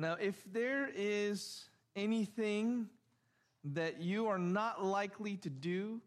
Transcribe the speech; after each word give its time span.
Now, 0.00 0.16
if 0.20 0.44
there 0.52 0.88
is 0.94 1.64
anything 1.96 2.86
that 3.64 4.00
you 4.00 4.28
are 4.28 4.38
not 4.38 4.84
likely 4.84 5.36
to 5.38 5.50
do 5.50 6.00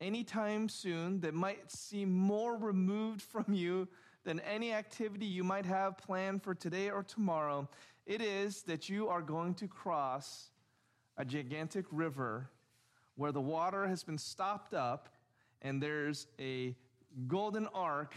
anytime 0.00 0.70
soon 0.70 1.20
that 1.20 1.34
might 1.34 1.70
seem 1.70 2.10
more 2.10 2.56
removed 2.56 3.20
from 3.20 3.52
you 3.52 3.86
than 4.24 4.40
any 4.40 4.72
activity 4.72 5.26
you 5.26 5.44
might 5.44 5.66
have 5.66 5.98
planned 5.98 6.42
for 6.42 6.54
today 6.54 6.88
or 6.88 7.02
tomorrow, 7.02 7.68
it 8.06 8.22
is 8.22 8.62
that 8.62 8.88
you 8.88 9.08
are 9.08 9.20
going 9.20 9.52
to 9.56 9.68
cross 9.68 10.48
a 11.18 11.24
gigantic 11.24 11.84
river 11.92 12.48
where 13.16 13.32
the 13.32 13.42
water 13.42 13.86
has 13.86 14.02
been 14.02 14.16
stopped 14.16 14.72
up 14.72 15.10
and 15.60 15.82
there's 15.82 16.28
a 16.40 16.74
golden 17.26 17.66
ark 17.74 18.14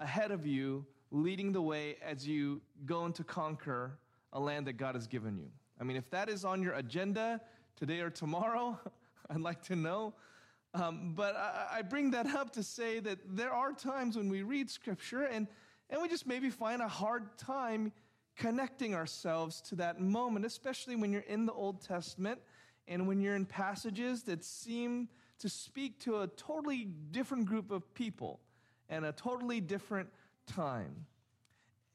ahead 0.00 0.32
of 0.32 0.44
you 0.44 0.84
leading 1.12 1.52
the 1.52 1.62
way 1.62 1.94
as 2.04 2.26
you 2.26 2.60
go 2.84 3.06
into 3.06 3.22
conquer 3.22 3.92
a 4.32 4.40
land 4.40 4.66
that 4.66 4.74
God 4.74 4.94
has 4.94 5.06
given 5.06 5.38
you. 5.38 5.50
I 5.80 5.84
mean, 5.84 5.96
if 5.96 6.10
that 6.10 6.28
is 6.28 6.44
on 6.44 6.62
your 6.62 6.74
agenda 6.74 7.40
today 7.76 8.00
or 8.00 8.10
tomorrow, 8.10 8.78
I'd 9.30 9.40
like 9.40 9.62
to 9.64 9.76
know. 9.76 10.14
Um, 10.74 11.14
but 11.14 11.36
I, 11.36 11.78
I 11.78 11.82
bring 11.82 12.10
that 12.12 12.26
up 12.26 12.52
to 12.52 12.62
say 12.62 13.00
that 13.00 13.18
there 13.26 13.52
are 13.52 13.72
times 13.72 14.16
when 14.16 14.28
we 14.28 14.42
read 14.42 14.68
scripture 14.70 15.22
and, 15.22 15.46
and 15.88 16.02
we 16.02 16.08
just 16.08 16.26
maybe 16.26 16.50
find 16.50 16.82
a 16.82 16.88
hard 16.88 17.38
time 17.38 17.92
connecting 18.36 18.94
ourselves 18.94 19.60
to 19.62 19.74
that 19.76 20.00
moment, 20.00 20.44
especially 20.44 20.96
when 20.96 21.12
you're 21.12 21.22
in 21.22 21.46
the 21.46 21.52
Old 21.52 21.80
Testament 21.80 22.40
and 22.86 23.06
when 23.08 23.20
you're 23.20 23.34
in 23.34 23.44
passages 23.44 24.22
that 24.24 24.44
seem 24.44 25.08
to 25.38 25.48
speak 25.48 26.00
to 26.00 26.20
a 26.20 26.26
totally 26.26 26.88
different 27.10 27.46
group 27.46 27.70
of 27.70 27.92
people 27.94 28.40
and 28.88 29.04
a 29.04 29.12
totally 29.12 29.60
different 29.60 30.08
time. 30.46 31.06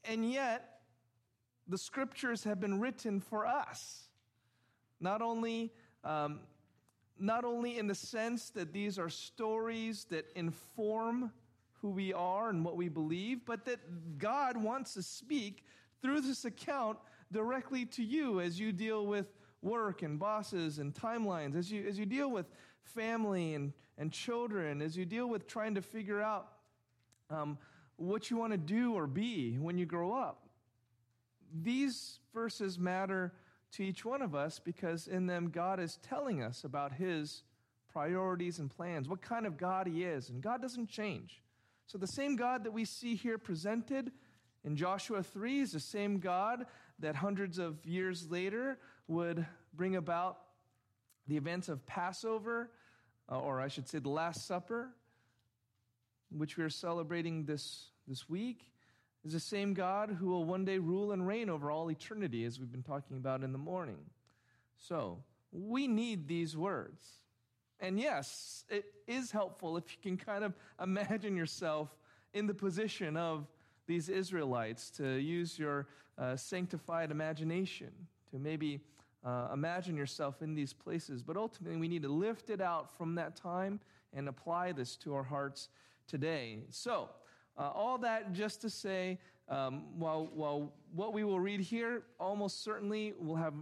And 0.04 0.30
yet, 0.30 0.73
the 1.68 1.78
scriptures 1.78 2.44
have 2.44 2.60
been 2.60 2.80
written 2.80 3.20
for 3.20 3.46
us. 3.46 4.08
Not 5.00 5.22
only, 5.22 5.72
um, 6.04 6.40
not 7.18 7.44
only 7.44 7.78
in 7.78 7.86
the 7.86 7.94
sense 7.94 8.50
that 8.50 8.72
these 8.72 8.98
are 8.98 9.08
stories 9.08 10.04
that 10.10 10.26
inform 10.34 11.32
who 11.80 11.90
we 11.90 12.12
are 12.12 12.50
and 12.50 12.64
what 12.64 12.76
we 12.76 12.88
believe, 12.88 13.44
but 13.44 13.64
that 13.66 14.18
God 14.18 14.56
wants 14.56 14.94
to 14.94 15.02
speak 15.02 15.64
through 16.00 16.20
this 16.20 16.44
account 16.44 16.98
directly 17.32 17.84
to 17.86 18.02
you 18.02 18.40
as 18.40 18.58
you 18.58 18.72
deal 18.72 19.06
with 19.06 19.26
work 19.62 20.02
and 20.02 20.18
bosses 20.18 20.78
and 20.78 20.94
timelines, 20.94 21.56
as 21.56 21.72
you, 21.72 21.86
as 21.88 21.98
you 21.98 22.06
deal 22.06 22.30
with 22.30 22.46
family 22.82 23.54
and, 23.54 23.72
and 23.98 24.12
children, 24.12 24.82
as 24.82 24.96
you 24.96 25.04
deal 25.04 25.28
with 25.28 25.46
trying 25.46 25.74
to 25.74 25.82
figure 25.82 26.20
out 26.20 26.48
um, 27.30 27.58
what 27.96 28.30
you 28.30 28.36
want 28.36 28.52
to 28.52 28.58
do 28.58 28.94
or 28.94 29.06
be 29.06 29.56
when 29.58 29.78
you 29.78 29.86
grow 29.86 30.12
up. 30.12 30.43
These 31.54 32.18
verses 32.34 32.78
matter 32.78 33.32
to 33.72 33.84
each 33.84 34.04
one 34.04 34.22
of 34.22 34.34
us 34.34 34.58
because 34.58 35.06
in 35.06 35.26
them 35.26 35.50
God 35.50 35.78
is 35.78 35.98
telling 36.02 36.42
us 36.42 36.64
about 36.64 36.92
his 36.92 37.44
priorities 37.92 38.58
and 38.58 38.68
plans, 38.68 39.08
what 39.08 39.22
kind 39.22 39.46
of 39.46 39.56
God 39.56 39.86
he 39.86 40.02
is, 40.02 40.28
and 40.28 40.42
God 40.42 40.60
doesn't 40.60 40.88
change. 40.88 41.40
So 41.86 41.96
the 41.96 42.06
same 42.06 42.34
God 42.34 42.64
that 42.64 42.72
we 42.72 42.84
see 42.84 43.14
here 43.14 43.38
presented 43.38 44.10
in 44.64 44.76
Joshua 44.76 45.22
3 45.22 45.60
is 45.60 45.72
the 45.72 45.80
same 45.80 46.18
God 46.18 46.66
that 46.98 47.14
hundreds 47.14 47.58
of 47.58 47.84
years 47.86 48.30
later 48.30 48.78
would 49.06 49.46
bring 49.74 49.94
about 49.94 50.38
the 51.28 51.36
events 51.36 51.68
of 51.68 51.86
Passover, 51.86 52.70
uh, 53.30 53.38
or 53.38 53.60
I 53.60 53.68
should 53.68 53.88
say 53.88 53.98
the 53.98 54.08
Last 54.08 54.46
Supper, 54.46 54.90
which 56.30 56.56
we 56.56 56.64
are 56.64 56.70
celebrating 56.70 57.44
this, 57.44 57.90
this 58.08 58.28
week, 58.28 58.66
is 59.24 59.32
the 59.32 59.40
same 59.40 59.74
God 59.74 60.16
who 60.18 60.28
will 60.28 60.44
one 60.44 60.64
day 60.64 60.78
rule 60.78 61.12
and 61.12 61.26
reign 61.26 61.48
over 61.48 61.70
all 61.70 61.90
eternity, 61.90 62.44
as 62.44 62.60
we've 62.60 62.72
been 62.72 62.82
talking 62.82 63.16
about 63.16 63.42
in 63.42 63.52
the 63.52 63.58
morning. 63.58 63.98
So, 64.76 65.18
we 65.52 65.86
need 65.86 66.26
these 66.26 66.56
words. 66.56 67.06
And 67.80 67.98
yes, 67.98 68.64
it 68.68 68.84
is 69.06 69.30
helpful 69.30 69.76
if 69.76 69.84
you 69.92 69.98
can 70.02 70.16
kind 70.16 70.44
of 70.44 70.54
imagine 70.82 71.36
yourself 71.36 71.88
in 72.32 72.46
the 72.46 72.54
position 72.54 73.16
of 73.16 73.46
these 73.86 74.08
Israelites, 74.08 74.90
to 74.90 75.16
use 75.18 75.58
your 75.58 75.86
uh, 76.18 76.36
sanctified 76.36 77.10
imagination, 77.10 77.90
to 78.30 78.38
maybe 78.38 78.80
uh, 79.24 79.48
imagine 79.52 79.96
yourself 79.96 80.42
in 80.42 80.54
these 80.54 80.72
places. 80.72 81.22
But 81.22 81.36
ultimately, 81.36 81.76
we 81.76 81.88
need 81.88 82.02
to 82.02 82.08
lift 82.08 82.50
it 82.50 82.60
out 82.60 82.96
from 82.96 83.14
that 83.16 83.36
time 83.36 83.80
and 84.12 84.28
apply 84.28 84.72
this 84.72 84.96
to 84.96 85.14
our 85.14 85.22
hearts 85.22 85.68
today. 86.06 86.60
So, 86.70 87.10
uh, 87.58 87.70
all 87.74 87.98
that 87.98 88.32
just 88.32 88.60
to 88.62 88.70
say, 88.70 89.18
um, 89.48 89.84
while, 89.98 90.28
while 90.34 90.72
what 90.94 91.12
we 91.12 91.24
will 91.24 91.40
read 91.40 91.60
here 91.60 92.02
almost 92.18 92.64
certainly 92.64 93.12
will 93.20 93.36
have 93.36 93.54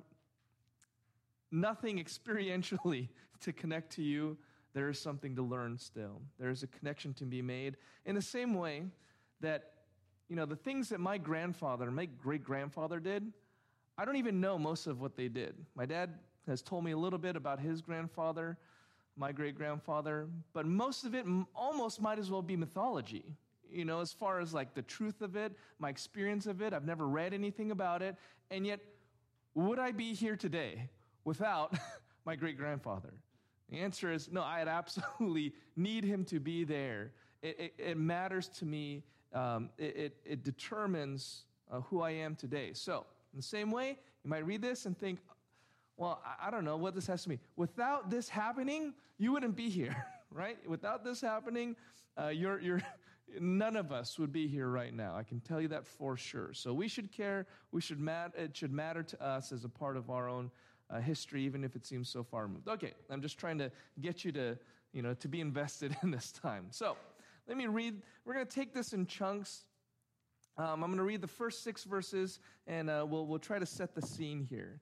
nothing 1.50 1.98
experientially 2.04 3.08
to 3.40 3.52
connect 3.52 3.92
to 3.92 4.02
you, 4.02 4.36
there 4.74 4.88
is 4.88 4.98
something 4.98 5.36
to 5.36 5.42
learn 5.42 5.76
still. 5.78 6.22
There 6.38 6.50
is 6.50 6.62
a 6.62 6.66
connection 6.66 7.12
to 7.14 7.24
be 7.24 7.42
made 7.42 7.76
in 8.06 8.14
the 8.14 8.22
same 8.22 8.54
way 8.54 8.84
that, 9.40 9.72
you 10.28 10.36
know, 10.36 10.46
the 10.46 10.56
things 10.56 10.88
that 10.88 11.00
my 11.00 11.18
grandfather 11.18 11.90
my 11.90 12.06
great 12.06 12.42
grandfather 12.42 13.00
did, 13.00 13.32
I 13.98 14.04
don't 14.04 14.16
even 14.16 14.40
know 14.40 14.58
most 14.58 14.86
of 14.86 15.00
what 15.00 15.16
they 15.16 15.28
did. 15.28 15.54
My 15.74 15.84
dad 15.84 16.10
has 16.46 16.62
told 16.62 16.84
me 16.84 16.92
a 16.92 16.96
little 16.96 17.18
bit 17.18 17.36
about 17.36 17.60
his 17.60 17.82
grandfather 17.82 18.56
my 19.16 19.32
great 19.32 19.54
grandfather, 19.54 20.28
but 20.52 20.66
most 20.66 21.04
of 21.04 21.14
it 21.14 21.26
almost 21.54 22.00
might 22.00 22.18
as 22.18 22.30
well 22.30 22.42
be 22.42 22.56
mythology. 22.56 23.24
You 23.72 23.84
know, 23.84 24.00
as 24.00 24.12
far 24.12 24.40
as 24.40 24.52
like 24.52 24.74
the 24.74 24.82
truth 24.82 25.22
of 25.22 25.36
it, 25.36 25.52
my 25.78 25.88
experience 25.88 26.46
of 26.46 26.62
it, 26.62 26.72
I've 26.72 26.84
never 26.84 27.06
read 27.06 27.32
anything 27.34 27.70
about 27.70 28.02
it. 28.02 28.16
And 28.50 28.66
yet, 28.66 28.80
would 29.54 29.78
I 29.78 29.92
be 29.92 30.14
here 30.14 30.36
today 30.36 30.88
without 31.24 31.76
my 32.24 32.36
great 32.36 32.56
grandfather? 32.56 33.12
The 33.70 33.78
answer 33.78 34.12
is 34.12 34.30
no, 34.30 34.42
I'd 34.42 34.68
absolutely 34.68 35.54
need 35.76 36.04
him 36.04 36.24
to 36.26 36.40
be 36.40 36.64
there. 36.64 37.12
It, 37.42 37.58
it, 37.58 37.74
it 37.78 37.96
matters 37.96 38.48
to 38.48 38.66
me, 38.66 39.02
um, 39.32 39.70
it, 39.78 40.16
it, 40.24 40.44
determines 40.44 41.44
uh, 41.70 41.80
who 41.80 42.02
I 42.02 42.10
am 42.10 42.36
today. 42.36 42.72
So, 42.74 43.06
in 43.32 43.38
the 43.38 43.42
same 43.42 43.70
way, 43.70 43.98
you 44.22 44.30
might 44.30 44.46
read 44.46 44.60
this 44.60 44.84
and 44.84 44.96
think, 44.96 45.18
well, 45.96 46.22
I 46.40 46.50
don't 46.50 46.64
know 46.64 46.76
what 46.76 46.94
this 46.94 47.06
has 47.06 47.22
to 47.24 47.30
mean. 47.30 47.40
Without 47.56 48.10
this 48.10 48.28
happening, 48.28 48.94
you 49.18 49.32
wouldn't 49.32 49.56
be 49.56 49.68
here, 49.68 49.96
right? 50.30 50.58
Without 50.68 51.02
this 51.04 51.20
happening, 51.20 51.74
uh, 52.20 52.28
you're, 52.28 52.60
you're, 52.60 52.82
none 53.40 53.76
of 53.76 53.92
us 53.92 54.18
would 54.18 54.32
be 54.32 54.46
here 54.46 54.68
right 54.68 54.92
now. 54.92 55.16
I 55.16 55.22
can 55.22 55.40
tell 55.40 55.60
you 55.60 55.68
that 55.68 55.86
for 55.86 56.16
sure. 56.16 56.52
So 56.52 56.72
we 56.72 56.88
should 56.88 57.12
care. 57.12 57.46
We 57.70 57.80
should 57.80 58.00
mat- 58.00 58.32
it 58.36 58.56
should 58.56 58.72
matter 58.72 59.02
to 59.02 59.22
us 59.24 59.52
as 59.52 59.64
a 59.64 59.68
part 59.68 59.96
of 59.96 60.10
our 60.10 60.28
own 60.28 60.50
uh, 60.90 61.00
history, 61.00 61.42
even 61.44 61.64
if 61.64 61.76
it 61.76 61.86
seems 61.86 62.08
so 62.08 62.22
far 62.22 62.42
removed. 62.42 62.68
Okay, 62.68 62.92
I'm 63.10 63.22
just 63.22 63.38
trying 63.38 63.58
to 63.58 63.70
get 64.00 64.24
you 64.24 64.32
to, 64.32 64.58
you 64.92 65.02
know, 65.02 65.14
to 65.14 65.28
be 65.28 65.40
invested 65.40 65.96
in 66.02 66.10
this 66.10 66.32
time. 66.32 66.66
So 66.70 66.96
let 67.48 67.56
me 67.56 67.66
read. 67.66 68.02
We're 68.24 68.34
going 68.34 68.46
to 68.46 68.54
take 68.54 68.74
this 68.74 68.92
in 68.92 69.06
chunks. 69.06 69.64
Um, 70.58 70.84
I'm 70.84 70.90
going 70.90 70.98
to 70.98 71.04
read 71.04 71.22
the 71.22 71.26
first 71.26 71.64
six 71.64 71.84
verses, 71.84 72.38
and 72.66 72.90
uh, 72.90 73.06
we'll, 73.08 73.26
we'll 73.26 73.38
try 73.38 73.58
to 73.58 73.66
set 73.66 73.94
the 73.94 74.02
scene 74.02 74.46
here. 74.48 74.80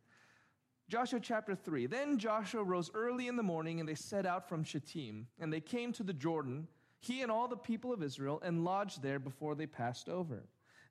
Joshua 0.91 1.21
chapter 1.21 1.55
3. 1.55 1.87
Then 1.87 2.19
Joshua 2.19 2.65
rose 2.65 2.91
early 2.95 3.29
in 3.29 3.37
the 3.37 3.45
morning, 3.45 3.79
and 3.79 3.89
they 3.89 3.95
set 3.95 4.27
out 4.27 4.49
from 4.49 4.65
Shittim. 4.65 5.29
And 5.39 5.53
they 5.53 5.61
came 5.61 5.93
to 5.93 6.03
the 6.03 6.13
Jordan, 6.13 6.67
he 7.01 7.23
and 7.23 7.33
all 7.33 7.49
the 7.49 7.57
people 7.57 7.93
of 7.93 8.03
Israel, 8.03 8.41
and 8.45 8.65
lodged 8.65 9.03
there 9.03 9.19
before 9.19 9.55
they 9.55 9.67
passed 9.67 10.09
over. 10.09 10.45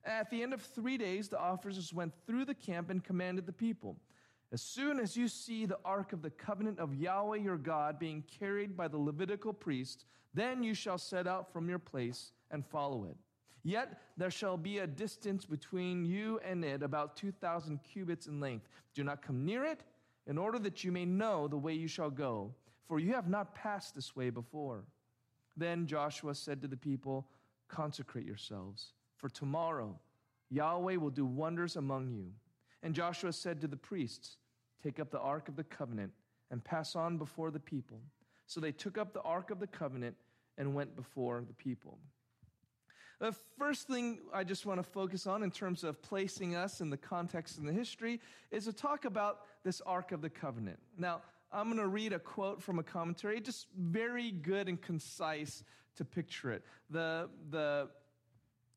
At 0.04 0.30
the 0.30 0.42
end 0.42 0.52
of 0.52 0.60
three 0.60 0.98
days, 0.98 1.28
the 1.28 1.38
officers 1.38 1.94
went 1.94 2.12
through 2.26 2.46
the 2.46 2.54
camp 2.54 2.90
and 2.90 3.02
commanded 3.02 3.46
the 3.46 3.52
people 3.52 3.96
As 4.52 4.60
soon 4.60 4.98
as 4.98 5.16
you 5.16 5.28
see 5.28 5.64
the 5.64 5.78
ark 5.84 6.12
of 6.12 6.22
the 6.22 6.30
covenant 6.30 6.80
of 6.80 6.94
Yahweh 6.94 7.36
your 7.36 7.56
God 7.56 8.00
being 8.00 8.24
carried 8.40 8.76
by 8.76 8.88
the 8.88 8.98
Levitical 8.98 9.52
priests, 9.52 10.04
then 10.34 10.64
you 10.64 10.74
shall 10.74 10.98
set 10.98 11.28
out 11.28 11.52
from 11.52 11.68
your 11.68 11.78
place 11.78 12.32
and 12.50 12.66
follow 12.66 13.04
it. 13.04 13.16
Yet 13.62 14.00
there 14.16 14.30
shall 14.30 14.56
be 14.56 14.78
a 14.78 14.86
distance 14.86 15.44
between 15.44 16.04
you 16.04 16.40
and 16.44 16.64
it, 16.64 16.82
about 16.82 17.16
2,000 17.16 17.78
cubits 17.84 18.26
in 18.26 18.40
length. 18.40 18.68
Do 18.94 19.04
not 19.04 19.22
come 19.22 19.44
near 19.44 19.64
it, 19.64 19.84
in 20.26 20.38
order 20.38 20.58
that 20.58 20.82
you 20.82 20.90
may 20.90 21.04
know 21.04 21.46
the 21.46 21.56
way 21.56 21.74
you 21.74 21.86
shall 21.88 22.10
go, 22.10 22.52
for 22.88 22.98
you 22.98 23.12
have 23.12 23.28
not 23.28 23.54
passed 23.54 23.94
this 23.94 24.16
way 24.16 24.30
before. 24.30 24.82
Then 25.56 25.86
Joshua 25.86 26.34
said 26.34 26.62
to 26.62 26.68
the 26.68 26.76
people, 26.76 27.26
Consecrate 27.68 28.26
yourselves, 28.26 28.92
for 29.16 29.28
tomorrow 29.28 29.98
Yahweh 30.50 30.96
will 30.96 31.10
do 31.10 31.24
wonders 31.24 31.76
among 31.76 32.10
you. 32.10 32.32
And 32.82 32.94
Joshua 32.94 33.32
said 33.32 33.60
to 33.60 33.68
the 33.68 33.76
priests, 33.76 34.36
Take 34.82 34.98
up 34.98 35.10
the 35.10 35.20
ark 35.20 35.48
of 35.48 35.56
the 35.56 35.64
covenant 35.64 36.12
and 36.50 36.64
pass 36.64 36.96
on 36.96 37.18
before 37.18 37.50
the 37.50 37.60
people. 37.60 38.00
So 38.46 38.60
they 38.60 38.72
took 38.72 38.98
up 38.98 39.12
the 39.12 39.22
ark 39.22 39.50
of 39.50 39.60
the 39.60 39.66
covenant 39.66 40.16
and 40.58 40.74
went 40.74 40.96
before 40.96 41.44
the 41.46 41.54
people. 41.54 41.98
The 43.20 43.34
first 43.58 43.86
thing 43.86 44.18
I 44.32 44.44
just 44.44 44.64
want 44.64 44.78
to 44.78 44.82
focus 44.82 45.26
on 45.26 45.42
in 45.42 45.50
terms 45.50 45.84
of 45.84 46.00
placing 46.00 46.56
us 46.56 46.80
in 46.80 46.88
the 46.88 46.96
context 46.96 47.58
and 47.58 47.68
the 47.68 47.72
history 47.72 48.18
is 48.50 48.64
to 48.64 48.72
talk 48.72 49.04
about 49.04 49.40
this 49.62 49.82
Ark 49.82 50.12
of 50.12 50.22
the 50.22 50.30
Covenant. 50.30 50.78
Now, 50.96 51.20
I'm 51.52 51.66
going 51.66 51.78
to 51.78 51.88
read 51.88 52.12
a 52.12 52.18
quote 52.18 52.62
from 52.62 52.78
a 52.78 52.82
commentary, 52.82 53.40
just 53.40 53.66
very 53.76 54.30
good 54.30 54.68
and 54.68 54.80
concise 54.80 55.64
to 55.96 56.04
picture 56.04 56.52
it. 56.52 56.64
The, 56.90 57.28
the 57.50 57.88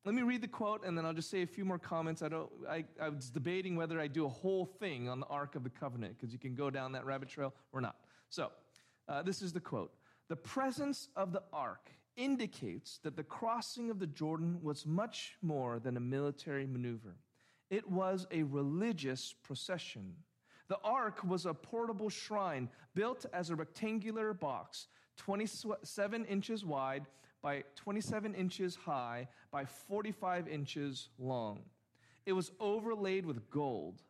let 0.04 0.14
me 0.14 0.22
read 0.22 0.42
the 0.42 0.48
quote 0.48 0.84
and 0.84 0.98
then 0.98 1.06
I'll 1.06 1.14
just 1.14 1.30
say 1.30 1.42
a 1.42 1.46
few 1.46 1.64
more 1.64 1.78
comments. 1.78 2.20
I, 2.22 2.28
don't, 2.28 2.50
I, 2.68 2.84
I 3.00 3.08
was 3.08 3.30
debating 3.30 3.76
whether 3.76 3.98
I 3.98 4.06
do 4.06 4.26
a 4.26 4.28
whole 4.28 4.66
thing 4.66 5.08
on 5.08 5.20
the 5.20 5.26
Ark 5.26 5.54
of 5.54 5.64
the 5.64 5.70
Covenant 5.70 6.18
because 6.18 6.32
you 6.32 6.38
can 6.38 6.54
go 6.54 6.68
down 6.68 6.92
that 6.92 7.06
rabbit 7.06 7.28
trail 7.28 7.54
or 7.72 7.80
not. 7.80 7.96
So, 8.28 8.50
uh, 9.08 9.22
this 9.22 9.40
is 9.40 9.52
the 9.52 9.60
quote 9.60 9.92
The 10.28 10.36
presence 10.36 11.08
of 11.16 11.32
the 11.32 11.42
Ark 11.52 11.90
indicates 12.16 12.98
that 13.02 13.16
the 13.16 13.22
crossing 13.22 13.90
of 13.90 13.98
the 13.98 14.06
Jordan 14.06 14.58
was 14.62 14.86
much 14.86 15.36
more 15.42 15.78
than 15.78 15.96
a 15.96 16.00
military 16.00 16.66
maneuver, 16.66 17.16
it 17.70 17.88
was 17.88 18.26
a 18.30 18.42
religious 18.42 19.34
procession. 19.42 20.14
The 20.68 20.78
ark 20.82 21.22
was 21.24 21.46
a 21.46 21.54
portable 21.54 22.08
shrine 22.08 22.68
built 22.94 23.26
as 23.32 23.50
a 23.50 23.56
rectangular 23.56 24.32
box, 24.32 24.86
27 25.16 26.24
inches 26.24 26.64
wide 26.64 27.06
by 27.42 27.62
27 27.76 28.34
inches 28.34 28.74
high 28.74 29.28
by 29.50 29.64
45 29.64 30.48
inches 30.48 31.10
long. 31.18 31.60
It 32.24 32.32
was 32.32 32.52
overlaid 32.58 33.26
with 33.26 33.50
gold. 33.50 34.02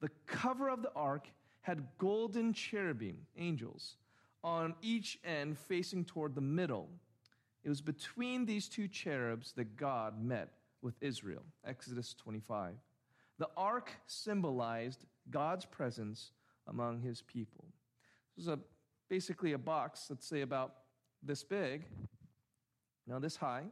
The 0.00 0.08
cover 0.26 0.70
of 0.70 0.82
the 0.82 0.92
ark 0.96 1.28
had 1.60 1.86
golden 1.98 2.54
cherubim, 2.54 3.26
angels, 3.36 3.96
on 4.42 4.74
each 4.80 5.18
end 5.22 5.58
facing 5.58 6.04
toward 6.06 6.34
the 6.34 6.40
middle. 6.40 6.88
It 7.62 7.68
was 7.68 7.82
between 7.82 8.46
these 8.46 8.68
two 8.68 8.88
cherubs 8.88 9.52
that 9.52 9.76
God 9.76 10.24
met 10.24 10.48
with 10.80 10.94
Israel. 11.02 11.42
Exodus 11.66 12.14
25. 12.14 12.74
The 13.38 13.50
ark 13.56 13.90
symbolized 14.06 15.04
God's 15.30 15.64
presence 15.64 16.32
among 16.66 17.00
his 17.00 17.22
people. 17.22 17.64
This 18.36 18.44
is 18.46 18.52
a, 18.52 18.58
basically 19.08 19.52
a 19.52 19.58
box, 19.58 20.06
let's 20.10 20.26
say 20.26 20.42
about 20.42 20.74
this 21.22 21.42
big, 21.42 21.86
now 23.06 23.18
this 23.18 23.36
high, 23.36 23.64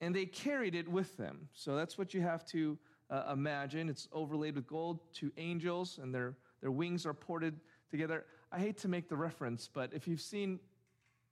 and 0.00 0.14
they 0.14 0.26
carried 0.26 0.74
it 0.74 0.88
with 0.88 1.16
them. 1.16 1.48
So 1.52 1.76
that's 1.76 1.98
what 1.98 2.14
you 2.14 2.20
have 2.20 2.44
to 2.46 2.78
uh, 3.10 3.24
imagine. 3.32 3.88
It's 3.88 4.08
overlaid 4.12 4.54
with 4.54 4.66
gold, 4.66 5.00
two 5.12 5.32
angels, 5.36 5.98
and 6.02 6.14
their, 6.14 6.36
their 6.60 6.70
wings 6.70 7.06
are 7.06 7.14
ported 7.14 7.60
together. 7.90 8.24
I 8.52 8.58
hate 8.58 8.78
to 8.78 8.88
make 8.88 9.08
the 9.08 9.16
reference, 9.16 9.68
but 9.72 9.92
if 9.92 10.06
you've 10.06 10.20
seen 10.20 10.60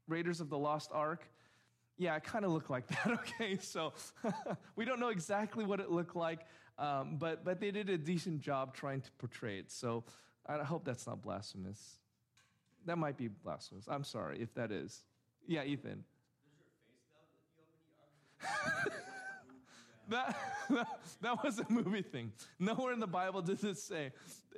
Raiders 0.09 0.41
of 0.41 0.49
the 0.51 0.59
Lost 0.59 0.91
Ark, 0.93 1.29
yeah, 1.99 2.15
it 2.17 2.25
kind 2.25 2.45
of 2.45 2.51
looked 2.51 2.71
like 2.71 2.87
that, 3.05 3.07
okay? 3.21 3.57
So 3.59 3.93
we 4.77 4.85
don't 4.85 5.01
know 5.01 5.09
exactly 5.09 5.65
what 5.65 5.81
it 5.81 5.91
looked 5.91 6.17
like, 6.17 6.41
um, 6.79 7.17
but, 7.19 7.45
but 7.45 7.61
they 7.61 7.71
did 7.71 7.89
a 7.89 7.99
decent 7.99 8.41
job 8.41 8.75
trying 8.75 9.01
to 9.01 9.11
portray 9.19 9.59
it. 9.59 9.71
So 9.71 10.05
I 10.47 10.59
hope 10.59 10.85
that's 10.85 11.07
not 11.07 11.23
blasphemous. 11.23 11.99
That 12.85 12.99
might 12.99 13.17
be 13.17 13.29
blasphemous. 13.29 13.87
I'm 13.89 14.05
sorry 14.05 14.41
if 14.41 14.55
that 14.55 14.71
is. 14.71 15.03
Yeah, 15.47 15.65
Ethan. 15.65 16.05
that, 20.09 20.37
that 21.21 21.45
was 21.45 21.59
a 21.59 21.67
movie 21.69 22.03
thing. 22.03 22.33
Nowhere 22.59 22.93
in 22.93 23.01
the 23.01 23.07
Bible 23.07 23.43
does 23.43 23.65
it 23.65 23.79
say 23.79 24.13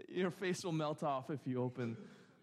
your 0.08 0.30
face 0.30 0.64
will 0.64 0.72
melt 0.72 1.02
off 1.02 1.30
if 1.30 1.40
you 1.46 1.62
open 1.62 1.96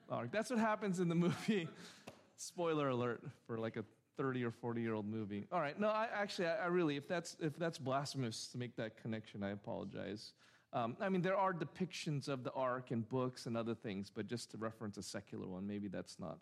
the 0.07 0.15
ark. 0.15 0.29
That's 0.31 0.49
what 0.49 0.59
happens 0.59 0.99
in 0.99 1.07
the 1.09 1.15
movie. 1.15 1.67
Spoiler 2.37 2.89
alert 2.89 3.21
for 3.47 3.57
like 3.57 3.77
a 3.77 3.83
30 4.17 4.43
or 4.43 4.51
40 4.51 4.81
year 4.81 4.93
old 4.93 5.07
movie. 5.07 5.47
All 5.51 5.59
right. 5.59 5.79
No, 5.79 5.89
I 5.89 6.07
actually, 6.13 6.47
I, 6.47 6.63
I, 6.63 6.65
really, 6.67 6.97
if 6.97 7.07
that's, 7.07 7.35
if 7.39 7.57
that's 7.57 7.77
blasphemous 7.77 8.47
to 8.47 8.57
make 8.57 8.75
that 8.77 9.01
connection, 9.01 9.43
I 9.43 9.51
apologize. 9.51 10.33
Um, 10.73 10.97
I 10.99 11.09
mean, 11.09 11.21
there 11.21 11.37
are 11.37 11.53
depictions 11.53 12.27
of 12.27 12.43
the 12.43 12.51
ark 12.51 12.91
in 12.91 13.01
books 13.01 13.45
and 13.45 13.55
other 13.55 13.75
things, 13.75 14.11
but 14.13 14.27
just 14.27 14.51
to 14.51 14.57
reference 14.57 14.97
a 14.97 15.03
secular 15.03 15.47
one, 15.47 15.65
maybe 15.65 15.87
that's 15.87 16.19
not 16.19 16.37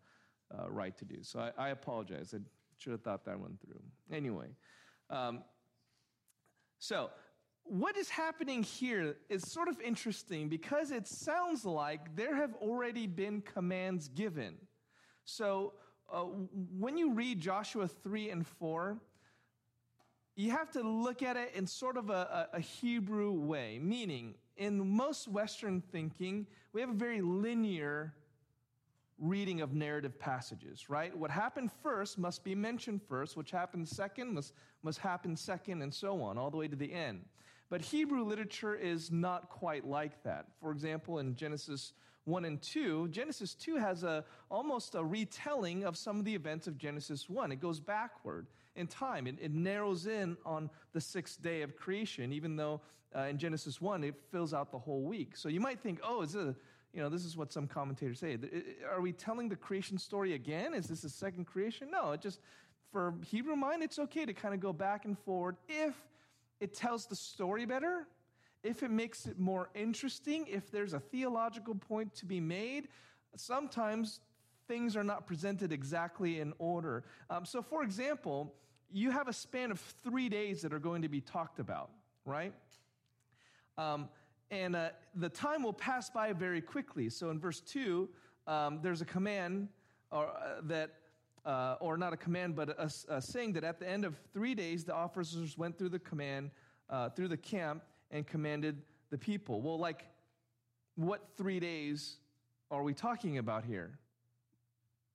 uh, 0.57 0.69
right 0.69 0.97
to 0.97 1.05
do. 1.05 1.17
So 1.21 1.39
I, 1.39 1.51
I 1.57 1.69
apologize. 1.69 2.33
I 2.35 2.39
should 2.77 2.91
have 2.91 3.01
thought 3.01 3.25
that 3.25 3.39
one 3.39 3.57
through. 3.63 3.81
Anyway, 4.15 4.47
um, 5.09 5.43
so 6.79 7.09
what 7.65 7.95
is 7.95 8.09
happening 8.09 8.63
here 8.63 9.15
is 9.29 9.49
sort 9.49 9.67
of 9.67 9.79
interesting 9.81 10.49
because 10.49 10.91
it 10.91 11.07
sounds 11.07 11.65
like 11.65 12.15
there 12.15 12.35
have 12.35 12.53
already 12.55 13.07
been 13.07 13.41
commands 13.41 14.09
given. 14.09 14.55
So 15.25 15.73
uh, 16.11 16.23
when 16.77 16.97
you 16.97 17.13
read 17.13 17.39
Joshua 17.39 17.87
3 17.87 18.29
and 18.29 18.45
4, 18.45 18.97
you 20.35 20.51
have 20.51 20.71
to 20.71 20.81
look 20.81 21.21
at 21.21 21.37
it 21.37 21.51
in 21.55 21.67
sort 21.67 21.97
of 21.97 22.09
a, 22.09 22.49
a, 22.53 22.59
Hebrew 22.59 23.31
way, 23.31 23.79
meaning, 23.81 24.33
in 24.57 24.95
most 24.95 25.27
Western 25.27 25.81
thinking, 25.81 26.47
we 26.73 26.81
have 26.81 26.89
a 26.89 26.95
very 26.95 27.21
linear 27.21 28.13
reading 29.19 29.61
of 29.61 29.73
narrative 29.73 30.17
passages, 30.19 30.89
right? 30.89 31.15
What 31.15 31.29
happened 31.29 31.71
first 31.83 32.17
must 32.17 32.43
be 32.43 32.55
mentioned 32.55 33.01
first, 33.07 33.37
which 33.37 33.51
happened 33.51 33.87
second 33.87 34.33
must, 34.33 34.53
must 34.81 34.99
happen 34.99 35.35
second, 35.35 35.81
and 35.83 35.93
so 35.93 36.21
on, 36.21 36.37
all 36.37 36.49
the 36.49 36.57
way 36.57 36.67
to 36.67 36.75
the 36.75 36.91
end. 36.91 37.25
But 37.69 37.81
Hebrew 37.81 38.23
literature 38.23 38.75
is 38.75 39.11
not 39.11 39.49
quite 39.49 39.87
like 39.87 40.23
that. 40.23 40.47
For 40.59 40.71
example, 40.71 41.19
in 41.19 41.35
Genesis 41.35 41.93
1 42.25 42.45
and 42.45 42.61
2, 42.61 43.09
Genesis 43.09 43.53
2 43.55 43.75
has 43.75 44.03
a, 44.03 44.23
almost 44.49 44.95
a 44.95 45.03
retelling 45.03 45.83
of 45.83 45.97
some 45.97 46.19
of 46.19 46.25
the 46.25 46.33
events 46.33 46.67
of 46.67 46.77
Genesis 46.77 47.29
1. 47.29 47.51
It 47.51 47.59
goes 47.59 47.79
backward 47.79 48.47
in 48.75 48.87
time. 48.87 49.27
It, 49.27 49.35
it 49.41 49.51
narrows 49.51 50.07
in 50.07 50.37
on 50.45 50.69
the 50.93 51.01
sixth 51.01 51.41
day 51.41 51.61
of 51.61 51.75
creation, 51.75 52.31
even 52.31 52.55
though 52.55 52.81
uh, 53.15 53.21
in 53.23 53.37
Genesis 53.37 53.81
1 53.81 54.03
it 54.03 54.15
fills 54.31 54.53
out 54.53 54.71
the 54.71 54.79
whole 54.79 55.03
week. 55.03 55.35
So 55.35 55.49
you 55.49 55.59
might 55.59 55.79
think, 55.79 55.99
oh, 56.03 56.21
is 56.21 56.33
this, 56.33 56.43
a, 56.43 56.55
you 56.93 57.01
know, 57.01 57.09
this 57.09 57.25
is 57.25 57.35
what 57.35 57.51
some 57.51 57.67
commentators 57.67 58.19
say. 58.19 58.37
Are 58.89 59.01
we 59.01 59.11
telling 59.11 59.49
the 59.49 59.55
creation 59.55 59.97
story 59.97 60.33
again? 60.33 60.73
Is 60.73 60.87
this 60.87 61.03
a 61.03 61.09
second 61.09 61.45
creation? 61.45 61.89
No, 61.91 62.11
it 62.11 62.21
just, 62.21 62.39
for 62.91 63.15
Hebrew 63.25 63.55
mind, 63.55 63.83
it's 63.83 63.99
okay 63.99 64.25
to 64.25 64.33
kind 64.33 64.53
of 64.53 64.59
go 64.59 64.71
back 64.71 65.05
and 65.05 65.17
forward 65.19 65.57
if 65.67 65.95
it 66.59 66.73
tells 66.73 67.05
the 67.05 67.15
story 67.15 67.65
better 67.65 68.07
if 68.63 68.81
it 68.81 68.91
makes 68.91 69.25
it 69.25 69.37
more 69.37 69.69
interesting, 69.75 70.47
if 70.49 70.71
there's 70.71 70.93
a 70.93 70.99
theological 70.99 71.75
point 71.75 72.15
to 72.15 72.25
be 72.25 72.39
made, 72.39 72.87
sometimes 73.35 74.21
things 74.67 74.95
are 74.95 75.03
not 75.03 75.27
presented 75.27 75.71
exactly 75.71 76.39
in 76.39 76.53
order. 76.59 77.03
Um, 77.29 77.45
so, 77.45 77.61
for 77.61 77.83
example, 77.83 78.53
you 78.91 79.11
have 79.11 79.27
a 79.27 79.33
span 79.33 79.71
of 79.71 79.79
three 80.03 80.29
days 80.29 80.61
that 80.61 80.73
are 80.73 80.79
going 80.79 81.01
to 81.01 81.09
be 81.09 81.19
talked 81.19 81.59
about, 81.59 81.89
right? 82.25 82.53
Um, 83.77 84.07
and 84.49 84.75
uh, 84.75 84.89
the 85.15 85.29
time 85.29 85.63
will 85.63 85.73
pass 85.73 86.09
by 86.09 86.31
very 86.31 86.61
quickly. 86.61 87.09
So, 87.09 87.29
in 87.31 87.39
verse 87.39 87.59
2, 87.59 88.07
um, 88.47 88.79
there's 88.81 89.01
a 89.01 89.05
command 89.05 89.67
or, 90.11 90.27
uh, 90.27 90.61
that 90.63 90.91
uh, 91.45 91.75
or 91.81 91.97
not 91.97 92.13
a 92.13 92.17
command, 92.17 92.55
but 92.55 92.69
a, 92.69 92.89
a, 93.09 93.21
saying 93.21 93.53
that 93.53 93.65
at 93.65 93.79
the 93.79 93.89
end 93.89 94.05
of 94.05 94.15
three 94.33 94.55
days, 94.55 94.85
the 94.85 94.93
officers 94.93 95.57
went 95.57 95.77
through 95.77 95.89
the 95.89 95.99
command, 95.99 96.51
uh, 96.89 97.09
through 97.09 97.27
the 97.27 97.37
camp, 97.37 97.83
and 98.13 98.25
commanded 98.25 98.81
the 99.09 99.17
people. 99.17 99.59
Well, 99.61 99.77
like, 99.77 100.05
what 100.95 101.27
three 101.35 101.59
days 101.59 102.17
are 102.71 102.83
we 102.83 102.93
talking 102.93 103.39
about 103.39 103.65
here? 103.65 103.99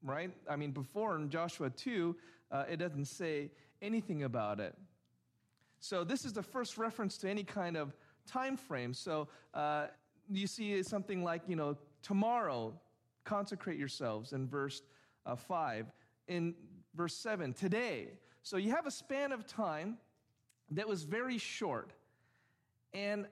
Right? 0.02 0.30
I 0.50 0.56
mean, 0.56 0.72
before 0.72 1.16
in 1.16 1.30
Joshua 1.30 1.70
2, 1.70 2.14
uh, 2.50 2.64
it 2.70 2.76
doesn't 2.76 3.06
say 3.06 3.50
anything 3.80 4.24
about 4.24 4.60
it. 4.60 4.74
So, 5.80 6.02
this 6.02 6.24
is 6.24 6.32
the 6.32 6.42
first 6.42 6.76
reference 6.76 7.16
to 7.18 7.30
any 7.30 7.44
kind 7.44 7.76
of 7.76 7.94
time 8.26 8.56
frame. 8.56 8.92
So, 8.92 9.28
uh, 9.54 9.86
you 10.28 10.48
see 10.48 10.82
something 10.82 11.22
like, 11.22 11.42
you 11.46 11.56
know, 11.56 11.76
tomorrow, 12.02 12.74
consecrate 13.24 13.78
yourselves 13.78 14.32
in 14.32 14.48
verse 14.48 14.82
uh, 15.24 15.36
5. 15.36 15.86
In 16.26 16.54
verse 16.94 17.14
7, 17.14 17.52
today. 17.52 18.08
So, 18.42 18.56
you 18.56 18.72
have 18.72 18.86
a 18.86 18.90
span 18.90 19.30
of 19.30 19.46
time 19.46 19.98
that 20.72 20.88
was 20.88 21.04
very 21.04 21.38
short. 21.38 21.92
And 22.94 23.26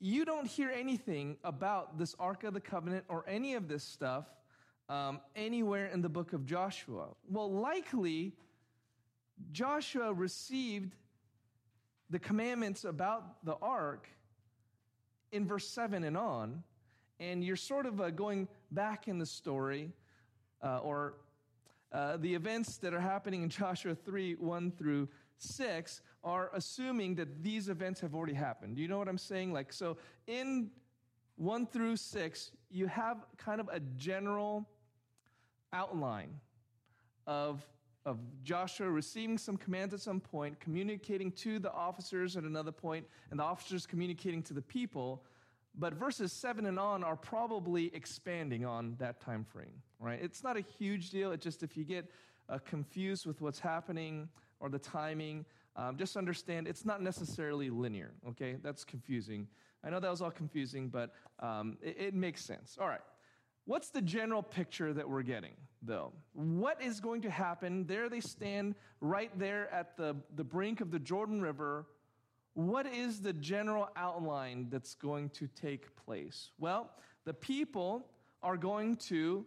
you 0.00 0.24
don't 0.24 0.46
hear 0.46 0.70
anything 0.70 1.36
about 1.44 1.98
this 1.98 2.14
Ark 2.18 2.44
of 2.44 2.54
the 2.54 2.60
Covenant 2.60 3.04
or 3.08 3.24
any 3.28 3.54
of 3.54 3.68
this 3.68 3.84
stuff 3.84 4.24
um, 4.88 5.20
anywhere 5.36 5.86
in 5.86 6.02
the 6.02 6.08
book 6.08 6.32
of 6.32 6.44
Joshua. 6.46 7.08
Well, 7.28 7.52
likely, 7.52 8.32
Joshua 9.52 10.12
received 10.12 10.94
the 12.10 12.18
commandments 12.18 12.84
about 12.84 13.44
the 13.44 13.54
ark 13.62 14.08
in 15.30 15.46
verse 15.46 15.68
7 15.68 16.02
and 16.02 16.16
on, 16.16 16.64
and 17.20 17.44
you're 17.44 17.56
sort 17.56 17.86
of 17.86 18.00
uh, 18.00 18.10
going 18.10 18.48
back 18.72 19.06
in 19.06 19.18
the 19.18 19.26
story 19.26 19.92
uh, 20.62 20.78
or 20.78 21.14
uh, 21.92 22.16
the 22.16 22.34
events 22.34 22.78
that 22.78 22.94
are 22.94 23.00
happening 23.00 23.42
in 23.42 23.48
Joshua 23.48 23.94
3 23.94 24.34
1 24.34 24.72
through 24.72 25.08
6 25.42 26.02
are 26.22 26.50
assuming 26.54 27.14
that 27.16 27.42
these 27.42 27.68
events 27.68 28.00
have 28.00 28.14
already 28.14 28.34
happened. 28.34 28.78
You 28.78 28.88
know 28.88 28.98
what 28.98 29.08
I'm 29.08 29.18
saying? 29.18 29.52
Like, 29.52 29.72
so 29.72 29.96
in 30.26 30.70
1 31.36 31.66
through 31.66 31.96
6, 31.96 32.50
you 32.70 32.86
have 32.86 33.24
kind 33.38 33.60
of 33.60 33.68
a 33.72 33.80
general 33.96 34.68
outline 35.72 36.38
of, 37.26 37.62
of 38.04 38.18
Joshua 38.44 38.90
receiving 38.90 39.38
some 39.38 39.56
commands 39.56 39.94
at 39.94 40.00
some 40.00 40.20
point, 40.20 40.60
communicating 40.60 41.32
to 41.32 41.58
the 41.58 41.72
officers 41.72 42.36
at 42.36 42.44
another 42.44 42.72
point, 42.72 43.06
and 43.30 43.40
the 43.40 43.44
officers 43.44 43.86
communicating 43.86 44.42
to 44.44 44.54
the 44.54 44.62
people. 44.62 45.24
But 45.78 45.94
verses 45.94 46.32
7 46.32 46.66
and 46.66 46.78
on 46.78 47.02
are 47.04 47.16
probably 47.16 47.94
expanding 47.94 48.66
on 48.66 48.96
that 48.98 49.20
time 49.20 49.44
frame, 49.44 49.82
right? 49.98 50.18
It's 50.20 50.42
not 50.42 50.56
a 50.56 50.60
huge 50.60 51.10
deal. 51.10 51.32
It's 51.32 51.44
just 51.44 51.62
if 51.62 51.76
you 51.76 51.84
get 51.84 52.10
uh, 52.48 52.58
confused 52.58 53.24
with 53.24 53.40
what's 53.40 53.60
happening 53.60 54.28
or 54.60 54.68
the 54.68 54.78
timing, 54.78 55.44
um, 55.76 55.96
just 55.96 56.16
understand 56.16 56.68
it's 56.68 56.84
not 56.84 57.02
necessarily 57.02 57.70
linear, 57.70 58.12
okay? 58.28 58.56
That's 58.62 58.84
confusing. 58.84 59.48
I 59.82 59.90
know 59.90 60.00
that 60.00 60.10
was 60.10 60.20
all 60.20 60.30
confusing, 60.30 60.88
but 60.88 61.12
um, 61.40 61.78
it, 61.82 61.96
it 61.98 62.14
makes 62.14 62.44
sense. 62.44 62.76
All 62.80 62.88
right. 62.88 63.00
What's 63.64 63.90
the 63.90 64.02
general 64.02 64.42
picture 64.42 64.92
that 64.92 65.08
we're 65.08 65.22
getting, 65.22 65.54
though? 65.82 66.12
What 66.32 66.82
is 66.82 66.98
going 66.98 67.22
to 67.22 67.30
happen? 67.30 67.86
There 67.86 68.08
they 68.08 68.20
stand 68.20 68.74
right 69.00 69.30
there 69.38 69.72
at 69.72 69.96
the, 69.96 70.16
the 70.34 70.44
brink 70.44 70.80
of 70.80 70.90
the 70.90 70.98
Jordan 70.98 71.40
River. 71.40 71.86
What 72.54 72.86
is 72.86 73.20
the 73.20 73.32
general 73.32 73.88
outline 73.96 74.68
that's 74.70 74.94
going 74.94 75.30
to 75.30 75.46
take 75.46 75.94
place? 75.96 76.50
Well, 76.58 76.90
the 77.24 77.34
people 77.34 78.08
are 78.42 78.56
going 78.56 78.96
to 78.96 79.46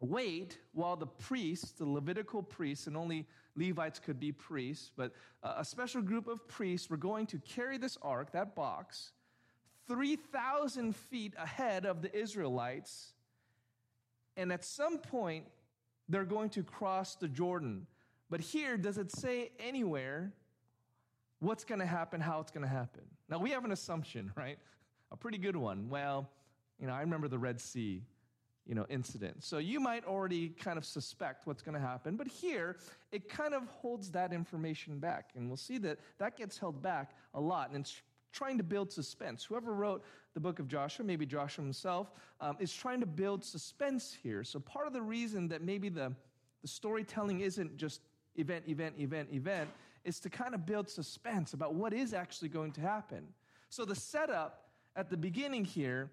wait 0.00 0.58
while 0.72 0.96
the 0.96 1.06
priests, 1.06 1.70
the 1.72 1.86
Levitical 1.86 2.42
priests, 2.42 2.86
and 2.86 2.96
only 2.96 3.26
Levites 3.56 3.98
could 3.98 4.20
be 4.20 4.32
priests, 4.32 4.90
but 4.96 5.12
a 5.42 5.64
special 5.64 6.02
group 6.02 6.28
of 6.28 6.46
priests 6.46 6.90
were 6.90 6.96
going 6.96 7.26
to 7.26 7.38
carry 7.38 7.78
this 7.78 7.96
ark, 8.02 8.32
that 8.32 8.54
box, 8.54 9.12
3,000 9.88 10.94
feet 10.94 11.34
ahead 11.38 11.86
of 11.86 12.02
the 12.02 12.14
Israelites. 12.16 13.12
And 14.36 14.52
at 14.52 14.64
some 14.64 14.98
point, 14.98 15.46
they're 16.08 16.24
going 16.24 16.50
to 16.50 16.62
cross 16.62 17.16
the 17.16 17.28
Jordan. 17.28 17.86
But 18.28 18.40
here, 18.40 18.76
does 18.76 18.98
it 18.98 19.10
say 19.10 19.50
anywhere 19.58 20.32
what's 21.40 21.64
going 21.64 21.80
to 21.80 21.86
happen, 21.86 22.20
how 22.20 22.40
it's 22.40 22.50
going 22.50 22.66
to 22.66 22.72
happen? 22.72 23.02
Now, 23.28 23.38
we 23.38 23.50
have 23.50 23.64
an 23.64 23.72
assumption, 23.72 24.32
right? 24.36 24.58
A 25.12 25.16
pretty 25.16 25.38
good 25.38 25.56
one. 25.56 25.88
Well, 25.88 26.28
you 26.78 26.86
know, 26.86 26.92
I 26.92 27.00
remember 27.00 27.28
the 27.28 27.38
Red 27.38 27.60
Sea 27.60 28.02
you 28.66 28.74
know, 28.74 28.86
incident. 28.88 29.44
So 29.44 29.58
you 29.58 29.78
might 29.80 30.04
already 30.04 30.48
kind 30.48 30.76
of 30.76 30.84
suspect 30.84 31.46
what's 31.46 31.62
going 31.62 31.74
to 31.74 31.80
happen, 31.80 32.16
but 32.16 32.26
here 32.26 32.76
it 33.12 33.28
kind 33.28 33.54
of 33.54 33.66
holds 33.68 34.10
that 34.10 34.32
information 34.32 34.98
back. 34.98 35.30
And 35.36 35.48
we'll 35.48 35.56
see 35.56 35.78
that 35.78 35.98
that 36.18 36.36
gets 36.36 36.58
held 36.58 36.82
back 36.82 37.14
a 37.34 37.40
lot. 37.40 37.70
And 37.70 37.80
it's 37.80 38.02
trying 38.32 38.58
to 38.58 38.64
build 38.64 38.92
suspense. 38.92 39.44
Whoever 39.44 39.72
wrote 39.72 40.04
the 40.34 40.40
book 40.40 40.58
of 40.58 40.68
Joshua, 40.68 41.04
maybe 41.04 41.24
Joshua 41.24 41.64
himself, 41.64 42.12
um, 42.40 42.56
is 42.60 42.72
trying 42.72 43.00
to 43.00 43.06
build 43.06 43.44
suspense 43.44 44.16
here. 44.22 44.44
So 44.44 44.60
part 44.60 44.86
of 44.86 44.92
the 44.92 45.00
reason 45.00 45.48
that 45.48 45.62
maybe 45.62 45.88
the, 45.88 46.12
the 46.62 46.68
storytelling 46.68 47.40
isn't 47.40 47.76
just 47.76 48.02
event, 48.34 48.64
event, 48.68 48.96
event, 48.98 49.28
event, 49.32 49.70
is 50.04 50.20
to 50.20 50.28
kind 50.28 50.54
of 50.54 50.66
build 50.66 50.88
suspense 50.88 51.54
about 51.54 51.74
what 51.74 51.92
is 51.92 52.12
actually 52.12 52.48
going 52.48 52.72
to 52.72 52.80
happen. 52.80 53.26
So 53.70 53.84
the 53.84 53.94
setup 53.94 54.68
at 54.94 55.08
the 55.08 55.16
beginning 55.16 55.64
here 55.64 56.10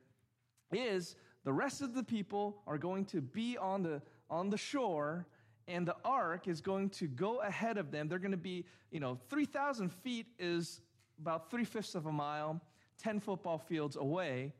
is 0.72 1.15
the 1.43 1.53
rest 1.53 1.81
of 1.81 1.93
the 1.93 2.03
people 2.03 2.62
are 2.67 2.77
going 2.77 3.05
to 3.05 3.21
be 3.21 3.57
on 3.57 3.83
the, 3.83 4.01
on 4.29 4.50
the 4.50 4.57
shore, 4.57 5.27
and 5.67 5.88
the 5.88 5.95
ark 6.03 6.47
is 6.47 6.62
going 6.62 6.89
to 6.89 7.07
go 7.07 7.41
ahead 7.41 7.77
of 7.77 7.91
them. 7.91 8.07
They're 8.07 8.19
going 8.19 8.31
to 8.31 8.38
be, 8.38 8.65
you 8.91 9.00
know, 9.00 9.17
3,000 9.29 9.91
feet 9.91 10.27
is 10.39 10.81
about 11.19 11.50
three 11.51 11.65
fifths 11.65 11.95
of 11.95 12.05
a 12.05 12.12
mile, 12.12 12.62
10 13.01 13.19
football 13.19 13.57
fields 13.57 13.95
away. 13.95 14.53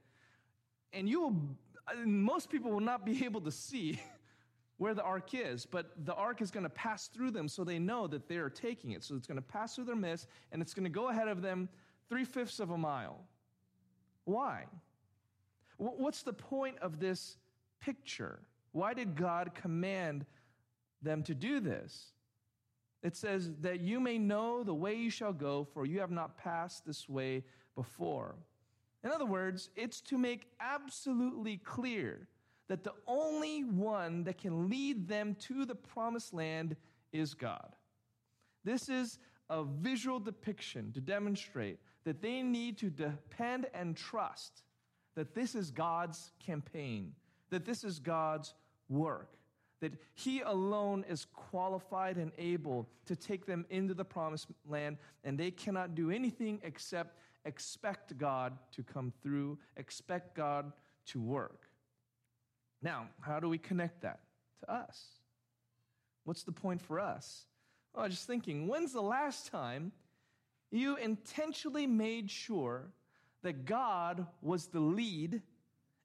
And 0.92 1.10
you 1.10 1.22
will, 1.22 1.36
most 2.06 2.50
people 2.50 2.72
will 2.72 2.80
not 2.80 3.06
be 3.06 3.26
able 3.26 3.42
to 3.42 3.52
see 3.52 4.00
where 4.78 4.94
the 4.94 5.04
ark 5.04 5.34
is, 5.34 5.66
but 5.66 5.92
the 6.06 6.14
ark 6.14 6.42
is 6.42 6.52
going 6.52 6.64
to 6.64 6.70
pass 6.70 7.08
through 7.08 7.32
them 7.32 7.48
so 7.48 7.64
they 7.64 7.80
know 7.80 8.08
that 8.08 8.28
they 8.28 8.38
are 8.38 8.50
taking 8.50 8.92
it. 8.92 9.04
So 9.04 9.16
it's 9.16 9.28
going 9.28 9.38
to 9.38 9.42
pass 9.42 9.76
through 9.76 9.86
their 9.86 9.96
midst, 9.96 10.28
and 10.52 10.62
it's 10.62 10.74
going 10.74 10.84
to 10.84 10.90
go 10.90 11.10
ahead 11.10 11.28
of 11.28 11.42
them 11.42 11.70
three 12.10 12.26
fifths 12.26 12.60
of 12.60 12.72
a 12.72 12.78
mile. 12.78 13.20
Why? 14.26 14.66
What's 15.84 16.24
the 16.24 16.34
point 16.34 16.78
of 16.80 17.00
this 17.00 17.38
picture? 17.82 18.40
Why 18.72 18.94
did 18.94 19.16
God 19.16 19.54
command 19.54 20.26
them 21.02 21.24
to 21.24 21.36
do 21.36 21.60
this? 21.60 22.14
It 23.02 23.18
says, 23.18 23.52
that 23.62 23.82
you 23.82 24.00
may 24.00 24.18
know 24.18 24.64
the 24.64 24.74
way 24.74 24.96
you 24.96 25.10
shall 25.10 25.34
go, 25.34 25.68
for 25.74 25.86
you 25.86 26.00
have 26.00 26.12
not 26.12 26.38
passed 26.38 26.86
this 26.86 27.10
way 27.10 27.44
before. 27.76 28.36
In 29.04 29.12
other 29.12 29.26
words, 29.26 29.70
it's 29.76 30.00
to 30.02 30.18
make 30.18 30.48
absolutely 30.62 31.58
clear 31.58 32.30
that 32.70 32.86
the 32.86 32.94
only 33.06 33.66
one 33.66 34.24
that 34.24 34.38
can 34.38 34.70
lead 34.70 35.08
them 35.10 35.36
to 35.42 35.66
the 35.66 35.76
promised 35.76 36.34
land 36.34 36.78
is 37.12 37.34
God. 37.34 37.76
This 38.64 38.88
is 38.88 39.20
a 39.50 39.66
visual 39.66 40.22
depiction 40.22 40.94
to 40.94 41.02
demonstrate 41.02 41.80
that 42.06 42.22
they 42.22 42.42
need 42.42 42.78
to 42.78 42.90
depend 42.90 43.68
and 43.74 43.98
trust 43.98 44.64
that 45.16 45.34
this 45.34 45.56
is 45.56 45.72
God's 45.72 46.32
campaign, 46.40 47.14
that 47.50 47.66
this 47.66 47.84
is 47.84 48.00
God's 48.00 48.54
work, 48.90 49.30
that 49.80 49.94
He 50.14 50.42
alone 50.42 51.06
is 51.10 51.26
qualified 51.26 52.18
and 52.18 52.32
able 52.38 52.88
to 53.06 53.16
take 53.16 53.46
them 53.46 53.66
into 53.70 53.94
the 53.94 54.06
promised 54.06 54.48
land, 54.68 54.98
and 55.24 55.38
they 55.38 55.52
cannot 55.52 55.96
do 55.96 56.10
anything 56.10 56.60
except 56.64 57.18
expect 57.46 58.18
God 58.18 58.58
to 58.72 58.84
come 58.84 59.12
through, 59.22 59.58
expect 59.76 60.36
God 60.36 60.72
to 61.08 61.22
work. 61.22 61.68
Now, 62.82 63.08
how 63.22 63.40
do 63.40 63.50
we 63.50 63.58
connect 63.58 64.02
that 64.02 64.20
to 64.62 64.72
us? 64.72 65.08
What's 66.24 66.44
the 66.44 66.52
point 66.52 66.82
for 66.82 67.00
us? 67.00 67.46
Well, 67.94 68.04
I 68.04 68.08
was 68.08 68.16
just 68.16 68.28
thinking, 68.28 68.68
when's 68.68 68.94
the 68.94 69.02
last 69.02 69.48
time 69.48 69.92
you 70.72 70.96
intentionally 70.96 71.86
made 71.86 72.32
sure 72.32 72.88
that 73.44 73.66
God 73.66 74.26
was 74.42 74.68
the 74.68 74.80
lead 74.80 75.42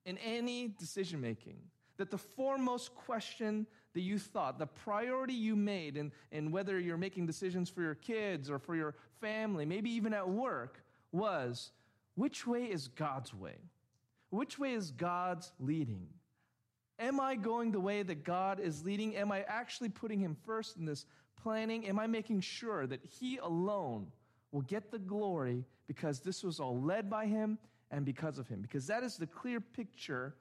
in 0.04 0.18
any 0.18 0.68
decision 0.68 1.20
making. 1.20 1.56
That 1.96 2.10
the 2.10 2.18
foremost 2.18 2.94
question 2.94 3.66
that 3.94 4.00
you 4.00 4.18
thought, 4.18 4.58
the 4.58 4.66
priority 4.66 5.32
you 5.32 5.56
made, 5.56 5.96
and, 5.96 6.12
and 6.30 6.52
whether 6.52 6.78
you're 6.78 6.96
making 6.96 7.26
decisions 7.26 7.68
for 7.68 7.82
your 7.82 7.94
kids 7.94 8.50
or 8.50 8.58
for 8.58 8.76
your 8.76 8.94
family, 9.20 9.64
maybe 9.64 9.90
even 9.90 10.12
at 10.12 10.28
work, 10.28 10.82
was 11.10 11.72
which 12.14 12.46
way 12.46 12.64
is 12.64 12.88
God's 12.88 13.34
way? 13.34 13.56
Which 14.30 14.58
way 14.58 14.74
is 14.74 14.90
God's 14.90 15.52
leading? 15.58 16.06
Am 16.98 17.20
I 17.20 17.36
going 17.36 17.70
the 17.70 17.80
way 17.80 18.02
that 18.02 18.24
God 18.24 18.60
is 18.60 18.84
leading? 18.84 19.16
Am 19.16 19.30
I 19.30 19.42
actually 19.48 19.88
putting 19.88 20.20
Him 20.20 20.36
first 20.44 20.76
in 20.76 20.84
this 20.84 21.06
planning? 21.40 21.86
Am 21.88 21.98
I 21.98 22.06
making 22.06 22.40
sure 22.40 22.86
that 22.86 23.04
He 23.04 23.38
alone 23.38 24.08
will 24.52 24.62
get 24.62 24.90
the 24.90 24.98
glory 24.98 25.64
because 25.88 26.20
this 26.20 26.44
was 26.44 26.60
all 26.60 26.80
led 26.80 27.10
by 27.10 27.26
him 27.26 27.58
and 27.90 28.04
because 28.04 28.38
of 28.38 28.46
him. 28.46 28.60
Because 28.60 28.86
that 28.86 29.02
is 29.02 29.16
the 29.16 29.26
clear 29.26 29.60
picture 29.60 30.34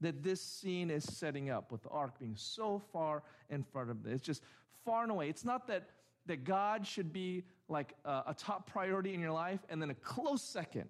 that 0.00 0.22
this 0.22 0.40
scene 0.40 0.90
is 0.90 1.04
setting 1.04 1.50
up 1.50 1.72
with 1.72 1.82
the 1.82 1.88
ark 1.90 2.18
being 2.18 2.36
so 2.36 2.80
far 2.92 3.22
in 3.50 3.62
front 3.62 3.90
of 3.90 4.02
them. 4.02 4.12
It's 4.12 4.24
just 4.24 4.42
far 4.84 5.02
and 5.02 5.10
away. 5.10 5.28
It's 5.28 5.44
not 5.44 5.66
that, 5.66 5.88
that 6.26 6.44
God 6.44 6.86
should 6.86 7.12
be 7.12 7.44
like 7.68 7.94
a, 8.04 8.22
a 8.28 8.36
top 8.36 8.70
priority 8.70 9.12
in 9.12 9.20
your 9.20 9.32
life 9.32 9.60
and 9.68 9.82
then 9.82 9.90
a 9.90 9.94
close 9.94 10.42
second, 10.42 10.88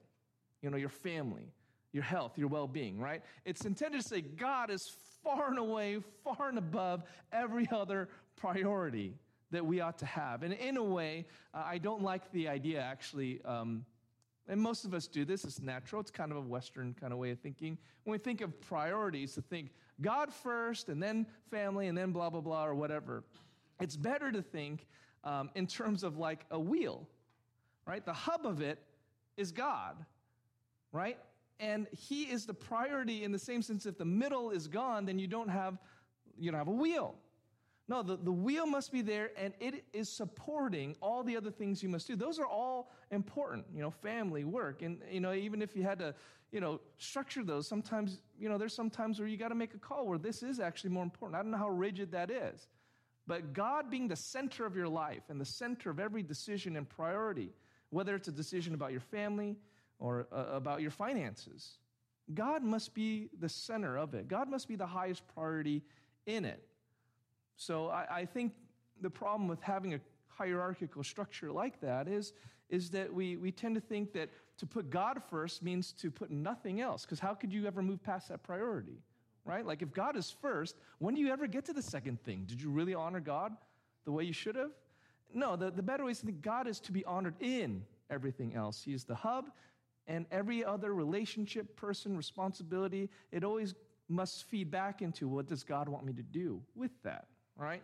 you 0.60 0.70
know, 0.70 0.76
your 0.76 0.88
family, 0.88 1.52
your 1.92 2.02
health, 2.02 2.36
your 2.36 2.48
well 2.48 2.68
being, 2.68 3.00
right? 3.00 3.22
It's 3.44 3.64
intended 3.64 4.02
to 4.02 4.06
say 4.06 4.20
God 4.20 4.70
is 4.70 4.92
far 5.22 5.48
and 5.48 5.58
away, 5.58 5.98
far 6.22 6.48
and 6.48 6.58
above 6.58 7.04
every 7.32 7.68
other 7.72 8.08
priority 8.36 9.14
that 9.50 9.64
we 9.64 9.80
ought 9.80 9.98
to 9.98 10.06
have. 10.06 10.42
And 10.42 10.52
in 10.52 10.76
a 10.76 10.82
way, 10.82 11.26
uh, 11.54 11.62
I 11.64 11.78
don't 11.78 12.02
like 12.02 12.30
the 12.32 12.48
idea 12.48 12.80
actually. 12.80 13.40
Um, 13.44 13.84
and 14.48 14.60
most 14.60 14.84
of 14.84 14.94
us 14.94 15.06
do 15.08 15.24
this, 15.24 15.44
it's 15.44 15.60
natural. 15.60 16.00
It's 16.00 16.10
kind 16.10 16.30
of 16.30 16.38
a 16.38 16.42
Western 16.42 16.94
kind 16.94 17.12
of 17.12 17.18
way 17.18 17.30
of 17.30 17.40
thinking. 17.40 17.78
When 18.04 18.12
we 18.12 18.18
think 18.18 18.40
of 18.40 18.60
priorities, 18.60 19.34
to 19.34 19.42
think 19.42 19.70
God 20.00 20.32
first 20.32 20.88
and 20.88 21.02
then 21.02 21.26
family 21.50 21.88
and 21.88 21.98
then 21.98 22.12
blah, 22.12 22.30
blah, 22.30 22.40
blah, 22.40 22.64
or 22.64 22.74
whatever. 22.74 23.24
It's 23.80 23.96
better 23.96 24.30
to 24.30 24.42
think 24.42 24.86
um, 25.24 25.50
in 25.54 25.66
terms 25.66 26.04
of 26.04 26.16
like 26.16 26.46
a 26.50 26.58
wheel, 26.58 27.08
right? 27.86 28.04
The 28.04 28.12
hub 28.12 28.46
of 28.46 28.60
it 28.60 28.78
is 29.36 29.50
God, 29.50 29.96
right? 30.92 31.18
And 31.58 31.88
He 31.90 32.24
is 32.24 32.46
the 32.46 32.54
priority 32.54 33.24
in 33.24 33.32
the 33.32 33.38
same 33.38 33.62
sense 33.62 33.84
if 33.84 33.98
the 33.98 34.04
middle 34.04 34.50
is 34.50 34.68
gone, 34.68 35.06
then 35.06 35.18
you 35.18 35.26
don't 35.26 35.48
have, 35.48 35.78
you 36.38 36.50
don't 36.50 36.58
have 36.58 36.68
a 36.68 36.72
wheel. 36.72 37.16
No, 37.88 38.02
the, 38.02 38.16
the 38.16 38.32
wheel 38.32 38.66
must 38.66 38.90
be 38.90 39.00
there 39.00 39.30
and 39.36 39.54
it 39.60 39.84
is 39.92 40.08
supporting 40.08 40.96
all 41.00 41.22
the 41.22 41.36
other 41.36 41.52
things 41.52 41.82
you 41.82 41.88
must 41.88 42.08
do. 42.08 42.16
Those 42.16 42.38
are 42.40 42.46
all 42.46 42.90
important, 43.12 43.64
you 43.72 43.80
know, 43.80 43.90
family, 43.90 44.42
work. 44.44 44.82
And, 44.82 45.00
you 45.10 45.20
know, 45.20 45.32
even 45.32 45.62
if 45.62 45.76
you 45.76 45.84
had 45.84 46.00
to, 46.00 46.14
you 46.50 46.60
know, 46.60 46.80
structure 46.98 47.44
those, 47.44 47.68
sometimes, 47.68 48.18
you 48.38 48.48
know, 48.48 48.58
there's 48.58 48.74
some 48.74 48.90
times 48.90 49.20
where 49.20 49.28
you 49.28 49.36
got 49.36 49.48
to 49.48 49.54
make 49.54 49.74
a 49.74 49.78
call 49.78 50.06
where 50.06 50.18
this 50.18 50.42
is 50.42 50.58
actually 50.58 50.90
more 50.90 51.04
important. 51.04 51.38
I 51.38 51.42
don't 51.42 51.52
know 51.52 51.58
how 51.58 51.68
rigid 51.68 52.10
that 52.12 52.30
is. 52.30 52.68
But 53.28 53.52
God 53.52 53.88
being 53.90 54.08
the 54.08 54.16
center 54.16 54.66
of 54.66 54.76
your 54.76 54.88
life 54.88 55.22
and 55.28 55.40
the 55.40 55.44
center 55.44 55.90
of 55.90 56.00
every 56.00 56.22
decision 56.22 56.76
and 56.76 56.88
priority, 56.88 57.50
whether 57.90 58.16
it's 58.16 58.28
a 58.28 58.32
decision 58.32 58.74
about 58.74 58.90
your 58.90 59.00
family 59.00 59.56
or 59.98 60.26
uh, 60.32 60.46
about 60.52 60.80
your 60.80 60.90
finances, 60.90 61.78
God 62.34 62.64
must 62.64 62.94
be 62.94 63.28
the 63.38 63.48
center 63.48 63.96
of 63.96 64.14
it. 64.14 64.26
God 64.26 64.48
must 64.48 64.66
be 64.66 64.74
the 64.74 64.86
highest 64.86 65.22
priority 65.34 65.82
in 66.26 66.44
it. 66.44 66.62
So 67.56 67.88
I, 67.88 68.06
I 68.10 68.24
think 68.24 68.52
the 69.00 69.10
problem 69.10 69.48
with 69.48 69.60
having 69.60 69.94
a 69.94 70.00
hierarchical 70.28 71.02
structure 71.02 71.50
like 71.50 71.80
that 71.80 72.08
is, 72.08 72.32
is 72.68 72.90
that 72.90 73.12
we, 73.12 73.36
we 73.36 73.52
tend 73.52 73.74
to 73.74 73.80
think 73.80 74.12
that 74.12 74.28
to 74.58 74.66
put 74.66 74.90
God 74.90 75.22
first 75.30 75.62
means 75.62 75.92
to 75.92 76.10
put 76.10 76.30
nothing 76.30 76.80
else, 76.80 77.04
because 77.04 77.20
how 77.20 77.34
could 77.34 77.52
you 77.52 77.66
ever 77.66 77.82
move 77.82 78.02
past 78.02 78.28
that 78.28 78.42
priority? 78.42 79.00
Right? 79.44 79.64
Like 79.64 79.82
if 79.82 79.92
God 79.92 80.16
is 80.16 80.30
first, 80.30 80.76
when 80.98 81.14
do 81.14 81.20
you 81.20 81.30
ever 81.32 81.46
get 81.46 81.64
to 81.66 81.72
the 81.72 81.82
second 81.82 82.22
thing? 82.24 82.44
Did 82.46 82.60
you 82.60 82.70
really 82.70 82.94
honor 82.94 83.20
God 83.20 83.52
the 84.04 84.12
way 84.12 84.24
you 84.24 84.32
should 84.32 84.56
have? 84.56 84.72
No, 85.32 85.56
the, 85.56 85.70
the 85.70 85.82
better 85.82 86.04
way 86.04 86.12
is 86.12 86.20
to 86.20 86.26
think 86.26 86.42
God 86.42 86.66
is 86.66 86.80
to 86.80 86.92
be 86.92 87.04
honored 87.04 87.34
in 87.40 87.84
everything 88.10 88.54
else. 88.54 88.82
He 88.82 88.92
is 88.92 89.04
the 89.04 89.14
hub, 89.14 89.50
and 90.06 90.26
every 90.30 90.64
other 90.64 90.94
relationship, 90.94 91.76
person, 91.76 92.16
responsibility, 92.16 93.08
it 93.32 93.44
always 93.44 93.74
must 94.08 94.44
feed 94.44 94.70
back 94.70 95.02
into 95.02 95.28
what 95.28 95.46
does 95.46 95.64
God 95.64 95.88
want 95.88 96.04
me 96.04 96.12
to 96.12 96.22
do 96.22 96.62
with 96.74 96.92
that, 97.02 97.26
right? 97.56 97.82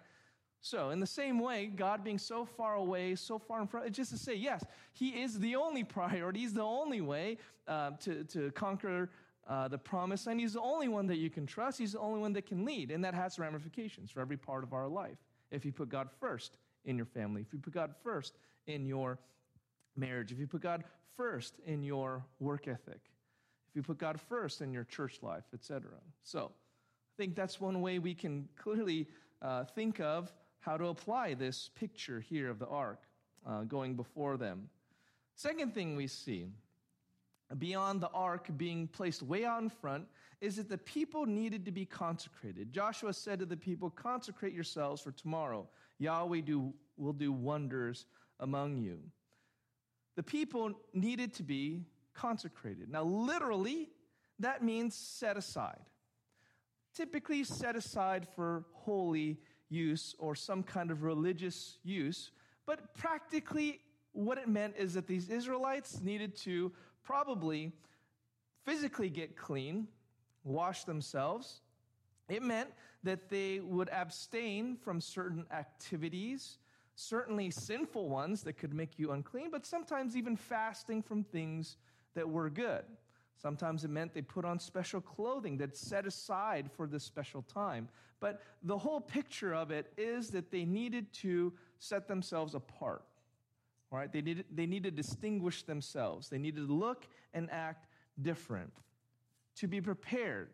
So, 0.64 0.90
in 0.90 1.00
the 1.00 1.06
same 1.06 1.40
way, 1.40 1.66
God 1.66 2.04
being 2.04 2.18
so 2.18 2.44
far 2.44 2.74
away, 2.74 3.16
so 3.16 3.36
far 3.36 3.60
in 3.60 3.66
front, 3.66 3.90
just 3.92 4.12
to 4.12 4.16
say, 4.16 4.36
yes, 4.36 4.64
He 4.92 5.08
is 5.08 5.40
the 5.40 5.56
only 5.56 5.82
priority. 5.98 6.40
He's 6.40 6.54
the 6.54 6.62
only 6.62 7.00
way 7.00 7.38
uh, 7.66 7.90
to, 8.02 8.22
to 8.24 8.52
conquer 8.52 9.10
uh, 9.48 9.66
the 9.66 9.78
promise, 9.78 10.28
and 10.28 10.38
He's 10.38 10.52
the 10.52 10.60
only 10.60 10.86
one 10.86 11.08
that 11.08 11.18
you 11.18 11.30
can 11.30 11.46
trust. 11.46 11.78
He's 11.78 11.92
the 11.92 11.98
only 11.98 12.20
one 12.20 12.32
that 12.34 12.46
can 12.46 12.64
lead, 12.64 12.92
and 12.92 13.04
that 13.04 13.12
has 13.12 13.40
ramifications 13.40 14.12
for 14.12 14.20
every 14.20 14.36
part 14.36 14.62
of 14.62 14.72
our 14.72 14.86
life. 14.86 15.18
If 15.50 15.64
you 15.64 15.72
put 15.72 15.88
God 15.88 16.08
first 16.20 16.56
in 16.84 16.96
your 16.96 17.06
family, 17.06 17.42
if 17.42 17.52
you 17.52 17.58
put 17.58 17.74
God 17.74 17.92
first 18.04 18.38
in 18.68 18.86
your 18.86 19.18
marriage, 19.96 20.30
if 20.30 20.38
you 20.38 20.46
put 20.46 20.62
God 20.62 20.84
first 21.16 21.58
in 21.66 21.82
your 21.82 22.24
work 22.38 22.68
ethic, 22.68 23.00
if 23.68 23.74
you 23.74 23.82
put 23.82 23.98
God 23.98 24.20
first 24.20 24.60
in 24.60 24.72
your 24.72 24.84
church 24.84 25.18
life, 25.22 25.44
etc. 25.52 25.90
So, 26.22 26.52
I 26.52 27.14
think 27.22 27.34
that's 27.34 27.60
one 27.60 27.80
way 27.82 27.98
we 27.98 28.14
can 28.14 28.48
clearly 28.56 29.08
uh, 29.42 29.64
think 29.64 30.00
of 30.00 30.32
how 30.60 30.76
to 30.76 30.86
apply 30.86 31.34
this 31.34 31.70
picture 31.74 32.20
here 32.20 32.48
of 32.48 32.58
the 32.58 32.68
ark 32.68 33.02
uh, 33.46 33.62
going 33.62 33.94
before 33.94 34.36
them. 34.36 34.68
Second 35.34 35.74
thing 35.74 35.96
we 35.96 36.06
see, 36.06 36.46
beyond 37.58 38.00
the 38.00 38.10
ark 38.10 38.48
being 38.56 38.86
placed 38.86 39.22
way 39.22 39.44
out 39.44 39.62
in 39.62 39.68
front, 39.68 40.06
is 40.40 40.56
that 40.56 40.68
the 40.68 40.78
people 40.78 41.26
needed 41.26 41.64
to 41.64 41.72
be 41.72 41.84
consecrated. 41.84 42.72
Joshua 42.72 43.12
said 43.12 43.38
to 43.40 43.46
the 43.46 43.56
people, 43.56 43.90
Consecrate 43.90 44.52
yourselves 44.52 45.00
for 45.00 45.12
tomorrow. 45.12 45.68
Yahweh 45.98 46.40
do, 46.40 46.72
will 46.96 47.12
do 47.12 47.32
wonders 47.32 48.06
among 48.40 48.76
you. 48.78 48.98
The 50.16 50.22
people 50.22 50.72
needed 50.92 51.32
to 51.34 51.42
be 51.42 51.84
consecrated. 52.14 52.90
Now, 52.90 53.04
literally, 53.04 53.88
that 54.38 54.62
means 54.62 54.94
set 54.94 55.36
aside. 55.36 55.80
Typically, 56.94 57.44
set 57.44 57.76
aside 57.76 58.26
for 58.34 58.64
holy 58.72 59.38
use 59.68 60.14
or 60.18 60.34
some 60.34 60.62
kind 60.62 60.90
of 60.90 61.02
religious 61.02 61.78
use. 61.82 62.30
But 62.66 62.94
practically, 62.94 63.80
what 64.12 64.38
it 64.38 64.48
meant 64.48 64.74
is 64.78 64.94
that 64.94 65.06
these 65.06 65.28
Israelites 65.28 66.00
needed 66.02 66.36
to 66.38 66.72
probably 67.02 67.72
physically 68.64 69.08
get 69.08 69.36
clean, 69.36 69.88
wash 70.44 70.84
themselves. 70.84 71.60
It 72.28 72.42
meant 72.42 72.70
that 73.02 73.28
they 73.28 73.60
would 73.60 73.88
abstain 73.90 74.76
from 74.76 75.00
certain 75.00 75.46
activities, 75.50 76.58
certainly 76.94 77.50
sinful 77.50 78.08
ones 78.08 78.42
that 78.42 78.54
could 78.54 78.72
make 78.72 78.98
you 78.98 79.12
unclean, 79.12 79.50
but 79.50 79.66
sometimes 79.66 80.16
even 80.16 80.36
fasting 80.36 81.02
from 81.02 81.24
things 81.24 81.76
that 82.14 82.28
were 82.28 82.50
good. 82.50 82.84
Sometimes 83.40 83.84
it 83.84 83.90
meant 83.90 84.14
they 84.14 84.22
put 84.22 84.44
on 84.44 84.58
special 84.58 85.00
clothing 85.00 85.56
that's 85.56 85.80
set 85.80 86.06
aside 86.06 86.70
for 86.76 86.86
this 86.86 87.02
special 87.02 87.42
time. 87.42 87.88
But 88.20 88.40
the 88.62 88.78
whole 88.78 89.00
picture 89.00 89.52
of 89.52 89.70
it 89.70 89.92
is 89.96 90.30
that 90.30 90.50
they 90.50 90.64
needed 90.64 91.12
to 91.14 91.52
set 91.78 92.06
themselves 92.06 92.54
apart. 92.54 93.02
Right? 93.90 94.10
They 94.10 94.22
needed, 94.22 94.46
they 94.50 94.66
needed 94.66 94.96
to 94.96 95.02
distinguish 95.02 95.64
themselves. 95.64 96.28
They 96.28 96.38
needed 96.38 96.68
to 96.68 96.72
look 96.72 97.06
and 97.34 97.50
act 97.50 97.88
different. 98.20 98.72
To 99.56 99.66
be 99.66 99.80
prepared 99.80 100.50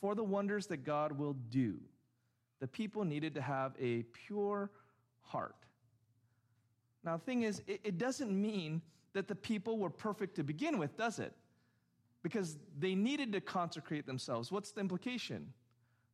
for 0.00 0.14
the 0.14 0.22
wonders 0.22 0.66
that 0.66 0.84
God 0.84 1.12
will 1.12 1.34
do, 1.50 1.80
the 2.60 2.68
people 2.68 3.04
needed 3.04 3.34
to 3.34 3.40
have 3.40 3.72
a 3.80 4.02
pure 4.26 4.70
heart. 5.22 5.56
Now, 7.04 7.16
the 7.16 7.24
thing 7.24 7.42
is, 7.42 7.62
it, 7.66 7.80
it 7.84 7.98
doesn't 7.98 8.30
mean 8.30 8.82
that 9.12 9.28
the 9.28 9.34
people 9.34 9.78
were 9.78 9.90
perfect 9.90 10.36
to 10.36 10.44
begin 10.44 10.78
with, 10.78 10.96
does 10.96 11.18
it? 11.18 11.32
Because 12.22 12.58
they 12.78 12.94
needed 12.94 13.32
to 13.32 13.40
consecrate 13.40 14.06
themselves. 14.06 14.50
What's 14.50 14.72
the 14.72 14.80
implication? 14.80 15.52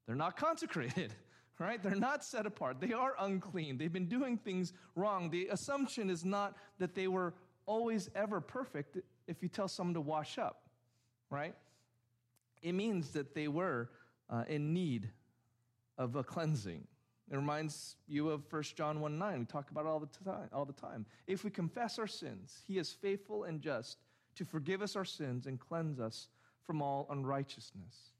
They're 0.07 0.17
not 0.17 0.37
consecrated, 0.47 1.15
right? 1.59 1.83
They're 1.83 1.95
not 1.95 2.25
set 2.25 2.47
apart. 2.47 2.81
They 2.81 2.93
are 2.93 3.15
unclean. 3.19 3.79
They've 3.79 3.93
been 3.93 4.09
doing 4.09 4.37
things 4.37 4.73
wrong. 4.95 5.31
The 5.31 5.49
assumption 5.49 6.11
is 6.11 6.25
not 6.25 6.57
that 6.79 6.95
they 6.95 7.09
were 7.09 7.35
always 7.67 8.11
ever 8.15 8.41
perfect 8.41 8.99
if 9.27 9.43
you 9.43 9.49
tell 9.49 9.69
someone 9.69 9.95
to 9.95 10.01
wash 10.01 10.39
up, 10.39 10.63
right? 11.31 11.55
It 12.63 12.73
means 12.73 13.11
that 13.11 13.35
they 13.35 13.49
were 13.49 13.91
uh, 14.31 14.45
in 14.49 14.73
need 14.73 15.11
of 15.99 16.17
a 16.17 16.25
cleansing. 16.25 16.87
It 17.31 17.37
reminds 17.37 17.97
you 18.07 18.29
of 18.31 18.43
1 18.51 18.63
John 18.77 19.01
1 19.01 19.19
9. 19.19 19.39
We 19.39 19.45
talk 19.47 19.71
about 19.71 19.87
it 19.87 19.89
all 19.89 20.01
the 20.01 20.25
time. 20.25 20.49
All 20.53 20.65
the 20.65 20.73
time. 20.73 21.07
If 21.27 21.45
we 21.45 21.51
confess 21.51 21.99
our 21.99 22.07
sins, 22.07 22.63
he 22.67 22.79
is 22.79 22.93
faithful 22.93 23.45
and 23.45 23.61
just 23.61 23.99
to 24.37 24.45
forgive 24.45 24.83
us 24.83 24.97
our 24.97 25.05
sins 25.05 25.47
and 25.47 25.59
cleanse 25.61 26.01
us 26.01 26.29
from 26.67 26.83
all 26.83 27.07
unrighteousness. 27.11 28.13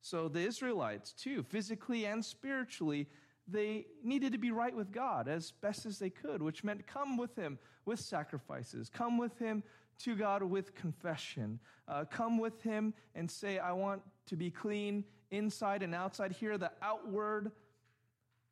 So 0.00 0.28
the 0.28 0.40
Israelites, 0.40 1.12
too, 1.12 1.42
physically 1.44 2.06
and 2.06 2.24
spiritually, 2.24 3.06
they 3.46 3.86
needed 4.02 4.32
to 4.32 4.38
be 4.38 4.50
right 4.50 4.74
with 4.74 4.92
God 4.92 5.28
as 5.28 5.52
best 5.52 5.86
as 5.86 5.98
they 5.98 6.10
could, 6.10 6.42
which 6.42 6.64
meant 6.64 6.86
come 6.86 7.16
with 7.16 7.36
Him 7.36 7.58
with 7.84 8.00
sacrifices, 8.00 8.88
come 8.88 9.18
with 9.18 9.38
Him 9.38 9.62
to 10.00 10.16
God 10.16 10.42
with 10.42 10.74
confession, 10.74 11.60
uh, 11.86 12.04
come 12.04 12.38
with 12.38 12.62
Him 12.62 12.94
and 13.14 13.30
say, 13.30 13.58
I 13.58 13.72
want 13.72 14.02
to 14.26 14.36
be 14.36 14.50
clean 14.50 15.04
inside 15.30 15.82
and 15.82 15.94
outside. 15.94 16.32
Here 16.32 16.58
the 16.58 16.72
outward 16.82 17.52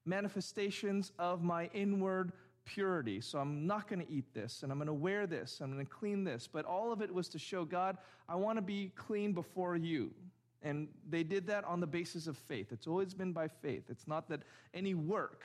manifestations 0.05 1.13
of 1.19 1.43
my 1.43 1.71
inward 1.73 2.33
purity. 2.75 3.21
So 3.21 3.39
I'm 3.39 3.67
not 3.67 3.89
going 3.89 4.05
to 4.05 4.11
eat 4.13 4.33
this 4.33 4.63
and 4.63 4.71
I'm 4.71 4.79
going 4.79 4.87
to 4.87 4.93
wear 4.93 5.27
this, 5.27 5.61
I'm 5.61 5.73
going 5.73 5.85
to 5.85 5.93
clean 5.93 6.25
this. 6.25 6.49
But 6.51 6.65
all 6.65 6.93
of 6.93 7.03
it 7.03 7.13
was 7.13 7.29
to 7.31 7.39
show 7.39 7.65
God, 7.65 7.99
I 8.29 8.37
want 8.37 8.59
to 8.59 8.63
be 8.63 8.93
clean 8.95 9.33
before 9.33 9.77
you. 9.77 10.13
And 10.63 10.89
they 11.09 11.23
did 11.23 11.47
that 11.49 11.65
on 11.65 11.81
the 11.81 11.87
basis 11.87 12.27
of 12.27 12.37
faith. 12.37 12.69
It's 12.71 12.87
always 12.87 13.15
been 13.15 13.33
by 13.33 13.49
faith. 13.49 13.85
It's 13.89 14.07
not 14.07 14.29
that 14.29 14.43
any 14.75 14.95
work 14.95 15.45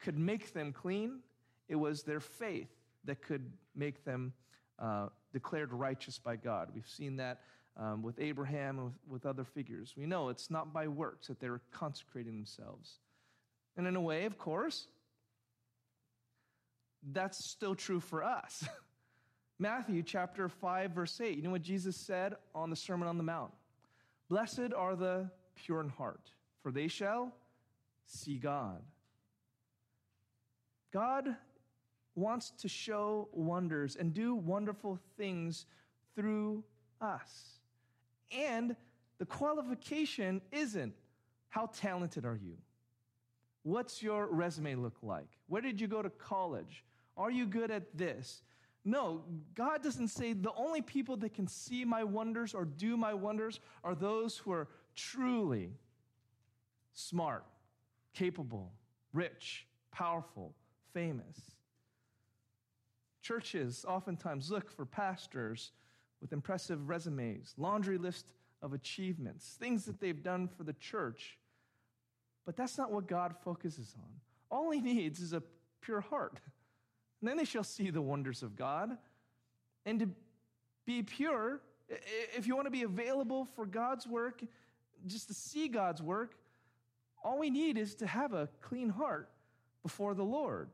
could 0.00 0.18
make 0.18 0.52
them 0.52 0.72
clean, 0.72 1.20
it 1.68 1.76
was 1.76 2.02
their 2.02 2.20
faith 2.20 2.70
that 3.04 3.22
could 3.22 3.52
make 3.76 4.04
them 4.04 4.32
uh, 4.78 5.08
declared 5.32 5.72
righteous 5.72 6.18
by 6.18 6.34
God. 6.34 6.70
We've 6.74 6.88
seen 6.88 7.16
that 7.16 7.40
um, 7.76 8.02
with 8.02 8.18
Abraham 8.18 8.78
and 8.78 8.84
with, 8.86 8.94
with 9.08 9.26
other 9.26 9.44
figures. 9.44 9.94
We 9.96 10.06
know 10.06 10.28
it's 10.28 10.50
not 10.50 10.72
by 10.72 10.88
works 10.88 11.28
that 11.28 11.38
they're 11.38 11.60
consecrating 11.70 12.34
themselves. 12.34 12.98
And 13.76 13.86
in 13.86 13.96
a 13.96 14.00
way, 14.00 14.24
of 14.24 14.38
course, 14.38 14.88
that's 17.10 17.44
still 17.44 17.74
true 17.74 18.00
for 18.00 18.22
us. 18.22 18.64
Matthew 19.58 20.02
chapter 20.02 20.48
5, 20.48 20.90
verse 20.92 21.20
8. 21.20 21.36
You 21.36 21.42
know 21.42 21.50
what 21.50 21.62
Jesus 21.62 21.96
said 21.96 22.34
on 22.54 22.70
the 22.70 22.76
Sermon 22.76 23.08
on 23.08 23.16
the 23.16 23.22
Mount? 23.22 23.52
Blessed 24.28 24.72
are 24.76 24.96
the 24.96 25.30
pure 25.54 25.80
in 25.80 25.88
heart, 25.88 26.30
for 26.62 26.72
they 26.72 26.88
shall 26.88 27.32
see 28.06 28.38
God. 28.38 28.82
God 30.92 31.36
wants 32.14 32.50
to 32.58 32.68
show 32.68 33.28
wonders 33.32 33.96
and 33.96 34.12
do 34.12 34.34
wonderful 34.34 34.98
things 35.16 35.66
through 36.14 36.62
us. 37.00 37.58
And 38.30 38.76
the 39.18 39.26
qualification 39.26 40.40
isn't 40.50 40.94
how 41.48 41.70
talented 41.74 42.24
are 42.24 42.38
you? 42.42 42.56
What's 43.62 44.02
your 44.02 44.26
resume 44.26 44.74
look 44.74 44.96
like? 45.02 45.28
Where 45.46 45.62
did 45.62 45.80
you 45.80 45.86
go 45.86 46.02
to 46.02 46.10
college? 46.10 46.84
Are 47.22 47.30
you 47.30 47.46
good 47.46 47.70
at 47.70 47.96
this? 47.96 48.42
No, 48.84 49.22
God 49.54 49.80
doesn't 49.80 50.08
say 50.08 50.32
the 50.32 50.52
only 50.56 50.82
people 50.82 51.16
that 51.18 51.34
can 51.34 51.46
see 51.46 51.84
my 51.84 52.02
wonders 52.02 52.52
or 52.52 52.64
do 52.64 52.96
my 52.96 53.14
wonders 53.14 53.60
are 53.84 53.94
those 53.94 54.36
who 54.36 54.50
are 54.50 54.66
truly 54.96 55.70
smart, 56.94 57.44
capable, 58.12 58.72
rich, 59.12 59.68
powerful, 59.92 60.56
famous. 60.92 61.38
Churches 63.22 63.84
oftentimes 63.86 64.50
look 64.50 64.68
for 64.68 64.84
pastors 64.84 65.70
with 66.20 66.32
impressive 66.32 66.88
resumes, 66.88 67.54
laundry 67.56 67.98
list 67.98 68.26
of 68.62 68.72
achievements, 68.72 69.56
things 69.60 69.84
that 69.84 70.00
they've 70.00 70.24
done 70.24 70.48
for 70.48 70.64
the 70.64 70.72
church. 70.72 71.38
But 72.44 72.56
that's 72.56 72.76
not 72.76 72.90
what 72.90 73.06
God 73.06 73.36
focuses 73.44 73.94
on. 73.96 74.10
All 74.50 74.72
he 74.72 74.80
needs 74.80 75.20
is 75.20 75.32
a 75.32 75.44
pure 75.82 76.00
heart. 76.00 76.40
And 77.22 77.28
then 77.28 77.36
they 77.36 77.44
shall 77.44 77.62
see 77.62 77.90
the 77.90 78.02
wonders 78.02 78.42
of 78.42 78.56
God. 78.56 78.98
And 79.86 80.00
to 80.00 80.08
be 80.84 81.04
pure, 81.04 81.60
if 82.36 82.48
you 82.48 82.56
want 82.56 82.66
to 82.66 82.70
be 82.72 82.82
available 82.82 83.46
for 83.54 83.64
God's 83.64 84.08
work, 84.08 84.42
just 85.06 85.28
to 85.28 85.34
see 85.34 85.68
God's 85.68 86.02
work, 86.02 86.34
all 87.22 87.38
we 87.38 87.48
need 87.48 87.78
is 87.78 87.94
to 87.96 88.08
have 88.08 88.32
a 88.32 88.48
clean 88.60 88.88
heart 88.88 89.30
before 89.84 90.14
the 90.14 90.24
Lord. 90.24 90.68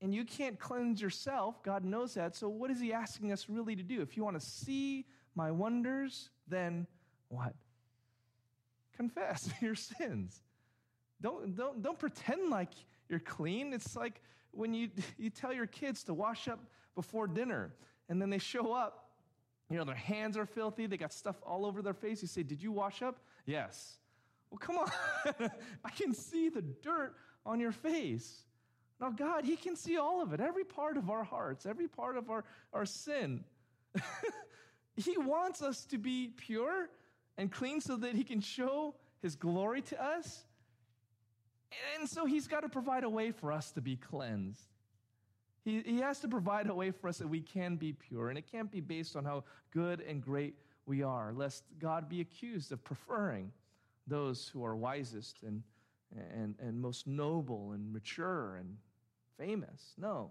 And 0.00 0.14
you 0.14 0.24
can't 0.24 0.56
cleanse 0.56 1.02
yourself. 1.02 1.60
God 1.64 1.84
knows 1.84 2.14
that. 2.14 2.36
So, 2.36 2.48
what 2.48 2.70
is 2.70 2.78
He 2.78 2.92
asking 2.92 3.32
us 3.32 3.48
really 3.48 3.74
to 3.74 3.82
do? 3.82 4.00
If 4.00 4.16
you 4.16 4.22
want 4.22 4.38
to 4.38 4.46
see 4.46 5.06
my 5.34 5.50
wonders, 5.50 6.30
then 6.46 6.86
what? 7.30 7.54
Confess 8.96 9.50
your 9.60 9.74
sins. 9.74 10.40
don't, 11.20 11.56
don't, 11.56 11.82
don't 11.82 11.98
pretend 11.98 12.48
like 12.48 12.70
you're 13.14 13.20
clean. 13.20 13.72
It's 13.72 13.94
like 13.94 14.20
when 14.50 14.74
you, 14.74 14.90
you 15.18 15.30
tell 15.30 15.52
your 15.52 15.68
kids 15.68 16.02
to 16.04 16.14
wash 16.14 16.48
up 16.48 16.58
before 16.96 17.28
dinner 17.28 17.72
and 18.08 18.20
then 18.20 18.28
they 18.28 18.38
show 18.38 18.72
up, 18.72 19.10
you 19.70 19.78
know, 19.78 19.84
their 19.84 19.94
hands 19.94 20.36
are 20.36 20.46
filthy, 20.46 20.86
they 20.86 20.96
got 20.96 21.12
stuff 21.12 21.36
all 21.46 21.64
over 21.64 21.80
their 21.80 21.94
face. 21.94 22.20
You 22.20 22.28
say, 22.28 22.42
Did 22.42 22.60
you 22.62 22.72
wash 22.72 23.02
up? 23.02 23.20
Yes. 23.46 23.98
Well, 24.50 24.58
come 24.58 24.76
on. 24.76 24.90
I 25.84 25.90
can 25.90 26.12
see 26.12 26.48
the 26.48 26.62
dirt 26.62 27.14
on 27.46 27.60
your 27.60 27.72
face. 27.72 28.42
Now, 29.00 29.10
God, 29.10 29.44
He 29.44 29.56
can 29.56 29.76
see 29.76 29.96
all 29.96 30.20
of 30.20 30.32
it, 30.32 30.40
every 30.40 30.64
part 30.64 30.96
of 30.96 31.08
our 31.08 31.24
hearts, 31.24 31.66
every 31.66 31.88
part 31.88 32.16
of 32.16 32.30
our, 32.30 32.44
our 32.72 32.84
sin. 32.84 33.44
he 34.96 35.16
wants 35.16 35.62
us 35.62 35.84
to 35.86 35.98
be 35.98 36.32
pure 36.36 36.90
and 37.38 37.50
clean 37.50 37.80
so 37.80 37.96
that 37.96 38.14
He 38.14 38.24
can 38.24 38.40
show 38.40 38.94
His 39.22 39.34
glory 39.34 39.82
to 39.82 40.04
us. 40.04 40.44
And 41.98 42.08
so 42.08 42.24
He's 42.26 42.46
got 42.46 42.60
to 42.60 42.68
provide 42.68 43.04
a 43.04 43.08
way 43.08 43.30
for 43.30 43.52
us 43.52 43.70
to 43.72 43.80
be 43.80 43.96
cleansed. 43.96 44.68
He, 45.64 45.80
he 45.80 46.00
has 46.00 46.20
to 46.20 46.28
provide 46.28 46.68
a 46.68 46.74
way 46.74 46.90
for 46.90 47.08
us 47.08 47.18
that 47.18 47.28
we 47.28 47.40
can 47.40 47.76
be 47.76 47.92
pure, 47.92 48.28
and 48.28 48.38
it 48.38 48.50
can't 48.50 48.70
be 48.70 48.80
based 48.80 49.16
on 49.16 49.24
how 49.24 49.44
good 49.70 50.00
and 50.02 50.22
great 50.22 50.54
we 50.86 51.02
are, 51.02 51.32
lest 51.32 51.64
God 51.78 52.08
be 52.08 52.20
accused 52.20 52.70
of 52.72 52.84
preferring 52.84 53.50
those 54.06 54.48
who 54.48 54.64
are 54.64 54.76
wisest 54.76 55.42
and, 55.42 55.62
and, 56.34 56.54
and 56.60 56.80
most 56.80 57.06
noble 57.06 57.72
and 57.72 57.92
mature 57.92 58.56
and 58.56 58.76
famous. 59.38 59.94
No. 59.96 60.30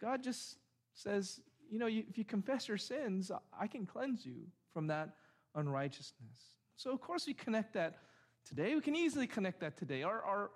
God 0.00 0.22
just 0.22 0.56
says, 0.94 1.40
you 1.70 1.78
know, 1.78 1.86
if 1.86 2.18
you 2.18 2.24
confess 2.24 2.66
your 2.66 2.78
sins, 2.78 3.30
I 3.58 3.68
can 3.68 3.86
cleanse 3.86 4.26
you 4.26 4.34
from 4.74 4.88
that 4.88 5.10
unrighteousness. 5.54 6.56
So, 6.76 6.90
of 6.90 7.00
course, 7.00 7.26
we 7.26 7.34
connect 7.34 7.74
that 7.74 7.98
today. 8.44 8.74
We 8.74 8.80
can 8.80 8.96
easily 8.96 9.26
connect 9.26 9.60
that 9.60 9.76
today. 9.76 10.02
Are, 10.02 10.22
are, 10.22 10.50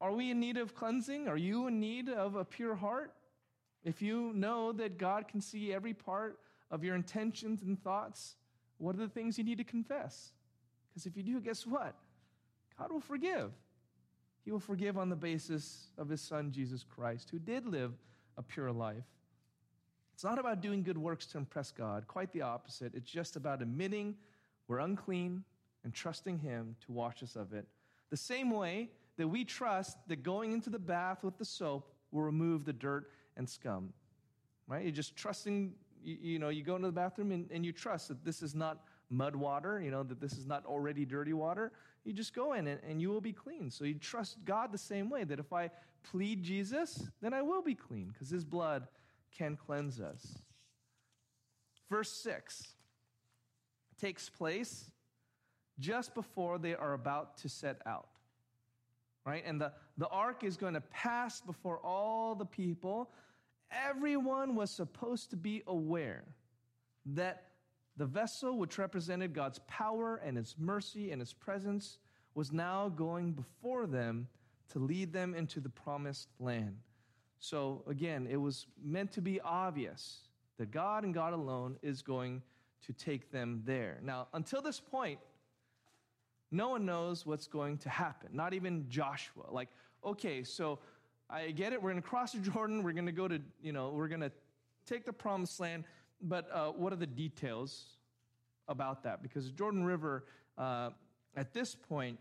are 0.00 0.12
we 0.12 0.30
in 0.30 0.40
need 0.40 0.56
of 0.56 0.74
cleansing? 0.74 1.28
Are 1.28 1.36
you 1.36 1.66
in 1.66 1.80
need 1.80 2.08
of 2.08 2.36
a 2.36 2.44
pure 2.44 2.74
heart? 2.74 3.12
If 3.84 4.00
you 4.00 4.32
know 4.34 4.72
that 4.72 4.98
God 4.98 5.28
can 5.28 5.40
see 5.40 5.72
every 5.72 5.94
part 5.94 6.38
of 6.70 6.82
your 6.82 6.94
intentions 6.94 7.62
and 7.62 7.82
thoughts, 7.82 8.36
what 8.78 8.94
are 8.94 8.98
the 8.98 9.08
things 9.08 9.38
you 9.38 9.44
need 9.44 9.58
to 9.58 9.64
confess? 9.64 10.32
Because 10.88 11.06
if 11.06 11.16
you 11.16 11.22
do, 11.22 11.40
guess 11.40 11.66
what? 11.66 11.94
God 12.78 12.90
will 12.90 13.00
forgive. 13.00 13.52
He 14.44 14.50
will 14.50 14.60
forgive 14.60 14.98
on 14.98 15.08
the 15.08 15.16
basis 15.16 15.88
of 15.96 16.08
his 16.08 16.20
son, 16.20 16.50
Jesus 16.50 16.84
Christ, 16.84 17.30
who 17.30 17.38
did 17.38 17.66
live 17.66 17.92
a 18.36 18.42
pure 18.42 18.72
life. 18.72 19.04
It's 20.12 20.24
not 20.24 20.38
about 20.38 20.60
doing 20.60 20.82
good 20.82 20.98
works 20.98 21.26
to 21.26 21.38
impress 21.38 21.70
God, 21.70 22.06
quite 22.06 22.32
the 22.32 22.42
opposite. 22.42 22.94
It's 22.94 23.10
just 23.10 23.36
about 23.36 23.62
admitting 23.62 24.14
we're 24.68 24.78
unclean 24.78 25.44
and 25.84 25.92
trusting 25.92 26.38
him 26.38 26.76
to 26.86 26.92
wash 26.92 27.22
us 27.22 27.36
of 27.36 27.52
it. 27.52 27.66
The 28.10 28.16
same 28.16 28.50
way 28.50 28.90
that 29.16 29.28
we 29.28 29.44
trust 29.44 29.96
that 30.08 30.22
going 30.22 30.52
into 30.52 30.70
the 30.70 30.78
bath 30.78 31.22
with 31.22 31.38
the 31.38 31.44
soap 31.44 31.92
will 32.10 32.22
remove 32.22 32.64
the 32.64 32.72
dirt 32.72 33.10
and 33.36 33.48
scum. 33.48 33.92
Right? 34.66 34.82
You're 34.82 34.92
just 34.92 35.14
trusting, 35.14 35.74
you, 36.02 36.16
you 36.20 36.38
know, 36.38 36.48
you 36.48 36.62
go 36.62 36.76
into 36.76 36.88
the 36.88 36.92
bathroom 36.92 37.32
and, 37.32 37.50
and 37.50 37.64
you 37.64 37.72
trust 37.72 38.08
that 38.08 38.24
this 38.24 38.42
is 38.42 38.54
not 38.54 38.84
mud 39.10 39.36
water, 39.36 39.80
you 39.80 39.90
know, 39.90 40.02
that 40.02 40.20
this 40.20 40.32
is 40.32 40.46
not 40.46 40.64
already 40.64 41.04
dirty 41.04 41.32
water, 41.32 41.72
you 42.04 42.12
just 42.12 42.34
go 42.34 42.54
in 42.54 42.66
and, 42.66 42.80
and 42.88 43.00
you 43.00 43.10
will 43.10 43.20
be 43.20 43.32
clean. 43.32 43.70
So 43.70 43.84
you 43.84 43.94
trust 43.94 44.38
God 44.44 44.72
the 44.72 44.78
same 44.78 45.10
way 45.10 45.24
that 45.24 45.38
if 45.38 45.52
I 45.52 45.70
plead 46.02 46.42
Jesus, 46.42 47.08
then 47.20 47.32
I 47.32 47.42
will 47.42 47.62
be 47.62 47.74
clean 47.74 48.08
because 48.12 48.30
his 48.30 48.44
blood 48.44 48.86
can 49.36 49.56
cleanse 49.56 50.00
us. 50.00 50.38
Verse 51.90 52.10
6 52.10 52.68
takes 54.00 54.28
place 54.28 54.90
just 55.78 56.14
before 56.14 56.58
they 56.58 56.74
are 56.74 56.92
about 56.92 57.36
to 57.38 57.48
set 57.48 57.80
out. 57.86 58.08
Right? 59.26 59.42
And 59.46 59.60
the, 59.60 59.72
the 59.96 60.08
ark 60.08 60.44
is 60.44 60.56
going 60.56 60.74
to 60.74 60.82
pass 60.82 61.40
before 61.40 61.78
all 61.78 62.34
the 62.34 62.44
people. 62.44 63.10
Everyone 63.70 64.54
was 64.54 64.70
supposed 64.70 65.30
to 65.30 65.36
be 65.36 65.62
aware 65.66 66.24
that 67.06 67.44
the 67.96 68.06
vessel, 68.06 68.58
which 68.58 68.78
represented 68.78 69.34
God's 69.34 69.60
power 69.66 70.20
and 70.24 70.36
His 70.36 70.54
mercy 70.58 71.10
and 71.10 71.20
His 71.20 71.32
presence, 71.32 71.98
was 72.34 72.52
now 72.52 72.88
going 72.88 73.32
before 73.32 73.86
them 73.86 74.28
to 74.70 74.78
lead 74.78 75.12
them 75.12 75.34
into 75.34 75.60
the 75.60 75.68
promised 75.68 76.28
land. 76.40 76.76
So, 77.38 77.82
again, 77.86 78.26
it 78.30 78.36
was 78.36 78.66
meant 78.82 79.12
to 79.12 79.20
be 79.20 79.40
obvious 79.40 80.28
that 80.58 80.70
God 80.70 81.04
and 81.04 81.14
God 81.14 81.32
alone 81.32 81.76
is 81.82 82.02
going 82.02 82.42
to 82.86 82.92
take 82.92 83.30
them 83.30 83.62
there. 83.64 83.98
Now, 84.02 84.28
until 84.32 84.62
this 84.62 84.80
point, 84.80 85.18
no 86.50 86.68
one 86.68 86.84
knows 86.86 87.26
what's 87.26 87.46
going 87.46 87.78
to 87.78 87.88
happen, 87.88 88.30
not 88.32 88.54
even 88.54 88.86
Joshua. 88.88 89.44
Like, 89.50 89.68
okay, 90.04 90.44
so 90.44 90.78
I 91.28 91.50
get 91.50 91.72
it. 91.72 91.82
We're 91.82 91.90
going 91.90 92.02
to 92.02 92.08
cross 92.08 92.32
the 92.32 92.38
Jordan. 92.38 92.82
We're 92.82 92.92
going 92.92 93.06
to 93.06 93.12
go 93.12 93.28
to, 93.28 93.40
you 93.62 93.72
know, 93.72 93.90
we're 93.90 94.08
going 94.08 94.20
to 94.20 94.32
take 94.86 95.04
the 95.04 95.12
promised 95.12 95.58
land 95.58 95.84
but 96.24 96.48
uh, 96.52 96.68
what 96.70 96.92
are 96.92 96.96
the 96.96 97.06
details 97.06 97.84
about 98.68 99.02
that? 99.04 99.22
Because 99.22 99.46
the 99.46 99.52
Jordan 99.52 99.84
River, 99.84 100.24
uh, 100.56 100.90
at 101.36 101.52
this 101.52 101.74
point, 101.74 102.18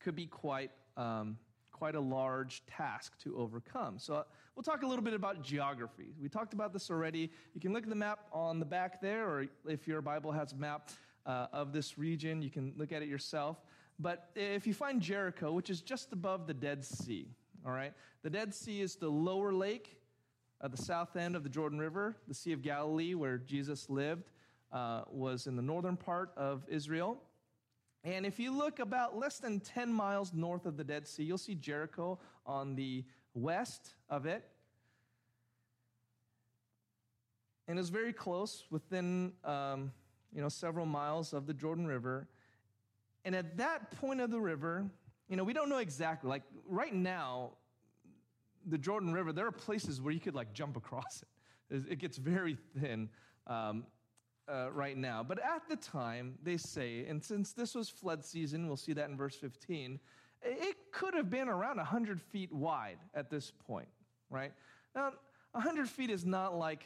could 0.00 0.16
be 0.16 0.26
quite, 0.26 0.70
um, 0.96 1.36
quite 1.70 1.94
a 1.94 2.00
large 2.00 2.62
task 2.66 3.18
to 3.22 3.36
overcome. 3.36 3.98
So 3.98 4.14
uh, 4.14 4.22
we'll 4.54 4.62
talk 4.62 4.82
a 4.82 4.86
little 4.86 5.04
bit 5.04 5.14
about 5.14 5.42
geography. 5.42 6.14
We 6.20 6.28
talked 6.28 6.54
about 6.54 6.72
this 6.72 6.90
already. 6.90 7.30
You 7.54 7.60
can 7.60 7.72
look 7.72 7.82
at 7.82 7.90
the 7.90 7.94
map 7.94 8.20
on 8.32 8.58
the 8.58 8.64
back 8.64 9.00
there, 9.00 9.28
or 9.28 9.46
if 9.66 9.86
your 9.86 10.00
Bible 10.00 10.32
has 10.32 10.52
a 10.52 10.56
map 10.56 10.90
uh, 11.28 11.46
of 11.52 11.72
this 11.72 11.98
region, 11.98 12.42
you 12.42 12.50
can 12.50 12.72
look 12.76 12.90
at 12.90 13.02
it 13.02 13.08
yourself. 13.08 13.58
But 14.00 14.30
if 14.34 14.66
you 14.66 14.74
find 14.74 15.00
Jericho, 15.00 15.52
which 15.52 15.70
is 15.70 15.82
just 15.82 16.12
above 16.12 16.46
the 16.46 16.54
Dead 16.54 16.84
Sea, 16.84 17.28
all 17.66 17.72
right, 17.72 17.92
the 18.22 18.30
Dead 18.30 18.54
Sea 18.54 18.80
is 18.80 18.96
the 18.96 19.08
lower 19.08 19.52
lake 19.52 19.96
at 20.62 20.70
the 20.70 20.82
south 20.82 21.16
end 21.16 21.36
of 21.36 21.42
the 21.42 21.48
Jordan 21.48 21.78
River, 21.78 22.16
the 22.26 22.34
Sea 22.34 22.52
of 22.52 22.62
Galilee, 22.62 23.14
where 23.14 23.38
Jesus 23.38 23.90
lived, 23.90 24.30
uh, 24.72 25.02
was 25.10 25.46
in 25.46 25.54
the 25.54 25.62
northern 25.62 25.96
part 25.96 26.32
of 26.36 26.64
Israel. 26.68 27.20
And 28.04 28.24
if 28.24 28.38
you 28.38 28.56
look 28.56 28.78
about 28.78 29.18
less 29.18 29.38
than 29.38 29.60
10 29.60 29.92
miles 29.92 30.32
north 30.32 30.66
of 30.66 30.76
the 30.76 30.84
Dead 30.84 31.06
Sea, 31.06 31.24
you'll 31.24 31.36
see 31.36 31.54
Jericho 31.54 32.18
on 32.46 32.74
the 32.74 33.04
west 33.34 33.94
of 34.08 34.24
it. 34.24 34.48
And 37.66 37.78
it's 37.78 37.90
very 37.90 38.14
close, 38.14 38.64
within 38.70 39.32
um, 39.44 39.92
you 40.38 40.42
know 40.42 40.48
several 40.48 40.86
miles 40.86 41.32
of 41.32 41.48
the 41.48 41.52
Jordan 41.52 41.84
River. 41.84 42.28
And 43.24 43.34
at 43.34 43.56
that 43.56 43.90
point 44.00 44.20
of 44.20 44.30
the 44.30 44.38
river, 44.38 44.88
you 45.28 45.34
know, 45.34 45.42
we 45.42 45.52
don't 45.52 45.68
know 45.68 45.78
exactly. 45.78 46.30
Like 46.30 46.44
right 46.68 46.94
now, 46.94 47.54
the 48.64 48.78
Jordan 48.78 49.12
River, 49.12 49.32
there 49.32 49.48
are 49.48 49.50
places 49.50 50.00
where 50.00 50.14
you 50.14 50.20
could 50.20 50.36
like 50.36 50.52
jump 50.52 50.76
across 50.76 51.24
it. 51.70 51.82
It 51.90 51.98
gets 51.98 52.18
very 52.18 52.56
thin 52.78 53.08
um, 53.48 53.84
uh, 54.48 54.68
right 54.70 54.96
now. 54.96 55.24
But 55.24 55.40
at 55.40 55.68
the 55.68 55.74
time, 55.74 56.38
they 56.44 56.56
say, 56.56 57.04
and 57.06 57.20
since 57.20 57.52
this 57.52 57.74
was 57.74 57.88
flood 57.88 58.24
season, 58.24 58.68
we'll 58.68 58.76
see 58.76 58.92
that 58.92 59.10
in 59.10 59.16
verse 59.16 59.34
15, 59.34 59.98
it 60.44 60.76
could 60.92 61.14
have 61.14 61.30
been 61.30 61.48
around 61.48 61.78
100 61.78 62.20
feet 62.20 62.52
wide 62.52 62.98
at 63.12 63.28
this 63.28 63.52
point, 63.66 63.88
right? 64.30 64.52
Now, 64.94 65.14
100 65.50 65.88
feet 65.88 66.10
is 66.10 66.24
not 66.24 66.56
like, 66.56 66.84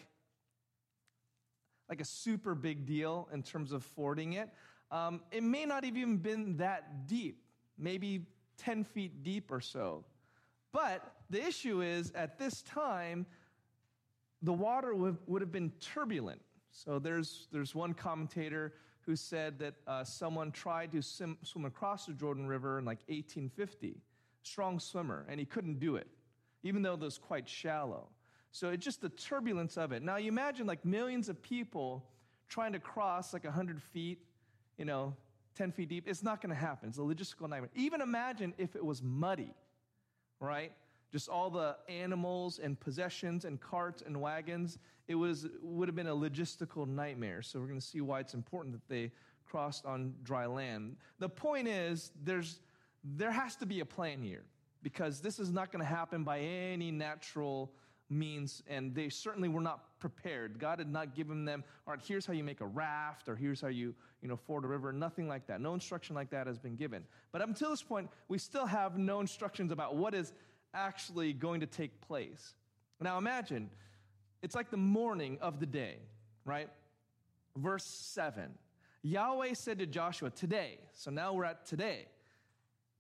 like 1.93 2.01
a 2.01 2.07
super 2.07 2.55
big 2.55 2.87
deal 2.87 3.29
in 3.35 3.43
terms 3.43 3.71
of 3.71 3.85
fording 3.85 4.33
it. 4.33 4.49
Um, 4.91 5.21
it 5.31 5.43
may 5.43 5.67
not 5.67 5.85
have 5.85 5.95
even 5.95 6.17
been 6.17 6.57
that 6.57 7.07
deep, 7.07 7.45
maybe 7.77 8.25
10 8.57 8.83
feet 8.83 9.23
deep 9.23 9.53
or 9.53 9.61
so. 9.61 10.03
But 10.73 11.17
the 11.29 11.47
issue 11.47 11.83
is, 11.83 12.11
at 12.13 12.39
this 12.39 12.63
time, 12.63 13.27
the 14.41 14.55
water 14.55 14.95
would, 14.95 15.43
have 15.43 15.53
been 15.53 15.71
turbulent. 15.81 16.41
So 16.71 16.99
there's, 16.99 17.49
there's 17.53 17.75
one 17.75 17.93
commentator 17.93 18.73
who 19.03 19.15
said 19.15 19.59
that 19.59 19.75
uh, 19.87 20.03
someone 20.03 20.51
tried 20.51 20.93
to 20.93 21.03
swim 21.03 21.37
across 21.67 22.07
the 22.07 22.15
Jordan 22.15 22.47
River 22.47 22.79
in 22.79 22.87
like 22.87 23.01
1850, 23.09 24.01
strong 24.45 24.81
swimmer, 24.81 25.27
and 25.29 25.39
he 25.39 25.45
couldn't 25.45 25.79
do 25.79 25.97
it, 25.97 26.07
even 26.63 26.81
though 26.81 26.95
it 26.95 27.01
was 27.01 27.19
quite 27.19 27.47
shallow. 27.47 28.09
So 28.53 28.71
it's 28.71 28.85
just 28.85 29.01
the 29.01 29.09
turbulence 29.09 29.77
of 29.77 29.93
it. 29.93 30.03
Now 30.03 30.17
you 30.17 30.29
imagine 30.29 30.67
like 30.67 30.85
millions 30.85 31.29
of 31.29 31.43
people 31.43 32.05
trying 32.49 32.73
to 32.73 32.79
cross 32.79 33.33
like 33.33 33.45
100 33.45 33.83
feet, 33.83 34.19
you 34.79 34.85
know, 34.85 35.15
10 35.57 35.73
feet 35.73 35.89
deep. 35.89 36.05
It's 36.07 36.23
not 36.23 36.41
going 36.41 36.55
to 36.55 36.61
happen. 36.61 36.89
It's 36.91 36.99
a 36.99 37.03
logistical 37.03 37.49
nightmare. 37.49 37.71
Even 37.75 38.01
imagine 38.01 38.55
if 38.59 38.77
it 38.77 38.85
was 38.85 39.03
muddy 39.03 39.55
right? 40.43 40.73
Just 41.11 41.29
all 41.29 41.49
the 41.51 41.77
animals 41.89 42.59
and 42.59 42.79
possessions 42.79 43.45
and 43.45 43.61
carts 43.61 44.03
and 44.05 44.21
wagons. 44.21 44.79
It 45.09 45.15
was 45.15 45.47
would 45.63 45.89
have 45.89 45.95
been 45.95 46.09
a 46.09 46.15
logistical 46.15 46.87
nightmare. 46.87 47.43
So 47.43 47.61
we're 47.61 47.67
going 47.67 47.81
to 47.81 47.87
see 47.87 48.01
why 48.01 48.21
it's 48.21 48.35
important 48.35 48.75
that 48.75 48.89
they 48.93 49.13
crossed 49.47 49.87
on 49.87 50.15
dry 50.23 50.47
land. 50.47 50.97
The 51.19 51.29
point 51.29 51.69
is 51.69 52.11
there's 52.25 52.61
there 53.05 53.31
has 53.31 53.57
to 53.57 53.67
be 53.67 53.81
a 53.81 53.85
plan 53.85 54.21
here 54.21 54.45
because 54.83 55.21
this 55.21 55.39
is 55.39 55.53
not 55.53 55.71
going 55.71 55.81
to 55.81 55.89
happen 55.89 56.25
by 56.25 56.41
any 56.41 56.91
natural 56.91 57.73
means, 58.13 58.63
and 58.69 58.95
they 58.95 59.09
certainly 59.09 59.49
were 59.49 59.61
not 59.61 59.99
prepared. 59.99 60.59
God 60.59 60.79
had 60.79 60.91
not 60.91 61.15
given 61.15 61.45
them, 61.45 61.65
all 61.87 61.95
right, 61.95 62.03
here's 62.07 62.27
how 62.27 62.33
you 62.33 62.45
make 62.45 62.61
a 62.61 62.67
raft, 62.67 63.29
or 63.29 63.37
here's 63.37 63.61
how 63.61 63.69
you, 63.69 63.95
you 64.21 64.29
know, 64.29 64.37
ford 64.37 64.65
a 64.65 64.69
river. 64.69 64.93
Nothing 64.93 65.29
like 65.29 65.47
that. 65.47 65.61
No 65.61 65.75
instruction 65.75 66.15
like 66.15 66.31
that 66.31 66.47
has 66.47 66.59
been 66.59 66.77
given. 66.77 67.05
But 67.33 67.43
up 67.43 67.49
until 67.49 67.71
this 67.71 67.83
point, 67.83 68.11
we 68.29 68.39
still 68.39 68.67
have 68.67 68.99
no 68.99 69.21
instructions 69.21 69.73
about 69.73 69.97
what 69.97 70.15
is 70.15 70.33
actually 70.75 71.33
going 71.33 71.61
to 71.61 71.67
take 71.67 72.01
place. 72.01 72.55
Now 73.01 73.19
imagine, 73.19 73.71
it's 74.43 74.55
like 74.55 74.71
the 74.71 74.77
morning 74.77 75.39
of 75.41 75.61
the 75.61 75.67
day, 75.67 75.97
right? 76.45 76.69
Verse 77.57 77.85
7. 77.85 78.53
Yahweh 79.03 79.55
said 79.55 79.79
to 79.81 79.87
Joshua, 79.87 80.31
Today, 80.31 80.79
so 80.93 81.11
now 81.11 81.33
we're 81.33 81.45
at 81.45 81.67
today. 81.67 82.07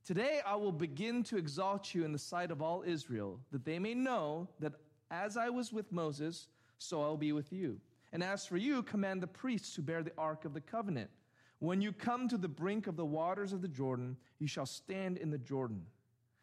Today 0.05 0.40
I 0.44 0.57
will 0.57 0.72
begin 0.72 1.22
to 1.25 1.37
exalt 1.37 1.94
you 1.94 2.05
in 2.05 2.12
the 2.12 2.18
sight 2.18 2.51
of 2.51 2.61
all 2.61 2.83
Israel, 2.85 3.38
that 3.53 3.64
they 3.64 3.79
may 3.79 3.94
know 3.94 4.48
that 4.59 4.72
as 5.12 5.37
I 5.37 5.51
was 5.51 5.72
with 5.72 5.92
Moses, 5.92 6.48
so 6.79 7.03
I'll 7.03 7.18
be 7.18 7.33
with 7.33 7.53
you. 7.53 7.79
And 8.12 8.25
as 8.25 8.46
for 8.46 8.57
you, 8.57 8.83
command 8.83 9.22
the 9.22 9.27
priests 9.27 9.75
to 9.77 9.83
bear 9.83 10.03
the 10.03 10.12
ark 10.16 10.44
of 10.44 10.55
the 10.55 10.61
covenant. 10.61 11.11
When 11.61 11.81
you 11.81 11.92
come 11.92 12.29
to 12.29 12.38
the 12.38 12.48
brink 12.48 12.87
of 12.87 12.96
the 12.96 13.05
waters 13.05 13.53
of 13.53 13.62
the 13.62 13.68
Jordan, 13.68 14.16
you 14.40 14.48
shall 14.48 14.66
stand 14.66 15.18
in 15.18 15.31
the 15.31 15.38
Jordan. 15.38 15.83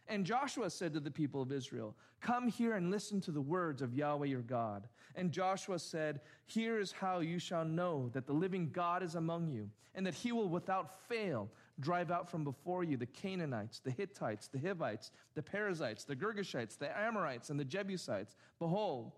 And 0.08 0.26
Joshua 0.26 0.70
said 0.70 0.94
to 0.94 1.00
the 1.00 1.12
people 1.12 1.42
of 1.42 1.52
Israel, 1.52 1.96
Come 2.22 2.48
here 2.48 2.76
and 2.76 2.90
listen 2.90 3.20
to 3.22 3.32
the 3.32 3.42
words 3.42 3.82
of 3.82 3.94
Yahweh 3.94 4.28
your 4.28 4.42
God. 4.42 4.88
And 5.16 5.32
Joshua 5.32 5.78
said, 5.80 6.22
Here 6.46 6.80
is 6.80 6.92
how 6.92 7.20
you 7.20 7.40
shall 7.40 7.66
know 7.66 8.10
that 8.14 8.28
the 8.28 8.34
living 8.34 8.70
God 8.72 9.04
is 9.04 9.16
among 9.16 9.50
you, 9.50 9.70
and 9.94 10.06
that 10.06 10.16
he 10.16 10.32
will 10.32 10.50
without 10.50 11.08
fail 11.08 11.50
drive 11.80 12.12
out 12.12 12.30
from 12.30 12.44
before 12.44 12.84
you 12.84 12.98
the 12.98 13.06
Canaanites, 13.06 13.80
the 13.80 13.92
Hittites, 13.92 14.48
the 14.48 14.60
Hivites, 14.60 15.12
the 15.36 15.42
Perizzites, 15.42 16.04
the 16.04 16.16
Girgashites, 16.16 16.78
the 16.78 16.98
Amorites, 16.98 17.50
and 17.50 17.60
the 17.60 17.66
Jebusites. 17.66 18.36
Behold, 18.60 19.14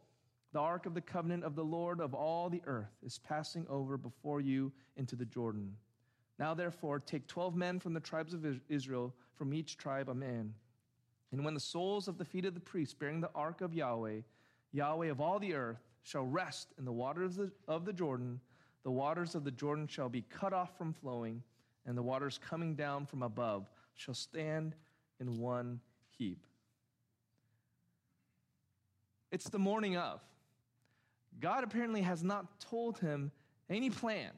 the 0.54 0.60
ark 0.60 0.86
of 0.86 0.94
the 0.94 1.02
covenant 1.02 1.44
of 1.44 1.56
the 1.56 1.64
Lord 1.64 2.00
of 2.00 2.14
all 2.14 2.50
the 2.50 2.62
earth 2.66 2.98
is 3.06 3.18
passing 3.18 3.66
over 3.70 3.98
before 3.98 4.42
you 4.42 4.72
into 4.98 5.16
the 5.16 5.26
Jordan. 5.26 5.76
Now, 6.38 6.54
therefore, 6.54 7.00
take 7.00 7.28
twelve 7.28 7.56
men 7.56 7.80
from 7.80 7.94
the 7.94 8.00
tribes 8.00 8.34
of 8.34 8.46
Israel, 8.68 9.14
from 9.36 9.54
each 9.54 9.78
tribe 9.78 10.10
a 10.10 10.14
man. 10.14 10.54
And 11.32 11.46
when 11.46 11.54
the 11.54 11.60
soles 11.60 12.08
of 12.08 12.18
the 12.18 12.26
feet 12.26 12.46
of 12.46 12.54
the 12.54 12.60
priests 12.60 12.94
bearing 12.94 13.22
the 13.22 13.32
ark 13.34 13.62
of 13.62 13.74
Yahweh, 13.74 14.22
Yahweh 14.74 15.08
of 15.08 15.22
all 15.22 15.40
the 15.40 15.54
earth, 15.54 15.80
shall 16.04 16.26
rest 16.26 16.74
in 16.78 16.86
the 16.86 16.92
waters 16.92 17.38
of 17.38 17.52
the, 17.52 17.52
of 17.72 17.86
the 17.86 17.94
Jordan, 17.94 18.40
the 18.84 18.92
waters 18.92 19.36
of 19.36 19.44
the 19.44 19.52
Jordan 19.52 19.88
shall 19.88 20.10
be 20.10 20.24
cut 20.24 20.52
off 20.52 20.78
from 20.78 20.94
flowing 20.94 21.44
and 21.86 21.98
the 21.98 22.04
waters 22.04 22.38
coming 22.38 22.76
down 22.76 23.06
from 23.06 23.24
above 23.24 23.70
shall 23.96 24.14
stand 24.14 24.76
in 25.20 25.40
one 25.40 25.80
heap. 26.18 26.46
It's 29.32 29.50
the 29.50 29.60
morning 29.60 29.98
of. 29.98 30.22
God 31.40 31.64
apparently 31.64 32.02
has 32.02 32.24
not 32.24 32.60
told 32.60 33.00
him 33.00 33.32
any 33.70 33.90
plan 33.90 34.32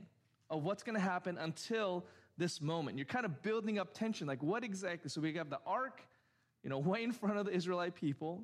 of 0.50 0.64
what's 0.64 0.84
going 0.84 0.96
to 0.96 1.02
happen 1.02 1.38
until 1.38 2.06
this 2.38 2.62
moment. 2.62 2.98
You're 2.98 3.06
kind 3.06 3.26
of 3.26 3.42
building 3.42 3.80
up 3.80 3.94
tension. 3.94 4.28
Like, 4.28 4.44
what 4.44 4.64
exactly? 4.64 5.10
So 5.10 5.22
we 5.22 5.34
have 5.34 5.50
the 5.50 5.60
ark, 5.66 6.02
you 6.64 6.70
know, 6.70 6.78
way 6.80 7.04
in 7.04 7.12
front 7.12 7.38
of 7.38 7.46
the 7.46 7.52
Israelite 7.52 7.96
people 7.96 8.44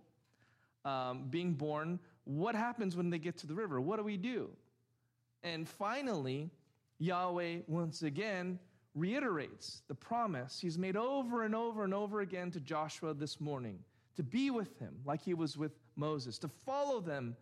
um, 0.85 1.27
being 1.29 1.53
borne. 1.53 1.99
What 2.25 2.55
happens 2.55 2.95
when 2.95 3.09
they 3.09 3.19
get 3.19 3.38
to 3.38 3.47
the 3.47 3.55
river? 3.55 3.79
What 3.79 3.97
do 3.97 4.03
we 4.03 4.17
do? 4.17 4.49
And 5.43 5.67
finally, 5.67 6.49
Yahweh 6.97 7.59
once 7.67 8.01
again 8.01 8.59
reiterates 8.95 9.82
the 9.88 9.95
promise 9.95 10.60
he's 10.60 10.78
made 10.78 10.97
over 10.97 11.43
and 11.43 11.56
over 11.56 11.84
and 11.84 11.93
over 11.93 12.21
again 12.21 12.52
to 12.52 12.60
Joshua 12.60 13.13
this 13.13 13.39
morning 13.39 13.80
to 14.15 14.23
be 14.23 14.52
with 14.52 14.78
him 14.80 14.95
like 15.06 15.21
he 15.21 15.34
was 15.34 15.58
with 15.58 15.71
Moses, 15.95 16.38
to 16.39 16.49
follow 16.65 16.99
them 16.99 17.36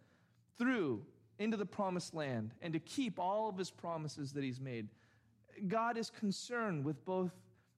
through 0.57 1.03
into 1.39 1.57
the 1.57 1.65
promised 1.65 2.13
land, 2.13 2.53
and 2.61 2.73
to 2.73 2.79
keep 2.79 3.19
all 3.19 3.49
of 3.49 3.57
his 3.57 3.69
promises 3.69 4.31
that 4.33 4.43
he's 4.43 4.59
made. 4.59 4.87
God 5.67 5.97
is 5.97 6.09
concerned 6.09 6.83
with 6.83 7.03
both 7.05 7.31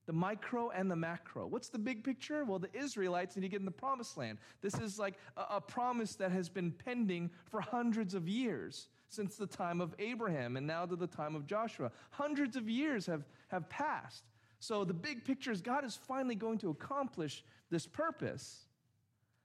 the 0.06 0.14
micro 0.14 0.70
and 0.72 0.90
the 0.90 0.96
macro. 0.96 1.46
What's 1.46 1.70
the 1.70 1.78
big 1.78 2.04
picture? 2.04 2.44
Well, 2.44 2.60
the 2.60 2.74
Israelites 2.74 3.36
need 3.36 3.44
to 3.44 3.50
get 3.50 3.60
in 3.60 3.66
the 3.66 3.72
promised 3.72 4.18
land. 4.18 4.40
This 4.62 4.74
is 4.80 4.98
like 4.98 5.14
a, 5.38 5.58
a 5.58 5.62
promise 5.62 6.16
that 6.16 6.32
has 6.32 6.50
been 6.50 6.72
pending 6.72 7.30
for 7.50 7.62
hundreds 7.62 8.16
of 8.16 8.28
years 8.28 8.88
since 9.10 9.36
the 9.36 9.48
time 9.48 9.82
of 9.82 9.94
Abraham 10.00 10.56
and 10.56 10.66
now 10.66 10.86
to 10.86 10.96
the 10.96 11.08
time 11.08 11.36
of 11.36 11.46
Joshua. 11.46 11.92
Hundreds 12.12 12.56
of 12.56 12.70
years 12.70 13.06
have, 13.08 13.24
have 13.50 13.70
passed. 13.70 14.24
So 14.60 14.84
the 14.86 14.94
big 14.94 15.26
picture 15.26 15.52
is 15.52 15.62
God 15.62 15.84
is 15.84 15.96
finally 15.96 16.36
going 16.36 16.60
to 16.60 16.70
accomplish 16.70 17.44
this 17.70 17.88
purpose. 17.88 18.68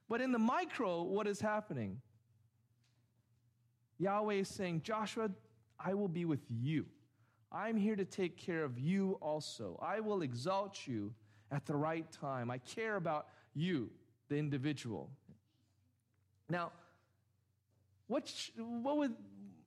But 0.07 0.21
in 0.21 0.31
the 0.31 0.39
micro, 0.39 1.01
what 1.01 1.27
is 1.27 1.41
happening? 1.41 1.99
Yahweh 3.97 4.35
is 4.35 4.49
saying, 4.49 4.81
Joshua, 4.83 5.31
I 5.79 5.93
will 5.93 6.07
be 6.07 6.25
with 6.25 6.41
you. 6.49 6.85
I'm 7.51 7.77
here 7.77 7.95
to 7.95 8.05
take 8.05 8.37
care 8.37 8.63
of 8.63 8.77
you 8.77 9.17
also. 9.21 9.79
I 9.81 9.99
will 9.99 10.21
exalt 10.21 10.85
you 10.85 11.13
at 11.51 11.65
the 11.65 11.75
right 11.75 12.09
time. 12.11 12.51
I 12.51 12.57
care 12.59 12.97
about 12.97 13.27
you, 13.53 13.89
the 14.27 14.35
individual. 14.35 15.09
Now, 16.49 16.71
what, 18.07 18.31
what 18.57 18.97
would 18.97 19.15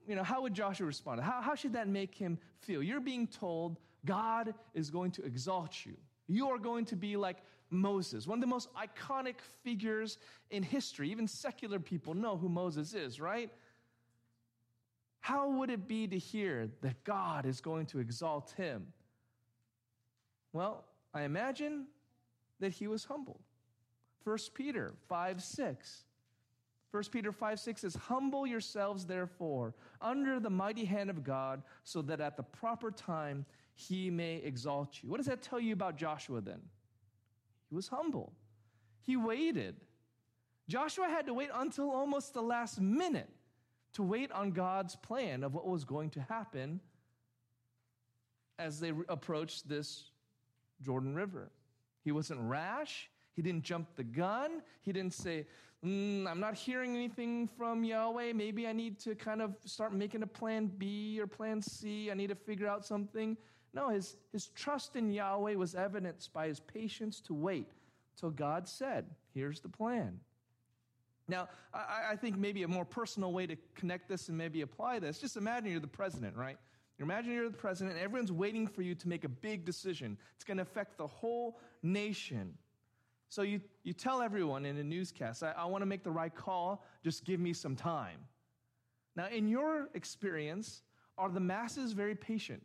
you 0.09 0.17
know, 0.17 0.25
how 0.25 0.41
would 0.41 0.55
Joshua 0.55 0.87
respond? 0.87 1.21
How, 1.21 1.43
how 1.43 1.55
should 1.55 1.75
that 1.75 1.87
make 1.87 2.15
him 2.15 2.39
feel? 2.61 2.83
You're 2.83 2.99
being 2.99 3.27
told 3.27 3.77
God 4.07 4.55
is 4.73 4.91
going 4.91 5.11
to 5.13 5.23
exalt 5.23 5.85
you. 5.85 5.95
You 6.27 6.49
are 6.49 6.59
going 6.59 6.87
to 6.87 6.97
be 6.97 7.17
like 7.17 7.37
Moses, 7.71 8.27
one 8.27 8.39
of 8.39 8.41
the 8.41 8.47
most 8.47 8.71
iconic 8.75 9.37
figures 9.63 10.17
in 10.51 10.63
history. 10.63 11.11
Even 11.11 11.29
secular 11.29 11.79
people 11.79 12.15
know 12.15 12.39
who 12.39 12.49
Moses 12.49 12.95
is, 12.95 13.21
right? 13.21 13.53
How 15.21 15.51
would 15.51 15.69
it 15.69 15.87
be 15.87 16.07
to 16.07 16.17
hear 16.17 16.71
that 16.81 17.05
God 17.05 17.45
is 17.45 17.61
going 17.61 17.85
to 17.87 17.99
exalt 17.99 18.55
him? 18.57 18.87
Well, 20.55 20.85
I 21.13 21.23
imagine 21.23 21.87
that 22.61 22.73
he 22.73 22.87
was 22.87 23.05
humbled. 23.05 23.43
1 24.25 24.39
Peter 24.55 24.95
5 25.07 25.43
6. 25.43 26.05
1 26.91 27.03
Peter 27.11 27.33
5 27.33 27.61
6 27.61 27.81
says, 27.83 27.95
Humble 27.95 28.47
yourselves, 28.47 29.05
therefore, 29.05 29.75
under 30.01 30.41
the 30.41 30.51
mighty 30.51 30.85
hand 30.85 31.11
of 31.11 31.23
God, 31.23 31.63
so 31.85 32.01
that 32.03 32.21
at 32.21 32.37
the 32.37 32.43
proper 32.43 32.91
time 32.91 33.45
he 33.75 34.11
may 34.11 34.37
exalt 34.37 35.03
you. 35.03 35.11
What 35.11 35.19
does 35.19 35.27
that 35.27 35.43
tell 35.43 35.61
you 35.61 35.73
about 35.73 35.97
Joshua 35.97 36.41
then? 36.41 36.61
He 37.69 37.75
was 37.75 37.89
humble, 37.89 38.33
he 39.03 39.17
waited. 39.17 39.77
Joshua 40.69 41.07
had 41.07 41.25
to 41.27 41.33
wait 41.33 41.49
until 41.55 41.91
almost 41.91 42.35
the 42.35 42.43
last 42.43 42.79
minute 42.79 43.31
to 43.95 44.03
wait 44.03 44.31
on 44.33 44.51
God's 44.51 44.97
plan 44.97 45.43
of 45.43 45.55
what 45.55 45.67
was 45.67 45.83
going 45.83 46.11
to 46.11 46.21
happen 46.21 46.81
as 48.59 48.79
they 48.79 48.93
approached 49.09 49.67
this 49.67 50.11
Jordan 50.83 51.15
River. 51.15 51.51
He 52.05 52.13
wasn't 52.13 52.41
rash. 52.41 53.09
He 53.39 53.43
didn't 53.43 53.63
jump 53.63 53.95
the 53.95 54.03
gun. 54.03 54.63
He 54.83 54.93
didn't 54.93 55.15
say, 55.15 55.47
mm, 55.87 56.27
I'm 56.27 56.41
not 56.41 56.55
hearing 56.55 56.97
anything 56.97 57.47
from 57.47 57.85
Yahweh. 57.85 58.33
Maybe 58.33 58.67
I 58.67 58.73
need 58.73 58.99
to 59.03 59.15
kind 59.15 59.41
of 59.41 59.55
start 59.65 59.93
making 59.95 60.25
a 60.25 60.27
plan 60.27 60.67
B 60.77 61.21
or 61.21 61.29
plan 61.29 61.63
C. 61.63 62.11
I 62.11 62.15
need 62.15 62.31
to 62.31 62.35
figure 62.35 62.67
out 62.67 62.85
something. 62.85 63.37
No, 63.73 63.91
his, 63.91 64.17
his 64.33 64.49
trust 64.57 64.97
in 64.97 65.13
Yahweh 65.13 65.55
was 65.55 65.77
evidenced 65.77 66.33
by 66.33 66.49
his 66.49 66.59
patience 66.59 67.21
to 67.21 67.33
wait 67.33 67.69
till 68.19 68.31
God 68.31 68.67
said, 68.67 69.07
Here's 69.33 69.61
the 69.61 69.69
plan. 69.69 70.19
Now, 71.29 71.49
I, 71.73 72.09
I 72.11 72.17
think 72.17 72.37
maybe 72.37 72.65
a 72.65 72.69
more 72.69 72.85
personal 72.85 73.33
way 73.33 73.47
to 73.47 73.55
connect 73.77 74.09
this 74.09 74.29
and 74.29 74.37
maybe 74.37 74.63
apply 74.63 74.99
this, 74.99 75.21
just 75.21 75.37
imagine 75.37 75.71
you're 75.71 75.79
the 75.79 75.87
president, 75.87 76.37
right? 76.37 76.59
Imagine 76.99 77.35
you're 77.35 77.49
the 77.49 77.57
president, 77.57 77.95
and 77.95 78.05
everyone's 78.05 78.33
waiting 78.33 78.67
for 78.67 78.83
you 78.83 78.97
to 78.97 79.09
make 79.09 79.23
a 79.23 79.29
big 79.29 79.65
decision. 79.65 80.19
It's 80.35 80.43
going 80.43 80.57
to 80.57 80.65
affect 80.65 80.99
the 80.99 81.07
whole 81.07 81.61
nation. 81.85 82.59
So 83.29 83.43
you, 83.43 83.61
you 83.85 83.93
tell 83.93 84.23
everyone 84.23 84.65
in 84.65 84.79
a 84.79 84.85
newscast, 84.85 85.43
I, 85.43 85.53
I 85.53 85.67
want 85.67 85.83
to 85.83 85.87
make 85.87 86.03
the 86.03 86.11
right 86.11 86.35
call, 86.35 86.85
just 87.05 87.25
give 87.25 87.41
me 87.41 87.53
some 87.53 87.77
time. 87.77 88.19
Now, 89.17 89.29
in 89.29 89.49
your 89.49 89.89
experience, 89.95 90.83
are 91.19 91.29
the 91.29 91.41
masses 91.41 91.93
very 91.93 92.15
patient 92.15 92.63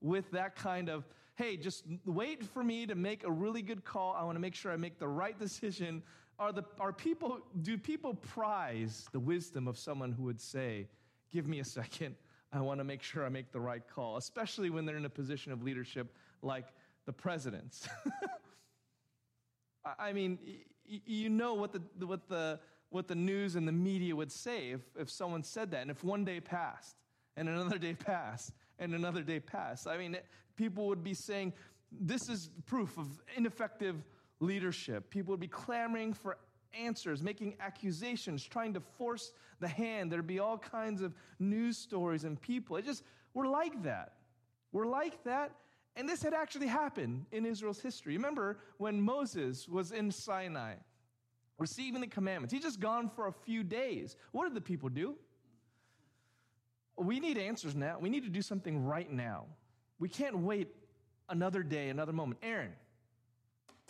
with 0.00 0.30
that 0.32 0.56
kind 0.56 0.88
of, 0.88 1.06
hey, 1.36 1.56
just 1.56 1.84
wait 2.04 2.42
for 2.42 2.64
me 2.64 2.86
to 2.86 2.94
make 2.94 3.24
a 3.24 3.30
really 3.30 3.62
good 3.62 3.84
call. 3.84 4.16
I 4.18 4.24
want 4.24 4.36
to 4.36 4.40
make 4.40 4.54
sure 4.54 4.72
I 4.72 4.76
make 4.76 4.98
the 4.98 5.08
right 5.08 5.38
decision. 5.38 6.02
Are, 6.38 6.52
the, 6.52 6.64
are 6.80 6.92
people, 6.92 7.40
do 7.62 7.78
people 7.78 8.14
prize 8.14 9.06
the 9.12 9.20
wisdom 9.20 9.68
of 9.68 9.78
someone 9.78 10.10
who 10.10 10.24
would 10.24 10.40
say, 10.40 10.88
give 11.32 11.46
me 11.46 11.60
a 11.60 11.64
second, 11.64 12.16
I 12.52 12.60
want 12.60 12.80
to 12.80 12.84
make 12.84 13.02
sure 13.02 13.24
I 13.24 13.28
make 13.28 13.52
the 13.52 13.60
right 13.60 13.82
call, 13.94 14.16
especially 14.16 14.70
when 14.70 14.86
they're 14.86 14.96
in 14.96 15.04
a 15.04 15.10
position 15.10 15.52
of 15.52 15.62
leadership 15.62 16.14
like 16.42 16.66
the 17.04 17.12
president's? 17.12 17.88
I 19.98 20.12
mean, 20.12 20.38
you 20.86 21.28
know 21.28 21.54
what 21.54 21.72
the, 21.72 22.06
what 22.06 22.28
the, 22.28 22.58
what 22.90 23.08
the 23.08 23.14
news 23.14 23.56
and 23.56 23.66
the 23.66 23.72
media 23.72 24.14
would 24.14 24.32
say 24.32 24.70
if, 24.70 24.80
if 24.98 25.10
someone 25.10 25.42
said 25.42 25.70
that. 25.72 25.82
And 25.82 25.90
if 25.90 26.04
one 26.04 26.24
day 26.24 26.40
passed, 26.40 26.96
and 27.36 27.48
another 27.48 27.78
day 27.78 27.94
passed, 27.94 28.52
and 28.78 28.94
another 28.94 29.22
day 29.22 29.40
passed, 29.40 29.86
I 29.88 29.98
mean, 29.98 30.16
people 30.56 30.86
would 30.86 31.02
be 31.02 31.14
saying, 31.14 31.52
this 31.92 32.28
is 32.28 32.50
proof 32.66 32.96
of 32.98 33.06
ineffective 33.36 33.96
leadership. 34.40 35.10
People 35.10 35.32
would 35.32 35.40
be 35.40 35.48
clamoring 35.48 36.12
for 36.12 36.38
answers, 36.72 37.22
making 37.22 37.54
accusations, 37.60 38.44
trying 38.44 38.74
to 38.74 38.80
force 38.80 39.32
the 39.60 39.68
hand. 39.68 40.10
There'd 40.10 40.26
be 40.26 40.40
all 40.40 40.58
kinds 40.58 41.02
of 41.02 41.14
news 41.38 41.78
stories 41.78 42.24
and 42.24 42.40
people. 42.40 42.76
It 42.76 42.84
just, 42.84 43.02
we're 43.32 43.46
like 43.46 43.82
that. 43.84 44.14
We're 44.72 44.86
like 44.86 45.22
that. 45.24 45.52
And 45.96 46.08
this 46.08 46.22
had 46.22 46.34
actually 46.34 46.66
happened 46.66 47.26
in 47.30 47.46
Israel's 47.46 47.80
history. 47.80 48.16
Remember 48.16 48.58
when 48.78 49.00
Moses 49.00 49.68
was 49.68 49.92
in 49.92 50.10
Sinai 50.10 50.74
receiving 51.58 52.00
the 52.00 52.08
commandments? 52.08 52.52
He'd 52.52 52.62
just 52.62 52.80
gone 52.80 53.08
for 53.08 53.28
a 53.28 53.32
few 53.32 53.62
days. 53.62 54.16
What 54.32 54.44
did 54.44 54.54
the 54.54 54.60
people 54.60 54.88
do? 54.88 55.14
We 56.96 57.20
need 57.20 57.38
answers 57.38 57.74
now. 57.74 57.98
We 58.00 58.08
need 58.08 58.24
to 58.24 58.30
do 58.30 58.42
something 58.42 58.84
right 58.84 59.10
now. 59.10 59.46
We 59.98 60.08
can't 60.08 60.38
wait 60.38 60.68
another 61.28 61.62
day, 61.62 61.88
another 61.90 62.12
moment. 62.12 62.40
Aaron, 62.42 62.72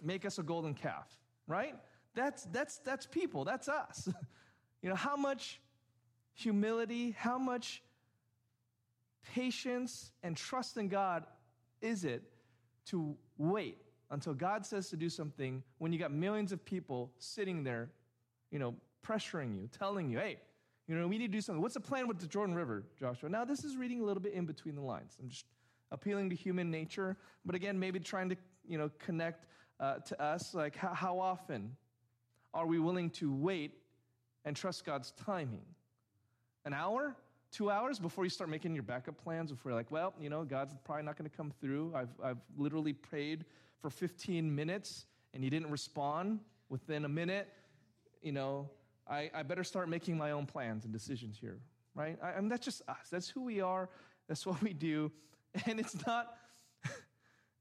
make 0.02 0.26
us 0.26 0.38
a 0.38 0.42
golden 0.42 0.74
calf, 0.74 1.08
right? 1.46 1.74
That's, 2.14 2.44
that's, 2.52 2.78
that's 2.78 3.06
people, 3.06 3.44
that's 3.44 3.68
us. 3.68 4.08
you 4.82 4.88
know, 4.88 4.94
how 4.94 5.16
much 5.16 5.60
humility, 6.34 7.16
how 7.18 7.38
much 7.38 7.82
patience 9.32 10.12
and 10.22 10.36
trust 10.36 10.76
in 10.76 10.88
God 10.88 11.24
is 11.84 12.04
it 12.04 12.22
to 12.86 13.16
wait 13.38 13.78
until 14.10 14.34
God 14.34 14.64
says 14.64 14.88
to 14.90 14.96
do 14.96 15.08
something 15.08 15.62
when 15.78 15.92
you 15.92 15.98
got 15.98 16.12
millions 16.12 16.52
of 16.52 16.64
people 16.64 17.12
sitting 17.18 17.62
there, 17.62 17.90
you 18.50 18.58
know, 18.58 18.74
pressuring 19.06 19.54
you, 19.56 19.68
telling 19.68 20.08
you, 20.08 20.18
hey, 20.18 20.38
you 20.86 20.94
know, 20.94 21.06
we 21.06 21.18
need 21.18 21.28
to 21.28 21.32
do 21.32 21.40
something. 21.40 21.62
What's 21.62 21.74
the 21.74 21.80
plan 21.80 22.08
with 22.08 22.18
the 22.18 22.26
Jordan 22.26 22.54
River, 22.54 22.84
Joshua? 22.98 23.28
Now, 23.28 23.44
this 23.44 23.64
is 23.64 23.76
reading 23.76 24.00
a 24.00 24.04
little 24.04 24.22
bit 24.22 24.32
in 24.32 24.44
between 24.44 24.74
the 24.74 24.82
lines. 24.82 25.16
I'm 25.20 25.28
just 25.28 25.46
appealing 25.90 26.30
to 26.30 26.36
human 26.36 26.70
nature, 26.70 27.16
but 27.44 27.54
again, 27.54 27.78
maybe 27.78 28.00
trying 28.00 28.28
to, 28.30 28.36
you 28.66 28.78
know, 28.78 28.90
connect 28.98 29.46
uh, 29.80 29.96
to 29.96 30.22
us. 30.22 30.54
Like, 30.54 30.76
how, 30.76 30.92
how 30.94 31.18
often 31.18 31.76
are 32.52 32.66
we 32.66 32.78
willing 32.78 33.10
to 33.10 33.32
wait 33.32 33.72
and 34.44 34.54
trust 34.54 34.84
God's 34.84 35.12
timing? 35.12 35.64
An 36.64 36.72
hour? 36.72 37.16
Two 37.54 37.70
hours 37.70 38.00
before 38.00 38.24
you 38.24 38.30
start 38.30 38.50
making 38.50 38.74
your 38.74 38.82
backup 38.82 39.16
plans, 39.22 39.52
before 39.52 39.70
you're 39.70 39.78
like, 39.78 39.92
well, 39.92 40.12
you 40.20 40.28
know, 40.28 40.42
God's 40.42 40.74
probably 40.82 41.04
not 41.04 41.16
going 41.16 41.30
to 41.30 41.36
come 41.36 41.52
through. 41.60 41.92
I've, 41.94 42.08
I've 42.20 42.38
literally 42.56 42.92
prayed 42.92 43.44
for 43.80 43.90
15 43.90 44.52
minutes 44.52 45.06
and 45.32 45.44
he 45.44 45.50
didn't 45.50 45.70
respond 45.70 46.40
within 46.68 47.04
a 47.04 47.08
minute. 47.08 47.48
You 48.22 48.32
know, 48.32 48.70
I, 49.08 49.30
I 49.32 49.44
better 49.44 49.62
start 49.62 49.88
making 49.88 50.18
my 50.18 50.32
own 50.32 50.46
plans 50.46 50.82
and 50.82 50.92
decisions 50.92 51.38
here, 51.40 51.60
right? 51.94 52.18
I, 52.20 52.32
I 52.32 52.40
mean, 52.40 52.48
that's 52.48 52.64
just 52.64 52.82
us. 52.88 53.06
That's 53.08 53.28
who 53.28 53.42
we 53.44 53.60
are. 53.60 53.88
That's 54.26 54.44
what 54.44 54.60
we 54.60 54.72
do. 54.72 55.12
And 55.66 55.78
it's 55.78 56.04
not, 56.04 56.34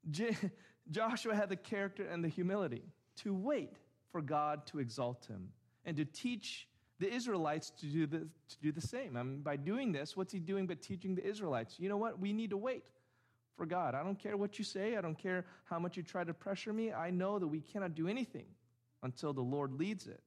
Joshua 0.89 1.35
had 1.35 1.49
the 1.49 1.55
character 1.55 2.07
and 2.07 2.23
the 2.23 2.27
humility 2.27 2.81
to 3.17 3.35
wait 3.35 3.77
for 4.11 4.19
God 4.19 4.65
to 4.67 4.79
exalt 4.79 5.27
him 5.27 5.49
and 5.85 5.95
to 5.97 6.05
teach 6.05 6.67
the 7.03 7.13
Israelites 7.13 7.71
to 7.81 7.85
do 7.85 8.07
the, 8.07 8.19
to 8.19 8.57
do 8.61 8.71
the 8.71 8.81
same. 8.81 9.17
I 9.17 9.23
mean, 9.23 9.41
by 9.41 9.57
doing 9.57 9.91
this, 9.91 10.15
what's 10.15 10.31
he 10.31 10.39
doing 10.39 10.65
but 10.67 10.81
teaching 10.81 11.15
the 11.15 11.25
Israelites? 11.25 11.75
You 11.77 11.89
know 11.89 11.97
what? 11.97 12.17
We 12.17 12.31
need 12.31 12.51
to 12.51 12.57
wait 12.57 12.85
for 13.57 13.65
God. 13.65 13.93
I 13.93 14.03
don't 14.03 14.17
care 14.17 14.37
what 14.37 14.57
you 14.57 14.63
say. 14.63 14.95
I 14.95 15.01
don't 15.01 15.17
care 15.17 15.45
how 15.65 15.79
much 15.79 15.97
you 15.97 16.03
try 16.03 16.23
to 16.23 16.33
pressure 16.33 16.71
me. 16.71 16.93
I 16.93 17.09
know 17.09 17.39
that 17.39 17.47
we 17.47 17.59
cannot 17.59 17.93
do 17.93 18.07
anything 18.07 18.45
until 19.03 19.33
the 19.33 19.41
Lord 19.41 19.73
leads 19.73 20.07
it. 20.07 20.21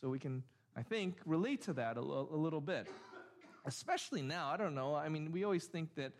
So 0.00 0.08
we 0.08 0.20
can, 0.20 0.44
I 0.76 0.82
think, 0.82 1.16
relate 1.26 1.62
to 1.62 1.72
that 1.72 1.96
a, 1.96 2.00
a 2.00 2.38
little 2.46 2.60
bit. 2.60 2.86
Especially 3.64 4.22
now, 4.22 4.48
I 4.48 4.56
don't 4.56 4.76
know. 4.76 4.94
I 4.94 5.08
mean, 5.08 5.32
we 5.32 5.42
always 5.42 5.64
think 5.64 5.96
that 5.96 6.12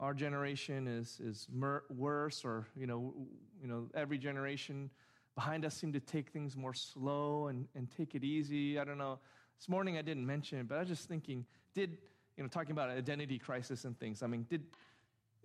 our 0.00 0.14
generation 0.14 0.86
is, 0.86 1.20
is 1.22 1.46
mer- 1.52 1.84
worse 1.90 2.42
or, 2.42 2.66
you 2.74 2.86
know, 2.86 3.12
you 3.60 3.68
know, 3.68 3.90
every 3.94 4.16
generation 4.16 4.90
behind 5.38 5.64
us 5.64 5.72
seem 5.72 5.92
to 5.92 6.00
take 6.00 6.30
things 6.30 6.56
more 6.56 6.74
slow 6.74 7.46
and, 7.46 7.68
and 7.76 7.88
take 7.96 8.16
it 8.16 8.24
easy. 8.24 8.76
I 8.76 8.82
don't 8.82 8.98
know. 8.98 9.20
This 9.56 9.68
morning 9.68 9.96
I 9.96 10.02
didn't 10.02 10.26
mention 10.26 10.58
it, 10.58 10.66
but 10.66 10.74
I 10.74 10.80
was 10.80 10.88
just 10.88 11.08
thinking, 11.08 11.46
did, 11.74 11.96
you 12.36 12.42
know, 12.42 12.48
talking 12.48 12.72
about 12.72 12.90
identity 12.90 13.38
crisis 13.38 13.84
and 13.84 13.96
things. 14.00 14.24
I 14.24 14.26
mean, 14.26 14.46
did, 14.50 14.64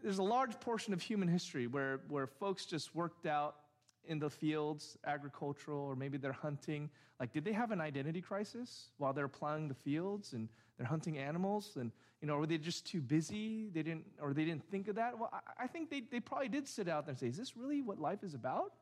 there's 0.01 0.17
a 0.17 0.23
large 0.23 0.59
portion 0.59 0.95
of 0.95 1.01
human 1.03 1.27
history 1.27 1.67
where, 1.67 1.99
where 2.07 2.25
folks 2.25 2.65
just 2.65 2.95
worked 2.95 3.27
out 3.27 3.57
in 4.05 4.17
the 4.17 4.31
fields, 4.31 4.97
agricultural, 5.05 5.81
or 5.81 5.95
maybe 5.95 6.17
they're 6.17 6.33
hunting. 6.33 6.89
Like, 7.19 7.31
did 7.31 7.45
they 7.45 7.53
have 7.53 7.69
an 7.69 7.79
identity 7.79 8.19
crisis 8.19 8.89
while 8.97 9.13
they're 9.13 9.27
plowing 9.27 9.67
the 9.67 9.75
fields 9.75 10.33
and 10.33 10.49
they're 10.79 10.87
hunting 10.87 11.19
animals? 11.19 11.77
And, 11.79 11.91
you 12.19 12.27
know, 12.27 12.37
were 12.37 12.47
they 12.47 12.57
just 12.57 12.87
too 12.87 12.99
busy? 12.99 13.69
They 13.71 13.83
didn't, 13.83 14.05
or 14.19 14.33
they 14.33 14.43
didn't 14.43 14.67
think 14.71 14.87
of 14.87 14.95
that? 14.95 15.19
Well, 15.19 15.29
I, 15.31 15.65
I 15.65 15.67
think 15.67 15.91
they, 15.91 16.01
they 16.01 16.19
probably 16.19 16.49
did 16.49 16.67
sit 16.67 16.89
out 16.89 17.05
there 17.05 17.11
and 17.11 17.19
say, 17.19 17.27
is 17.27 17.37
this 17.37 17.55
really 17.55 17.83
what 17.83 17.99
life 17.99 18.23
is 18.23 18.33
about? 18.33 18.73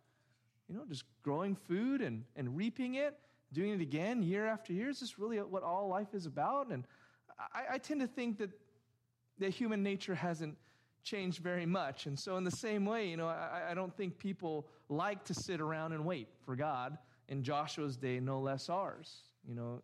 You 0.72 0.78
know, 0.78 0.86
just 0.88 1.04
growing 1.22 1.58
food 1.68 2.02
and, 2.02 2.24
and 2.38 2.56
reaping 2.56 2.96
it, 2.96 3.20
doing 3.52 3.72
it 3.72 3.82
again 3.82 4.24
year 4.24 4.48
after 4.48 4.72
year. 4.72 4.88
Is 4.88 5.02
this 5.02 5.20
really 5.20 5.38
what 5.38 5.64
all 5.64 5.90
life 5.90 6.14
is 6.14 6.26
about? 6.26 6.70
And 6.70 6.86
I, 7.54 7.74
I 7.74 7.78
tend 7.78 8.00
to 8.00 8.08
think 8.08 8.38
that, 8.38 8.52
that 9.40 9.50
human 9.50 9.84
nature 9.84 10.16
hasn't 10.16 10.56
changed 11.04 11.40
very 11.40 11.66
much. 11.66 12.06
And 12.06 12.18
so, 12.18 12.38
in 12.38 12.46
the 12.46 12.52
same 12.52 12.86
way, 12.86 13.10
you 13.10 13.18
know, 13.18 13.28
I, 13.28 13.72
I 13.72 13.74
don't 13.74 13.94
think 13.98 14.18
people 14.18 14.66
like 14.88 15.26
to 15.26 15.34
sit 15.34 15.60
around 15.60 15.92
and 15.92 16.06
wait 16.06 16.30
for 16.46 16.56
God. 16.56 16.98
In 17.28 17.44
Joshua's 17.44 17.98
day, 17.98 18.22
no 18.22 18.40
less 18.40 18.70
ours. 18.70 19.24
You 19.46 19.56
know, 19.56 19.82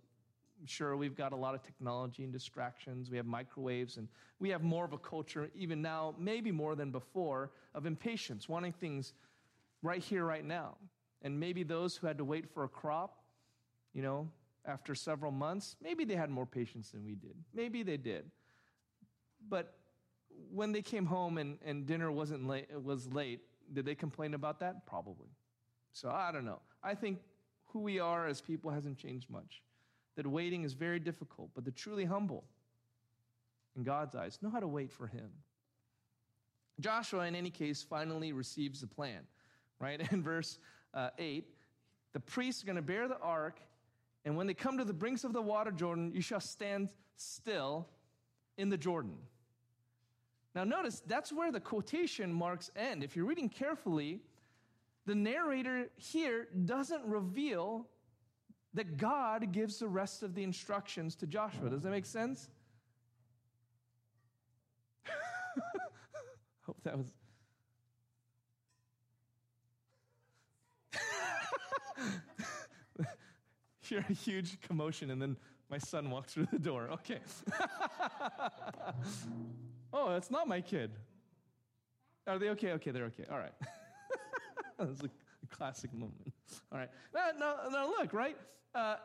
sure, 0.66 0.96
we've 0.96 1.18
got 1.18 1.34
a 1.34 1.36
lot 1.36 1.54
of 1.54 1.64
technology 1.64 2.24
and 2.24 2.32
distractions. 2.32 3.10
We 3.10 3.18
have 3.18 3.26
microwaves, 3.26 3.98
and 3.98 4.08
we 4.40 4.50
have 4.52 4.64
more 4.64 4.86
of 4.86 4.94
a 4.94 4.98
culture, 4.98 5.50
even 5.54 5.82
now, 5.82 6.16
maybe 6.18 6.52
more 6.52 6.76
than 6.76 6.92
before, 6.92 7.52
of 7.76 7.86
impatience, 7.86 8.48
wanting 8.48 8.72
things 8.72 9.14
right 9.82 10.02
here, 10.02 10.26
right 10.26 10.46
now. 10.46 10.78
And 11.22 11.40
maybe 11.40 11.64
those 11.64 11.96
who 11.96 12.08
had 12.08 12.18
to 12.18 12.26
wait 12.26 12.50
for 12.50 12.64
a 12.64 12.70
crop, 12.70 13.18
you 13.94 14.02
know, 14.02 14.30
after 14.66 14.94
several 14.94 15.32
months, 15.32 15.76
maybe 15.82 16.06
they 16.06 16.16
had 16.16 16.30
more 16.30 16.46
patience 16.46 16.92
than 16.92 17.06
we 17.06 17.16
did. 17.16 17.36
Maybe 17.54 17.84
they 17.84 17.98
did. 17.98 18.30
But 19.50 19.74
when 20.52 20.72
they 20.72 20.82
came 20.82 21.06
home 21.06 21.38
and, 21.38 21.58
and 21.66 21.86
dinner 21.86 22.12
wasn't 22.12 22.48
late, 22.48 22.68
was 22.84 23.12
late, 23.12 23.42
did 23.74 23.86
they 23.86 23.96
complain 23.96 24.34
about 24.34 24.60
that? 24.60 24.86
Probably. 24.86 25.30
So 25.94 26.10
I 26.10 26.32
don't 26.32 26.46
know. 26.46 26.60
I 26.84 26.96
think 26.96 27.20
who 27.66 27.80
we 27.80 28.00
are 28.00 28.28
as 28.28 28.42
people 28.42 28.72
hasn't 28.72 28.98
changed 28.98 29.30
much. 29.30 29.62
That 30.16 30.28
waiting 30.28 30.64
is 30.64 30.74
very 30.74 31.00
difficult, 31.00 31.52
but 31.54 31.64
the 31.64 31.72
truly 31.72 32.06
humble, 32.06 32.44
in 33.76 33.84
God's 33.84 34.16
eyes, 34.16 34.40
know 34.42 34.50
how 34.50 34.60
to 34.60 34.68
wait 34.68 34.92
for 34.92 35.08
Him. 35.08 35.30
Joshua, 36.80 37.26
in 37.26 37.36
any 37.36 37.50
case, 37.50 37.84
finally 37.84 38.32
receives 38.32 38.82
the 38.82 38.88
plan, 38.88 39.22
right? 39.80 40.02
In 40.12 40.24
verse 40.24 40.60
uh, 40.94 41.10
8, 41.18 41.46
the 42.14 42.20
priests 42.20 42.64
are 42.64 42.66
going 42.66 42.78
to 42.78 42.82
bear 42.82 43.08
the 43.08 43.20
ark, 43.20 43.60
and 44.26 44.36
when 44.36 44.48
they 44.48 44.54
come 44.54 44.78
to 44.78 44.84
the 44.84 44.94
brinks 44.94 45.24
of 45.24 45.34
the 45.34 45.42
water 45.42 45.72
Jordan, 45.72 46.12
you 46.14 46.22
shall 46.22 46.40
stand 46.40 46.90
still 47.16 47.88
in 48.58 48.70
the 48.70 48.78
Jordan. 48.78 49.18
Now, 50.56 50.64
notice 50.64 51.02
that's 51.06 51.32
where 51.32 51.52
the 51.52 51.60
quotation 51.60 52.34
marks 52.34 52.72
end. 52.76 53.04
If 53.04 53.16
you're 53.16 53.26
reading 53.26 53.50
carefully, 53.50 54.22
the 55.06 55.14
narrator 55.14 55.90
here 55.96 56.48
doesn't 56.66 57.06
reveal 57.06 57.88
that 58.74 58.98
God 58.98 59.52
gives 59.52 59.80
the 59.80 59.88
rest 59.88 60.24
of 60.24 60.34
the 60.36 60.44
instructions 60.44 61.16
to 61.18 61.28
Joshua. 61.28 61.70
Does 61.70 61.84
that 61.84 61.92
make 61.92 62.06
sense? 62.06 62.50
Hope 66.66 66.78
that 66.84 66.98
was. 66.98 67.14
Hear 73.90 74.06
a 74.10 74.14
huge 74.14 74.60
commotion, 74.62 75.12
and 75.12 75.22
then 75.22 75.38
my 75.70 75.78
son 75.78 76.10
walks 76.10 76.34
through 76.34 76.48
the 76.52 76.60
door. 76.60 76.90
Okay. 76.92 77.20
Oh, 79.94 80.12
that's 80.12 80.30
not 80.30 80.50
my 80.50 80.60
kid. 80.60 80.92
Are 82.28 82.38
they 82.38 82.50
okay? 82.50 82.74
Okay, 82.74 82.92
they're 82.92 83.06
okay. 83.06 83.24
All 83.32 83.38
right. 83.38 83.54
that's 84.78 85.02
a, 85.02 85.10
classic 85.50 85.94
moment. 85.94 86.34
All 86.74 86.78
right. 86.78 86.90
Now, 87.16 87.30
now, 87.40 87.56
now 87.72 87.88
look, 87.88 88.12
right? 88.12 88.38
Uh, 88.76 88.98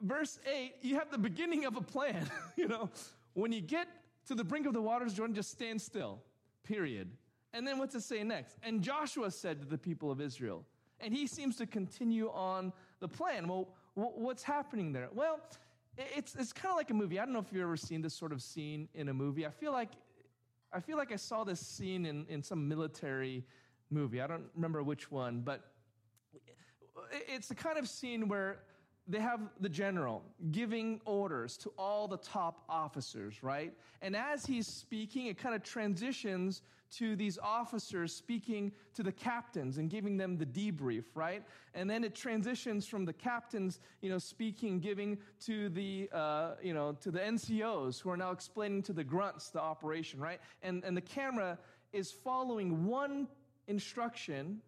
verse 0.00 0.40
8, 0.52 0.74
you 0.82 0.96
have 0.96 1.12
the 1.12 1.18
beginning 1.18 1.64
of 1.66 1.76
a 1.76 1.80
plan. 1.80 2.28
you 2.56 2.66
know, 2.66 2.90
when 3.34 3.52
you 3.52 3.60
get 3.60 3.86
to 4.26 4.34
the 4.34 4.42
brink 4.42 4.66
of 4.66 4.72
the 4.72 4.82
waters, 4.82 5.14
Jordan, 5.14 5.36
just 5.36 5.52
stand 5.52 5.80
still, 5.80 6.20
period. 6.64 7.10
And 7.52 7.64
then 7.64 7.78
what's 7.78 7.94
it 7.94 8.02
say 8.02 8.24
next? 8.24 8.58
And 8.64 8.82
Joshua 8.82 9.30
said 9.30 9.60
to 9.60 9.66
the 9.66 9.78
people 9.78 10.10
of 10.10 10.20
Israel, 10.20 10.64
and 10.98 11.14
he 11.14 11.26
seems 11.26 11.56
to 11.56 11.66
continue 11.66 12.28
on 12.30 12.72
the 13.04 13.08
plan. 13.08 13.46
Well, 13.48 13.68
what's 13.94 14.42
happening 14.42 14.90
there? 14.94 15.08
Well, 15.12 15.38
it's, 16.16 16.34
it's 16.36 16.54
kind 16.54 16.70
of 16.70 16.78
like 16.78 16.88
a 16.88 16.94
movie. 16.94 17.20
I 17.20 17.26
don't 17.26 17.34
know 17.34 17.40
if 17.40 17.52
you've 17.52 17.62
ever 17.62 17.76
seen 17.76 18.00
this 18.00 18.14
sort 18.14 18.32
of 18.32 18.40
scene 18.40 18.88
in 18.94 19.10
a 19.10 19.14
movie. 19.14 19.44
I 19.44 19.50
feel 19.50 19.72
like 19.72 19.90
I 20.72 20.80
feel 20.80 20.96
like 20.96 21.12
I 21.12 21.16
saw 21.16 21.44
this 21.44 21.60
scene 21.60 22.06
in, 22.06 22.26
in 22.30 22.42
some 22.42 22.66
military 22.66 23.44
movie. 23.90 24.22
I 24.22 24.26
don't 24.26 24.46
remember 24.56 24.82
which 24.82 25.10
one, 25.10 25.42
but 25.42 25.60
it's 27.28 27.46
the 27.46 27.54
kind 27.54 27.78
of 27.78 27.88
scene 27.88 28.26
where 28.26 28.60
they 29.06 29.20
have 29.20 29.40
the 29.60 29.68
general 29.68 30.22
giving 30.50 31.00
orders 31.04 31.58
to 31.58 31.72
all 31.78 32.08
the 32.08 32.16
top 32.16 32.64
officers, 32.70 33.42
right? 33.42 33.72
And 34.00 34.16
as 34.16 34.46
he's 34.46 34.66
speaking, 34.66 35.26
it 35.26 35.38
kind 35.38 35.54
of 35.54 35.62
transitions 35.62 36.62
to 36.98 37.16
these 37.16 37.38
officers 37.38 38.14
speaking 38.14 38.72
to 38.94 39.02
the 39.02 39.12
captains 39.12 39.78
and 39.78 39.90
giving 39.90 40.16
them 40.16 40.36
the 40.36 40.46
debrief, 40.46 41.04
right? 41.14 41.42
And 41.74 41.88
then 41.88 42.04
it 42.04 42.14
transitions 42.14 42.86
from 42.86 43.04
the 43.04 43.12
captains, 43.12 43.80
you 44.00 44.10
know, 44.10 44.18
speaking, 44.18 44.80
giving 44.80 45.18
to 45.46 45.68
the, 45.70 46.08
uh, 46.12 46.52
you 46.62 46.74
know, 46.74 46.92
to 47.00 47.10
the 47.10 47.20
NCOs 47.20 48.00
who 48.00 48.10
are 48.10 48.16
now 48.16 48.30
explaining 48.30 48.82
to 48.82 48.92
the 48.92 49.04
grunts 49.04 49.50
the 49.50 49.60
operation, 49.60 50.20
right? 50.20 50.40
And, 50.62 50.84
and 50.84 50.96
the 50.96 51.00
camera 51.02 51.58
is 51.92 52.10
following 52.10 52.86
one 52.86 53.28
instruction, 53.66 54.60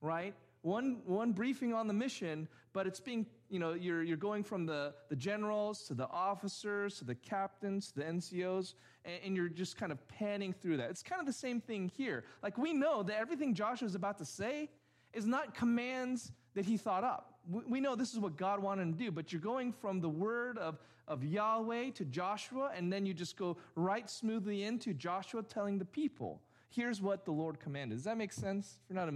right? 0.00 0.34
One, 0.62 0.98
one 1.06 1.32
briefing 1.32 1.72
on 1.74 1.86
the 1.86 1.94
mission, 1.94 2.48
but 2.72 2.86
it's 2.86 3.00
being, 3.00 3.24
you 3.48 3.58
know, 3.58 3.74
you're, 3.74 4.02
you're 4.02 4.16
going 4.16 4.42
from 4.42 4.66
the, 4.66 4.92
the 5.08 5.16
generals 5.16 5.84
to 5.84 5.94
the 5.94 6.08
officers 6.08 6.98
to 6.98 7.04
the 7.04 7.14
captains 7.14 7.92
to 7.92 8.00
the 8.00 8.04
NCOs, 8.04 8.74
and, 9.24 9.36
you're 9.36 9.48
just 9.48 9.76
kind 9.76 9.92
of 9.92 10.08
panning 10.08 10.52
through 10.52 10.78
that. 10.78 10.90
It's 10.90 11.02
kind 11.02 11.20
of 11.20 11.26
the 11.26 11.32
same 11.32 11.60
thing 11.60 11.90
here. 11.96 12.24
Like 12.42 12.58
we 12.58 12.72
know 12.72 13.02
that 13.02 13.16
everything 13.18 13.54
Joshua 13.54 13.86
is 13.86 13.94
about 13.94 14.18
to 14.18 14.24
say 14.24 14.68
is 15.12 15.26
not 15.26 15.54
commands 15.54 16.32
that 16.54 16.64
he 16.64 16.76
thought 16.76 17.04
up. 17.04 17.34
We, 17.48 17.60
we 17.68 17.80
know 17.80 17.94
this 17.94 18.12
is 18.12 18.18
what 18.18 18.36
God 18.36 18.60
wanted 18.60 18.82
him 18.82 18.92
to 18.92 18.98
do, 18.98 19.10
but 19.10 19.32
you're 19.32 19.40
going 19.40 19.72
from 19.72 20.00
the 20.00 20.08
word 20.08 20.58
of, 20.58 20.78
of 21.06 21.24
Yahweh 21.24 21.90
to 21.92 22.04
Joshua, 22.04 22.72
and 22.76 22.92
then 22.92 23.06
you 23.06 23.14
just 23.14 23.36
go 23.36 23.56
right 23.74 24.08
smoothly 24.10 24.64
into 24.64 24.92
Joshua 24.92 25.42
telling 25.42 25.78
the 25.78 25.84
people 25.84 26.40
here's 26.68 27.00
what 27.00 27.24
the 27.24 27.32
Lord 27.32 27.58
commanded. 27.58 27.96
Does 27.96 28.04
that 28.04 28.18
make 28.18 28.32
sense? 28.32 28.78
If 28.84 28.90
you're 28.90 29.00
not 29.00 29.08
a 29.08 29.12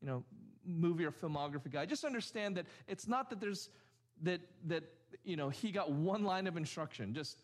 you 0.00 0.06
know, 0.08 0.24
movie 0.64 1.04
or 1.04 1.10
filmography 1.10 1.70
guy, 1.70 1.86
just 1.86 2.04
understand 2.04 2.56
that 2.56 2.66
it's 2.86 3.08
not 3.08 3.30
that 3.30 3.40
there's 3.40 3.70
that 4.22 4.40
that 4.66 4.84
you 5.24 5.36
know 5.36 5.48
he 5.48 5.70
got 5.70 5.90
one 5.90 6.24
line 6.24 6.46
of 6.46 6.56
instruction. 6.56 7.14
Just 7.14 7.36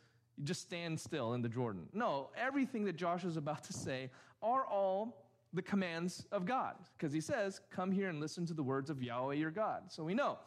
just 0.44 0.62
stand 0.62 1.00
still 1.00 1.34
in 1.34 1.42
the 1.42 1.48
Jordan. 1.48 1.88
No, 1.92 2.30
everything 2.36 2.84
that 2.84 2.96
Joshua 2.96 3.30
is 3.30 3.36
about 3.36 3.64
to 3.64 3.72
say 3.72 4.10
are 4.42 4.66
all 4.66 5.24
the 5.52 5.62
commands 5.62 6.26
of 6.32 6.44
God. 6.44 6.74
Because 6.96 7.12
he 7.12 7.20
says, 7.20 7.60
Come 7.70 7.90
here 7.90 8.08
and 8.08 8.20
listen 8.20 8.46
to 8.46 8.54
the 8.54 8.62
words 8.62 8.90
of 8.90 9.02
Yahweh 9.02 9.34
your 9.34 9.50
God. 9.50 9.84
So 9.88 10.04
we 10.04 10.14
know 10.14 10.38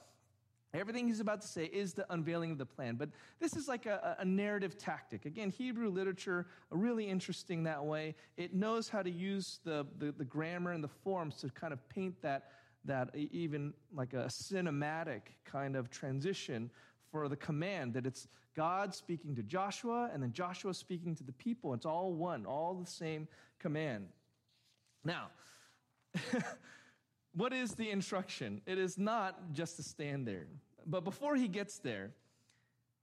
Everything 0.73 1.07
he's 1.07 1.19
about 1.19 1.41
to 1.41 1.47
say 1.47 1.65
is 1.65 1.93
the 1.93 2.05
unveiling 2.13 2.51
of 2.51 2.59
the 2.59 2.65
plan. 2.65 2.95
But 2.95 3.09
this 3.39 3.55
is 3.55 3.67
like 3.67 3.87
a, 3.87 4.17
a, 4.19 4.25
narrative 4.25 4.77
tactic. 4.77 5.25
Again, 5.25 5.49
Hebrew 5.49 5.89
literature, 5.89 6.45
uh, 6.71 6.77
really 6.77 7.09
interesting 7.09 7.63
that 7.63 7.83
way. 7.83 8.13
It 8.37 8.53
knows 8.53 8.87
how 8.87 9.01
to 9.01 9.09
use 9.09 9.59
the, 9.63 9.87
the, 9.97 10.11
the, 10.11 10.25
grammar 10.25 10.73
and 10.73 10.83
the 10.83 10.89
forms 10.89 11.37
to 11.37 11.49
kind 11.49 11.73
of 11.73 11.87
paint 11.89 12.21
that, 12.21 12.51
that 12.85 13.15
even 13.15 13.73
like 13.91 14.13
a 14.13 14.27
cinematic 14.27 15.21
kind 15.43 15.75
of 15.75 15.89
transition 15.89 16.69
for 17.11 17.27
the 17.27 17.35
command 17.35 17.93
that 17.93 18.05
it's 18.05 18.27
God 18.55 18.93
speaking 18.93 19.35
to 19.35 19.43
Joshua 19.43 20.09
and 20.13 20.21
then 20.21 20.31
Joshua 20.31 20.73
speaking 20.73 21.15
to 21.15 21.23
the 21.23 21.31
people. 21.33 21.73
It's 21.73 21.85
all 21.85 22.13
one, 22.13 22.45
all 22.45 22.73
the 22.73 22.89
same 22.89 23.27
command. 23.59 24.07
Now, 25.03 25.27
What 27.33 27.53
is 27.53 27.73
the 27.73 27.89
instruction? 27.89 28.61
It 28.65 28.77
is 28.77 28.97
not 28.97 29.53
just 29.53 29.75
to 29.77 29.83
stand 29.83 30.27
there. 30.27 30.47
But 30.85 31.03
before 31.03 31.35
he 31.35 31.47
gets 31.47 31.79
there, 31.79 32.11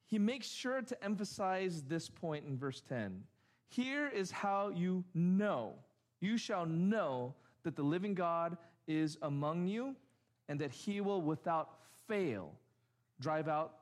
he 0.05 0.19
makes 0.19 0.47
sure 0.49 0.83
to 0.83 1.05
emphasize 1.05 1.83
this 1.83 2.09
point 2.09 2.45
in 2.45 2.59
verse 2.59 2.83
10. 2.89 3.23
Here 3.69 4.09
is 4.09 4.31
how 4.31 4.69
you 4.69 5.05
know. 5.15 5.75
You 6.21 6.39
shall 6.39 6.67
know 6.67 7.35
that 7.63 7.77
the 7.77 7.83
living 7.83 8.15
God 8.15 8.57
is 8.87 9.17
among 9.23 9.67
you 9.67 9.97
and 10.49 10.61
that 10.61 10.71
he 10.71 11.01
will 11.01 11.23
without 11.23 11.71
fail 12.07 12.53
drive 13.21 13.49
out 13.49 13.75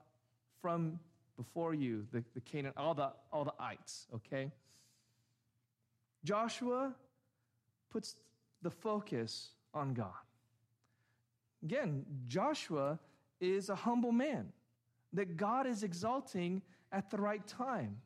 from 0.64 0.98
before 1.36 1.74
you 1.74 2.06
the, 2.10 2.24
the 2.32 2.40
Canaan, 2.40 2.72
all 2.78 2.94
the, 2.94 3.10
all 3.30 3.44
the 3.44 3.52
ites, 3.60 4.06
okay? 4.14 4.50
Joshua 6.24 6.94
puts 7.90 8.16
the 8.62 8.70
focus 8.70 9.50
on 9.74 9.92
God. 9.92 10.24
Again, 11.62 12.06
Joshua 12.26 12.98
is 13.42 13.68
a 13.68 13.74
humble 13.74 14.10
man 14.10 14.54
that 15.12 15.36
God 15.36 15.66
is 15.66 15.82
exalting 15.82 16.62
at 16.90 17.10
the 17.10 17.18
right 17.18 17.46
time. 17.46 17.98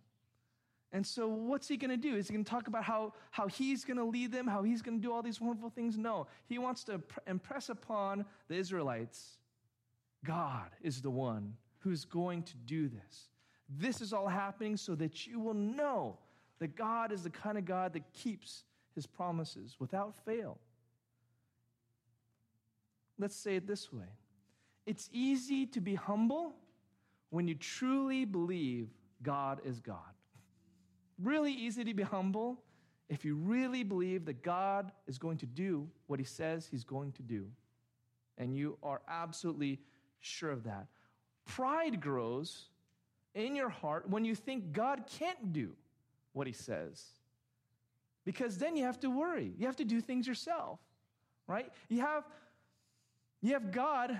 And 0.90 1.06
so, 1.06 1.28
what's 1.28 1.68
he 1.68 1.76
going 1.76 1.92
to 1.92 1.96
do? 1.96 2.16
Is 2.16 2.26
he 2.26 2.34
going 2.34 2.44
to 2.44 2.50
talk 2.50 2.66
about 2.66 2.82
how, 2.82 3.12
how 3.30 3.46
he's 3.46 3.84
going 3.84 3.98
to 3.98 4.04
lead 4.04 4.32
them, 4.32 4.48
how 4.48 4.64
he's 4.64 4.82
going 4.82 4.98
to 4.98 5.02
do 5.06 5.12
all 5.12 5.22
these 5.22 5.40
wonderful 5.40 5.70
things? 5.70 5.96
No. 5.96 6.26
He 6.48 6.58
wants 6.58 6.82
to 6.84 7.00
impress 7.28 7.68
upon 7.68 8.24
the 8.48 8.56
Israelites 8.56 9.38
God 10.24 10.70
is 10.82 11.00
the 11.00 11.10
one 11.10 11.54
who's 11.80 12.04
going 12.04 12.42
to 12.44 12.56
do 12.66 12.88
this. 12.88 13.28
This 13.68 14.00
is 14.00 14.12
all 14.12 14.28
happening 14.28 14.76
so 14.76 14.94
that 14.94 15.26
you 15.26 15.40
will 15.40 15.54
know 15.54 16.18
that 16.58 16.76
God 16.76 17.12
is 17.12 17.22
the 17.22 17.30
kind 17.30 17.58
of 17.58 17.64
God 17.64 17.92
that 17.92 18.12
keeps 18.12 18.64
his 18.94 19.06
promises 19.06 19.76
without 19.78 20.14
fail. 20.24 20.58
Let's 23.18 23.36
say 23.36 23.56
it 23.56 23.66
this 23.66 23.92
way 23.92 24.06
it's 24.86 25.10
easy 25.12 25.66
to 25.66 25.80
be 25.80 25.94
humble 25.94 26.54
when 27.30 27.46
you 27.46 27.54
truly 27.54 28.24
believe 28.24 28.88
God 29.22 29.60
is 29.64 29.80
God. 29.80 29.98
Really 31.22 31.52
easy 31.52 31.84
to 31.84 31.94
be 31.94 32.02
humble 32.02 32.62
if 33.08 33.24
you 33.24 33.34
really 33.34 33.82
believe 33.82 34.24
that 34.26 34.42
God 34.42 34.92
is 35.06 35.18
going 35.18 35.38
to 35.38 35.46
do 35.46 35.88
what 36.06 36.18
he 36.18 36.24
says 36.24 36.66
he's 36.70 36.84
going 36.84 37.12
to 37.12 37.22
do. 37.22 37.46
And 38.38 38.54
you 38.56 38.78
are 38.82 39.00
absolutely 39.08 39.80
sure 40.20 40.50
of 40.50 40.64
that. 40.64 40.86
Pride 41.48 42.00
grows 42.00 42.66
in 43.34 43.56
your 43.56 43.70
heart 43.70 44.08
when 44.08 44.24
you 44.24 44.34
think 44.34 44.72
God 44.72 45.04
can't 45.18 45.52
do 45.52 45.72
what 46.32 46.46
he 46.46 46.52
says. 46.52 47.04
Because 48.24 48.58
then 48.58 48.76
you 48.76 48.84
have 48.84 49.00
to 49.00 49.10
worry. 49.10 49.52
You 49.58 49.66
have 49.66 49.76
to 49.76 49.84
do 49.84 50.00
things 50.00 50.26
yourself, 50.28 50.78
right? 51.48 51.72
You 51.88 52.00
have 52.02 52.24
you 53.40 53.54
have 53.54 53.72
God 53.72 54.18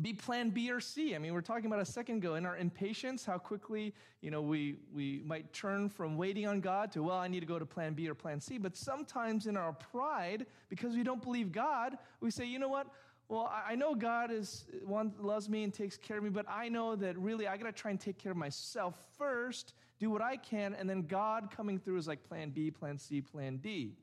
be 0.00 0.12
plan 0.12 0.50
B 0.50 0.70
or 0.70 0.80
C. 0.80 1.14
I 1.14 1.18
mean, 1.18 1.32
we 1.32 1.38
are 1.38 1.42
talking 1.42 1.66
about 1.66 1.80
a 1.80 1.84
second 1.86 2.16
ago 2.16 2.34
in 2.34 2.44
our 2.44 2.56
impatience, 2.56 3.24
how 3.24 3.38
quickly, 3.38 3.94
you 4.20 4.30
know, 4.30 4.42
we, 4.42 4.76
we 4.94 5.22
might 5.24 5.54
turn 5.54 5.88
from 5.88 6.18
waiting 6.18 6.46
on 6.46 6.60
God 6.60 6.92
to, 6.92 7.02
well, 7.02 7.16
I 7.16 7.28
need 7.28 7.40
to 7.40 7.46
go 7.46 7.58
to 7.58 7.64
plan 7.64 7.94
B 7.94 8.06
or 8.08 8.14
plan 8.14 8.38
C. 8.38 8.58
But 8.58 8.76
sometimes 8.76 9.46
in 9.46 9.56
our 9.56 9.72
pride, 9.72 10.44
because 10.68 10.94
we 10.94 11.02
don't 11.02 11.22
believe 11.22 11.50
God, 11.50 11.96
we 12.20 12.30
say, 12.30 12.44
you 12.44 12.58
know 12.58 12.68
what? 12.68 12.88
Well, 13.28 13.52
I 13.68 13.74
know 13.74 13.94
God 13.94 14.30
is 14.30 14.66
one 14.84 15.12
loves 15.20 15.48
me 15.48 15.64
and 15.64 15.74
takes 15.74 15.96
care 15.96 16.18
of 16.18 16.24
me, 16.24 16.30
but 16.30 16.46
I 16.48 16.68
know 16.68 16.94
that 16.94 17.18
really 17.18 17.48
I 17.48 17.56
got 17.56 17.64
to 17.64 17.72
try 17.72 17.90
and 17.90 17.98
take 17.98 18.18
care 18.18 18.30
of 18.30 18.38
myself 18.38 18.94
first, 19.18 19.74
do 19.98 20.10
what 20.10 20.22
I 20.22 20.36
can, 20.36 20.74
and 20.74 20.88
then 20.88 21.02
God 21.02 21.50
coming 21.50 21.78
through 21.80 21.98
is 21.98 22.06
like 22.06 22.22
plan 22.22 22.50
B, 22.50 22.70
plan 22.70 22.98
C, 22.98 23.20
plan 23.20 23.56
D. 23.56 23.96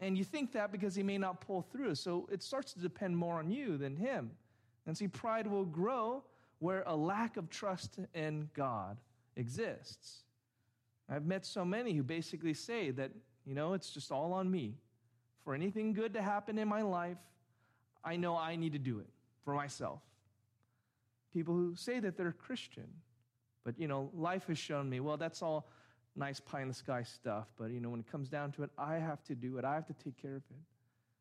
And 0.00 0.16
you 0.16 0.24
think 0.24 0.52
that 0.52 0.72
because 0.72 0.94
he 0.94 1.02
may 1.02 1.18
not 1.18 1.40
pull 1.40 1.62
through. 1.62 1.94
So 1.94 2.28
it 2.30 2.42
starts 2.42 2.72
to 2.74 2.80
depend 2.80 3.16
more 3.16 3.38
on 3.38 3.50
you 3.50 3.76
than 3.76 3.96
him. 3.96 4.30
And 4.86 4.96
see, 4.96 5.08
pride 5.08 5.46
will 5.46 5.64
grow 5.64 6.22
where 6.58 6.84
a 6.86 6.96
lack 6.96 7.36
of 7.36 7.50
trust 7.50 7.98
in 8.14 8.48
God 8.54 8.98
exists. 9.36 10.22
I've 11.08 11.26
met 11.26 11.44
so 11.44 11.64
many 11.64 11.92
who 11.92 12.02
basically 12.02 12.54
say 12.54 12.90
that, 12.92 13.10
you 13.44 13.54
know, 13.54 13.74
it's 13.74 13.90
just 13.90 14.10
all 14.10 14.32
on 14.32 14.50
me. 14.50 14.74
For 15.44 15.54
anything 15.54 15.92
good 15.92 16.14
to 16.14 16.22
happen 16.22 16.58
in 16.58 16.66
my 16.66 16.82
life, 16.82 17.18
I 18.06 18.16
know 18.16 18.36
I 18.36 18.56
need 18.56 18.72
to 18.72 18.78
do 18.78 19.00
it 19.00 19.08
for 19.44 19.52
myself. 19.52 20.00
People 21.34 21.54
who 21.54 21.74
say 21.76 22.00
that 22.00 22.16
they're 22.16 22.32
Christian, 22.32 22.88
but, 23.64 23.78
you 23.78 23.88
know, 23.88 24.10
life 24.14 24.46
has 24.46 24.56
shown 24.56 24.88
me, 24.88 25.00
well, 25.00 25.18
that's 25.18 25.42
all 25.42 25.68
nice 26.16 26.40
pie 26.40 26.62
in 26.62 26.68
the 26.68 26.74
sky 26.74 27.02
stuff, 27.02 27.48
but 27.58 27.70
you 27.70 27.80
know, 27.80 27.90
when 27.90 28.00
it 28.00 28.10
comes 28.10 28.28
down 28.28 28.50
to 28.52 28.62
it, 28.62 28.70
I 28.78 28.94
have 28.94 29.22
to 29.24 29.34
do 29.34 29.58
it. 29.58 29.64
I 29.64 29.74
have 29.74 29.86
to 29.86 29.92
take 29.92 30.16
care 30.20 30.36
of 30.36 30.42
it. 30.50 30.56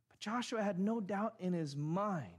But 0.10 0.20
Joshua 0.20 0.64
had 0.64 0.80
no 0.80 1.02
doubt 1.02 1.36
in 1.40 1.54
his 1.54 1.76
mind 1.76 2.32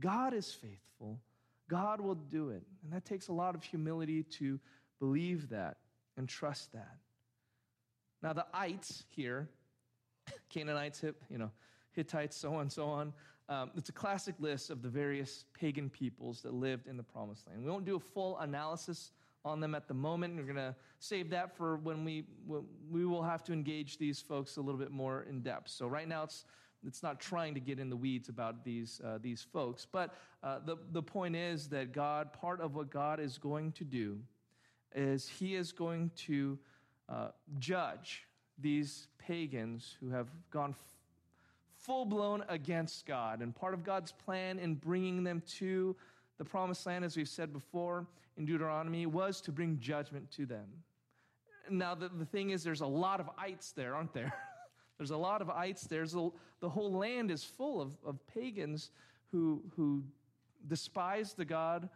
God 0.00 0.32
is 0.32 0.50
faithful, 0.50 1.20
God 1.68 2.00
will 2.00 2.14
do 2.14 2.48
it. 2.48 2.62
And 2.82 2.92
that 2.92 3.04
takes 3.04 3.28
a 3.28 3.32
lot 3.32 3.54
of 3.54 3.62
humility 3.62 4.22
to 4.38 4.58
believe 4.98 5.50
that 5.50 5.76
and 6.16 6.26
trust 6.26 6.72
that. 6.72 6.96
Now, 8.22 8.32
the 8.32 8.46
ites 8.54 9.04
here, 9.08 9.48
Canaanites, 10.48 11.02
you 11.28 11.38
know, 11.38 11.50
Hittites, 11.92 12.36
so 12.36 12.54
on, 12.54 12.62
and 12.62 12.72
so 12.72 12.86
on. 12.86 13.12
Um, 13.50 13.72
it's 13.76 13.88
a 13.88 13.92
classic 13.92 14.36
list 14.38 14.70
of 14.70 14.80
the 14.80 14.88
various 14.88 15.44
pagan 15.54 15.90
peoples 15.90 16.40
that 16.42 16.54
lived 16.54 16.86
in 16.86 16.96
the 16.96 17.02
promised 17.02 17.48
land. 17.48 17.64
We 17.64 17.68
won't 17.68 17.84
do 17.84 17.96
a 17.96 18.00
full 18.00 18.38
analysis 18.38 19.10
on 19.44 19.58
them 19.58 19.74
at 19.74 19.88
the 19.88 19.94
moment. 19.94 20.36
We're 20.36 20.44
going 20.44 20.54
to 20.54 20.76
save 21.00 21.30
that 21.30 21.56
for 21.56 21.76
when 21.78 22.04
we 22.04 22.24
when 22.46 22.62
we 22.88 23.04
will 23.04 23.24
have 23.24 23.42
to 23.44 23.52
engage 23.52 23.98
these 23.98 24.20
folks 24.20 24.56
a 24.56 24.60
little 24.60 24.78
bit 24.78 24.92
more 24.92 25.26
in 25.28 25.40
depth. 25.40 25.68
So 25.70 25.88
right 25.88 26.06
now 26.06 26.22
it's 26.22 26.44
it's 26.86 27.02
not 27.02 27.18
trying 27.18 27.54
to 27.54 27.60
get 27.60 27.80
in 27.80 27.90
the 27.90 27.96
weeds 27.96 28.28
about 28.28 28.64
these 28.64 29.00
uh, 29.04 29.18
these 29.20 29.42
folks, 29.52 29.84
but 29.90 30.14
uh, 30.44 30.60
the 30.64 30.76
the 30.92 31.02
point 31.02 31.34
is 31.34 31.68
that 31.70 31.92
God 31.92 32.32
part 32.32 32.60
of 32.60 32.76
what 32.76 32.88
God 32.88 33.18
is 33.18 33.36
going 33.36 33.72
to 33.72 33.84
do 33.84 34.20
is 34.94 35.28
He 35.28 35.56
is 35.56 35.72
going 35.72 36.12
to 36.26 36.56
uh, 37.08 37.28
judge 37.58 38.28
these 38.58 39.08
pagans 39.18 39.96
who 40.00 40.10
have 40.10 40.28
gone. 40.52 40.76
Full 41.90 42.04
blown 42.04 42.44
against 42.48 43.04
God. 43.04 43.42
And 43.42 43.52
part 43.52 43.74
of 43.74 43.82
God's 43.82 44.12
plan 44.12 44.60
in 44.60 44.76
bringing 44.76 45.24
them 45.24 45.42
to 45.58 45.96
the 46.38 46.44
promised 46.44 46.86
land, 46.86 47.04
as 47.04 47.16
we've 47.16 47.26
said 47.28 47.52
before 47.52 48.06
in 48.36 48.44
Deuteronomy, 48.44 49.06
was 49.06 49.40
to 49.40 49.50
bring 49.50 49.76
judgment 49.80 50.30
to 50.36 50.46
them. 50.46 50.66
Now, 51.68 51.96
the, 51.96 52.08
the 52.08 52.24
thing 52.24 52.50
is, 52.50 52.62
there's 52.62 52.82
a 52.82 52.86
lot 52.86 53.18
of 53.18 53.28
ites 53.36 53.72
there, 53.72 53.96
aren't 53.96 54.14
there? 54.14 54.32
There's 54.98 55.10
a 55.10 55.16
lot 55.16 55.42
of 55.42 55.50
ites. 55.50 55.82
There's 55.88 56.14
a, 56.14 56.28
the 56.60 56.68
whole 56.68 56.92
land 56.92 57.32
is 57.32 57.42
full 57.42 57.80
of, 57.80 57.96
of 58.06 58.24
pagans 58.28 58.92
who, 59.32 59.60
who 59.74 60.04
despise 60.68 61.32
the 61.32 61.44
God 61.44 61.88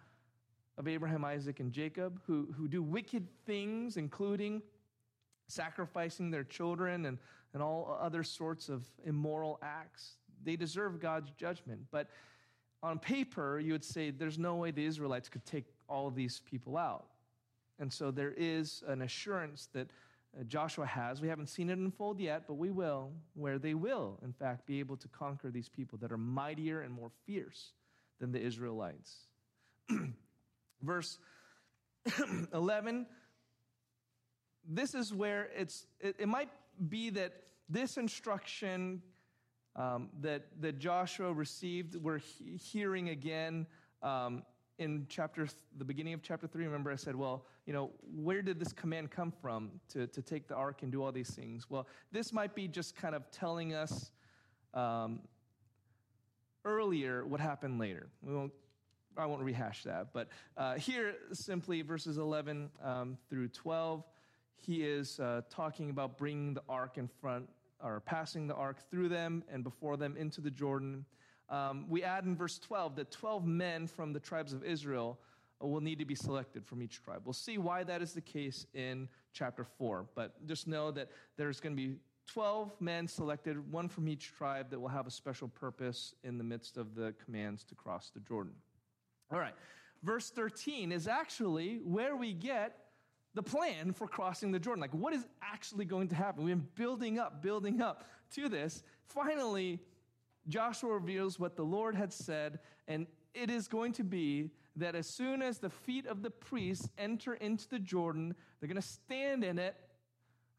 of 0.76 0.88
Abraham, 0.88 1.24
Isaac, 1.24 1.60
and 1.60 1.70
Jacob, 1.70 2.20
who, 2.26 2.48
who 2.56 2.66
do 2.66 2.82
wicked 2.82 3.28
things, 3.46 3.96
including 3.96 4.60
sacrificing 5.46 6.32
their 6.32 6.42
children 6.42 7.06
and, 7.06 7.18
and 7.54 7.62
all 7.62 7.96
other 8.00 8.22
sorts 8.22 8.68
of 8.68 8.84
immoral 9.04 9.58
acts. 9.62 10.16
They 10.44 10.56
deserve 10.56 11.00
God's 11.00 11.30
judgment. 11.30 11.80
But 11.90 12.08
on 12.82 12.98
paper, 12.98 13.58
you 13.58 13.72
would 13.72 13.84
say 13.84 14.10
there's 14.10 14.38
no 14.38 14.56
way 14.56 14.72
the 14.72 14.84
Israelites 14.84 15.28
could 15.28 15.46
take 15.46 15.64
all 15.88 16.06
of 16.06 16.14
these 16.14 16.42
people 16.44 16.76
out. 16.76 17.06
And 17.78 17.92
so 17.92 18.10
there 18.10 18.34
is 18.36 18.82
an 18.86 19.02
assurance 19.02 19.68
that 19.72 19.88
uh, 20.38 20.44
Joshua 20.44 20.84
has. 20.84 21.20
We 21.22 21.28
haven't 21.28 21.48
seen 21.48 21.70
it 21.70 21.78
unfold 21.78 22.20
yet, 22.20 22.44
but 22.46 22.54
we 22.54 22.70
will, 22.70 23.12
where 23.34 23.58
they 23.58 23.74
will, 23.74 24.18
in 24.22 24.32
fact, 24.32 24.66
be 24.66 24.80
able 24.80 24.96
to 24.98 25.08
conquer 25.08 25.50
these 25.50 25.68
people 25.68 25.98
that 25.98 26.12
are 26.12 26.18
mightier 26.18 26.82
and 26.82 26.92
more 26.92 27.10
fierce 27.24 27.72
than 28.20 28.32
the 28.32 28.40
Israelites. 28.40 29.26
Verse 30.82 31.18
11 32.52 33.06
this 34.66 34.94
is 34.94 35.12
where 35.12 35.48
it's, 35.56 35.86
it, 36.00 36.16
it 36.18 36.28
might 36.28 36.48
be 36.88 37.10
that 37.10 37.32
this 37.68 37.96
instruction 37.96 39.02
um, 39.76 40.08
that, 40.20 40.46
that 40.60 40.78
Joshua 40.78 41.32
received, 41.32 41.96
we're 41.96 42.18
he- 42.18 42.56
hearing 42.56 43.08
again 43.08 43.66
um, 44.02 44.42
in 44.78 45.06
chapter, 45.08 45.46
th- 45.46 45.56
the 45.78 45.84
beginning 45.84 46.14
of 46.14 46.22
chapter 46.22 46.46
3. 46.46 46.64
Remember, 46.64 46.92
I 46.92 46.96
said, 46.96 47.16
well, 47.16 47.46
you 47.66 47.72
know, 47.72 47.90
where 48.14 48.42
did 48.42 48.58
this 48.60 48.72
command 48.72 49.10
come 49.10 49.32
from 49.42 49.70
to, 49.90 50.06
to 50.08 50.22
take 50.22 50.48
the 50.48 50.54
ark 50.54 50.82
and 50.82 50.92
do 50.92 51.02
all 51.02 51.12
these 51.12 51.30
things? 51.30 51.68
Well, 51.68 51.86
this 52.12 52.32
might 52.32 52.54
be 52.54 52.68
just 52.68 52.94
kind 52.94 53.14
of 53.14 53.30
telling 53.30 53.74
us 53.74 54.12
um, 54.74 55.20
earlier 56.64 57.24
what 57.26 57.40
happened 57.40 57.78
later. 57.78 58.08
We 58.22 58.34
won't 58.34 58.52
I 59.16 59.26
won't 59.26 59.42
rehash 59.42 59.84
that, 59.84 60.08
but 60.12 60.28
uh, 60.56 60.74
here 60.74 61.14
simply 61.32 61.82
verses 61.82 62.18
11 62.18 62.68
um, 62.82 63.16
through 63.30 63.48
12 63.48 64.02
he 64.56 64.82
is 64.82 65.20
uh, 65.20 65.42
talking 65.50 65.90
about 65.90 66.16
bringing 66.16 66.54
the 66.54 66.62
ark 66.68 66.96
in 66.96 67.08
front 67.08 67.48
or 67.82 68.00
passing 68.00 68.46
the 68.46 68.54
ark 68.54 68.78
through 68.90 69.08
them 69.08 69.44
and 69.52 69.62
before 69.62 69.96
them 69.96 70.16
into 70.16 70.40
the 70.40 70.50
Jordan. 70.50 71.04
Um, 71.50 71.86
we 71.88 72.02
add 72.02 72.24
in 72.24 72.34
verse 72.34 72.58
12 72.58 72.96
that 72.96 73.10
12 73.10 73.46
men 73.46 73.86
from 73.86 74.12
the 74.12 74.20
tribes 74.20 74.52
of 74.52 74.64
Israel 74.64 75.18
will 75.60 75.80
need 75.80 75.98
to 75.98 76.04
be 76.04 76.14
selected 76.14 76.64
from 76.64 76.82
each 76.82 77.02
tribe. 77.02 77.22
We'll 77.24 77.32
see 77.32 77.58
why 77.58 77.84
that 77.84 78.02
is 78.02 78.12
the 78.12 78.20
case 78.20 78.66
in 78.74 79.08
chapter 79.32 79.64
4, 79.64 80.06
but 80.14 80.46
just 80.46 80.66
know 80.66 80.90
that 80.92 81.10
there's 81.36 81.60
going 81.60 81.76
to 81.76 81.80
be 81.80 81.96
12 82.26 82.80
men 82.80 83.06
selected, 83.06 83.70
one 83.70 83.88
from 83.88 84.08
each 84.08 84.32
tribe 84.32 84.70
that 84.70 84.80
will 84.80 84.88
have 84.88 85.06
a 85.06 85.10
special 85.10 85.48
purpose 85.48 86.14
in 86.24 86.38
the 86.38 86.44
midst 86.44 86.76
of 86.76 86.94
the 86.94 87.14
commands 87.22 87.64
to 87.64 87.74
cross 87.74 88.10
the 88.14 88.20
Jordan. 88.20 88.54
All 89.30 89.38
right, 89.38 89.54
verse 90.02 90.30
13 90.30 90.92
is 90.92 91.06
actually 91.06 91.80
where 91.84 92.16
we 92.16 92.32
get 92.32 92.83
the 93.34 93.42
plan 93.42 93.92
for 93.92 94.06
crossing 94.06 94.52
the 94.52 94.58
Jordan. 94.58 94.80
Like, 94.80 94.94
what 94.94 95.12
is 95.12 95.26
actually 95.42 95.84
going 95.84 96.08
to 96.08 96.14
happen? 96.14 96.44
We've 96.44 96.56
been 96.56 96.68
building 96.74 97.18
up, 97.18 97.42
building 97.42 97.80
up 97.80 98.08
to 98.34 98.48
this. 98.48 98.82
Finally, 99.06 99.80
Joshua 100.48 100.94
reveals 100.94 101.38
what 101.38 101.56
the 101.56 101.64
Lord 101.64 101.94
had 101.94 102.12
said, 102.12 102.60
and 102.86 103.06
it 103.34 103.50
is 103.50 103.66
going 103.66 103.92
to 103.94 104.04
be 104.04 104.50
that 104.76 104.94
as 104.94 105.06
soon 105.06 105.42
as 105.42 105.58
the 105.58 105.70
feet 105.70 106.06
of 106.06 106.22
the 106.22 106.30
priests 106.30 106.88
enter 106.98 107.34
into 107.34 107.68
the 107.68 107.78
Jordan, 107.78 108.34
they're 108.60 108.68
going 108.68 108.80
to 108.80 108.86
stand 108.86 109.44
in 109.44 109.58
it, 109.58 109.76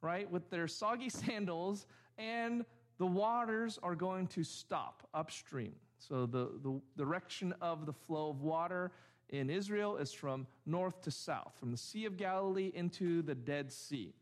right, 0.02 0.30
with 0.30 0.50
their 0.50 0.68
soggy 0.68 1.10
sandals, 1.10 1.86
and 2.18 2.66
the 2.98 3.06
waters 3.06 3.80
are 3.84 3.96
going 3.96 4.28
to 4.28 4.44
stop 4.44 5.08
upstream. 5.14 5.74
So 5.98 6.26
the, 6.26 6.52
the 6.62 6.82
direction 6.98 7.54
of 7.62 7.86
the 7.86 7.94
flow 7.94 8.30
of 8.30 8.42
water 8.42 8.92
in 9.30 9.50
Israel 9.50 9.98
is 9.98 10.12
from 10.12 10.48
north 10.66 11.02
to 11.02 11.12
south, 11.12 11.54
from 11.60 11.72
the 11.72 11.78
Sea 11.78 12.06
of 12.06 12.18
Galilee 12.18 12.72
into 12.74 13.22
the 13.22 13.36
Dead 13.36 13.72
Sea. 13.72 14.14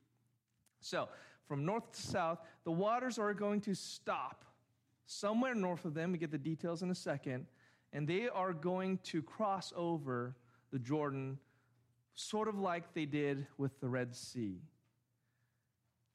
So, 0.81 1.09
from 1.47 1.65
north 1.65 1.91
to 1.91 2.01
south, 2.01 2.39
the 2.63 2.71
waters 2.71 3.19
are 3.19 3.33
going 3.33 3.61
to 3.61 3.75
stop 3.75 4.45
somewhere 5.05 5.55
north 5.55 5.85
of 5.85 5.93
them. 5.93 6.11
We 6.11 6.17
get 6.17 6.31
the 6.31 6.37
details 6.37 6.81
in 6.81 6.89
a 6.89 6.95
second. 6.95 7.45
And 7.91 8.07
they 8.07 8.27
are 8.27 8.53
going 8.53 8.99
to 9.03 9.21
cross 9.21 9.71
over 9.75 10.35
the 10.71 10.79
Jordan, 10.79 11.37
sort 12.15 12.47
of 12.47 12.57
like 12.57 12.93
they 12.93 13.05
did 13.05 13.45
with 13.57 13.79
the 13.79 13.87
Red 13.87 14.15
Sea. 14.15 14.61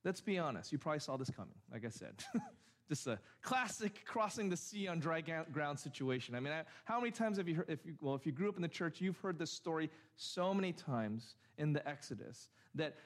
Let's 0.04 0.20
be 0.20 0.38
honest, 0.38 0.72
you 0.72 0.78
probably 0.78 1.00
saw 1.00 1.16
this 1.16 1.30
coming, 1.30 1.54
like 1.72 1.84
I 1.84 1.90
said. 1.90 2.14
just 2.88 3.06
a 3.06 3.18
classic 3.42 4.04
crossing 4.04 4.48
the 4.48 4.56
sea 4.56 4.88
on 4.88 4.98
dry 4.98 5.20
ground 5.20 5.78
situation. 5.78 6.34
I 6.34 6.40
mean, 6.40 6.52
I, 6.52 6.62
how 6.84 6.98
many 6.98 7.10
times 7.10 7.36
have 7.36 7.48
you 7.48 7.56
heard, 7.56 7.66
if 7.68 7.84
you, 7.84 7.94
well, 8.00 8.14
if 8.14 8.24
you 8.24 8.32
grew 8.32 8.48
up 8.48 8.56
in 8.56 8.62
the 8.62 8.68
church, 8.68 9.00
you've 9.00 9.18
heard 9.18 9.38
this 9.38 9.50
story 9.50 9.90
so 10.16 10.54
many 10.54 10.72
times 10.72 11.36
in 11.58 11.72
the 11.72 11.86
Exodus 11.86 12.48
that 12.74 12.96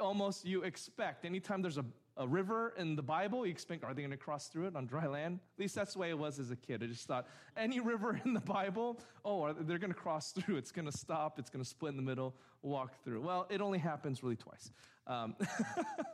almost 0.00 0.44
you 0.44 0.62
expect 0.62 1.24
anytime 1.24 1.62
there's 1.62 1.78
a, 1.78 1.84
a 2.16 2.26
river 2.26 2.74
in 2.78 2.94
the 2.94 3.02
Bible, 3.02 3.44
you 3.44 3.50
expect, 3.50 3.82
are 3.84 3.94
they 3.94 4.02
going 4.02 4.10
to 4.10 4.16
cross 4.16 4.48
through 4.48 4.66
it 4.66 4.76
on 4.76 4.86
dry 4.86 5.06
land? 5.06 5.40
At 5.56 5.60
least 5.60 5.74
that's 5.74 5.94
the 5.94 5.98
way 5.98 6.10
it 6.10 6.18
was 6.18 6.38
as 6.38 6.50
a 6.50 6.56
kid. 6.56 6.82
I 6.82 6.86
just 6.86 7.06
thought, 7.06 7.26
any 7.56 7.80
river 7.80 8.20
in 8.24 8.34
the 8.34 8.40
Bible, 8.40 9.00
oh, 9.24 9.52
they're 9.52 9.78
going 9.78 9.92
to 9.92 9.98
cross 9.98 10.32
through. 10.32 10.56
It's 10.56 10.72
going 10.72 10.86
to 10.86 10.96
stop. 10.96 11.38
It's 11.38 11.50
going 11.50 11.64
to 11.64 11.68
split 11.68 11.90
in 11.90 11.96
the 11.96 12.02
middle, 12.02 12.34
walk 12.62 13.02
through. 13.04 13.22
Well, 13.22 13.46
it 13.50 13.60
only 13.60 13.78
happens 13.78 14.22
really 14.22 14.36
twice. 14.36 14.70
Um, 15.06 15.34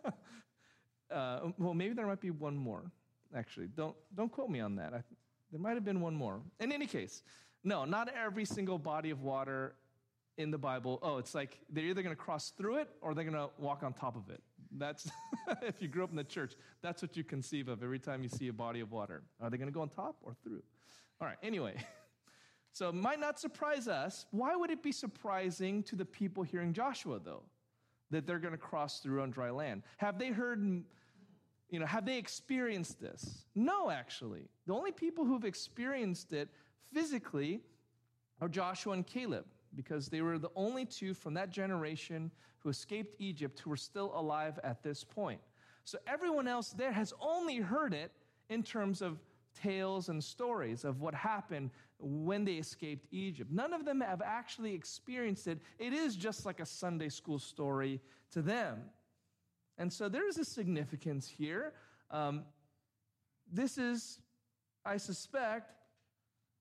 uh, 1.11 1.41
well, 1.59 1.74
maybe 1.74 1.95
there 1.95 2.07
might 2.07 2.20
be 2.20 2.31
one 2.31 2.57
more 2.57 2.91
actually. 3.35 3.68
Don't, 3.68 3.95
don't 4.14 4.31
quote 4.31 4.51
me 4.51 4.61
on 4.61 4.76
that. 4.76 4.95
I, 4.95 5.03
there 5.51 5.61
might 5.61 5.74
have 5.74 5.85
been 5.85 6.01
one 6.01 6.14
more. 6.14 6.41
In 6.61 6.72
any 6.72 6.87
case, 6.87 7.22
no, 7.64 7.85
not 7.85 8.09
every 8.14 8.45
single 8.45 8.79
body 8.79 9.11
of 9.11 9.22
water 9.22 9.74
in 10.37 10.51
the 10.51 10.59
Bible. 10.59 10.99
Oh, 11.03 11.18
it's 11.18 11.35
like 11.35 11.59
they're 11.70 11.85
either 11.85 12.03
going 12.03 12.14
to 12.14 12.20
cross 12.20 12.51
through 12.51 12.76
it 12.76 12.89
or 13.01 13.14
they're 13.14 13.24
going 13.24 13.35
to 13.35 13.51
walk 13.59 13.83
on 13.83 13.93
top 13.93 14.16
of 14.16 14.31
it. 14.31 14.43
That's, 14.76 15.11
if 15.62 15.81
you 15.83 15.89
grew 15.89 16.05
up 16.05 16.11
in 16.11 16.16
the 16.16 16.24
church, 16.24 16.55
that's 16.83 17.03
what 17.03 17.16
you 17.16 17.24
conceive 17.24 17.68
of 17.68 17.83
every 17.83 17.99
time 17.99 18.22
you 18.22 18.29
see 18.29 18.49
a 18.49 18.53
body 18.53 18.81
of 18.81 18.93
water. 18.93 19.22
Are 19.41 19.51
they 19.51 19.57
going 19.57 19.68
to 19.68 19.74
go 19.74 19.81
on 19.81 19.89
top 19.89 20.16
or 20.22 20.35
through? 20.45 20.62
All 21.20 21.26
right, 21.26 21.39
anyway. 21.43 21.74
So 22.79 22.91
it 22.91 22.95
might 22.95 23.18
not 23.18 23.41
surprise 23.41 23.89
us. 23.89 24.26
Why 24.31 24.55
would 24.55 24.70
it 24.70 24.85
be 24.85 24.93
surprising 24.93 25.83
to 25.85 25.97
the 25.97 26.05
people 26.05 26.45
hearing 26.45 26.72
Joshua, 26.72 27.18
though, 27.18 27.43
that 28.12 28.24
they're 28.24 28.39
going 28.39 28.53
to 28.53 28.59
cross 28.59 29.01
through 29.01 29.22
on 29.22 29.33
dry 29.33 29.51
land? 29.51 29.83
Have 29.97 30.16
they 30.16 30.29
heard 30.29 30.85
you 31.71 31.79
know, 31.79 31.87
have 31.87 32.07
they 32.07 32.19
experienced 32.19 33.01
this? 33.01 33.45
No, 33.55 33.91
actually. 33.91 34.49
The 34.66 34.75
only 34.75 34.93
people 34.93 35.25
who've 35.25 35.45
experienced 35.45 36.33
it 36.33 36.49
physically 36.93 37.61
are 38.41 38.49
Joshua 38.49 38.95
and 38.95 39.07
Caleb, 39.07 39.45
because 39.75 40.09
they 40.09 40.23
were 40.23 40.39
the 40.39 40.51
only 40.57 40.85
two 40.85 41.12
from 41.12 41.35
that 41.35 41.51
generation 41.51 42.31
who 42.61 42.71
escaped 42.71 43.16
Egypt 43.19 43.61
who 43.61 43.71
were 43.71 43.77
still 43.77 44.12
alive 44.14 44.59
at 44.64 44.83
this 44.83 45.05
point. 45.05 45.41
So 45.85 45.99
everyone 46.07 46.49
else 46.49 46.71
there 46.71 46.93
has 46.93 47.12
only 47.21 47.57
heard 47.57 47.95
it 47.95 48.12
in 48.49 48.62
terms 48.62 49.03
of 49.03 49.19
tales 49.55 50.09
and 50.09 50.23
stories 50.23 50.85
of 50.85 51.01
what 51.01 51.14
happened 51.14 51.71
when 51.99 52.45
they 52.45 52.55
escaped 52.55 53.07
Egypt. 53.11 53.51
None 53.51 53.73
of 53.73 53.85
them 53.85 54.01
have 54.01 54.23
actually 54.23 54.73
experienced 54.73 55.47
it. 55.49 55.59
It 55.79 55.93
is 55.93 56.16
just 56.16 56.47
like 56.47 56.61
a 56.61 56.66
Sunday 56.66 57.09
school 57.09 57.39
story 57.39 58.01
to 58.31 58.43
them. 58.43 58.83
And 59.79 59.93
so 59.93 60.09
there 60.09 60.29
is 60.29 60.39
a 60.39 60.45
significance 60.45 61.29
here. 61.29 61.72
Um, 62.11 62.45
this 63.51 63.79
is, 63.79 64.20
I 64.85 64.97
suspect, 64.97 65.72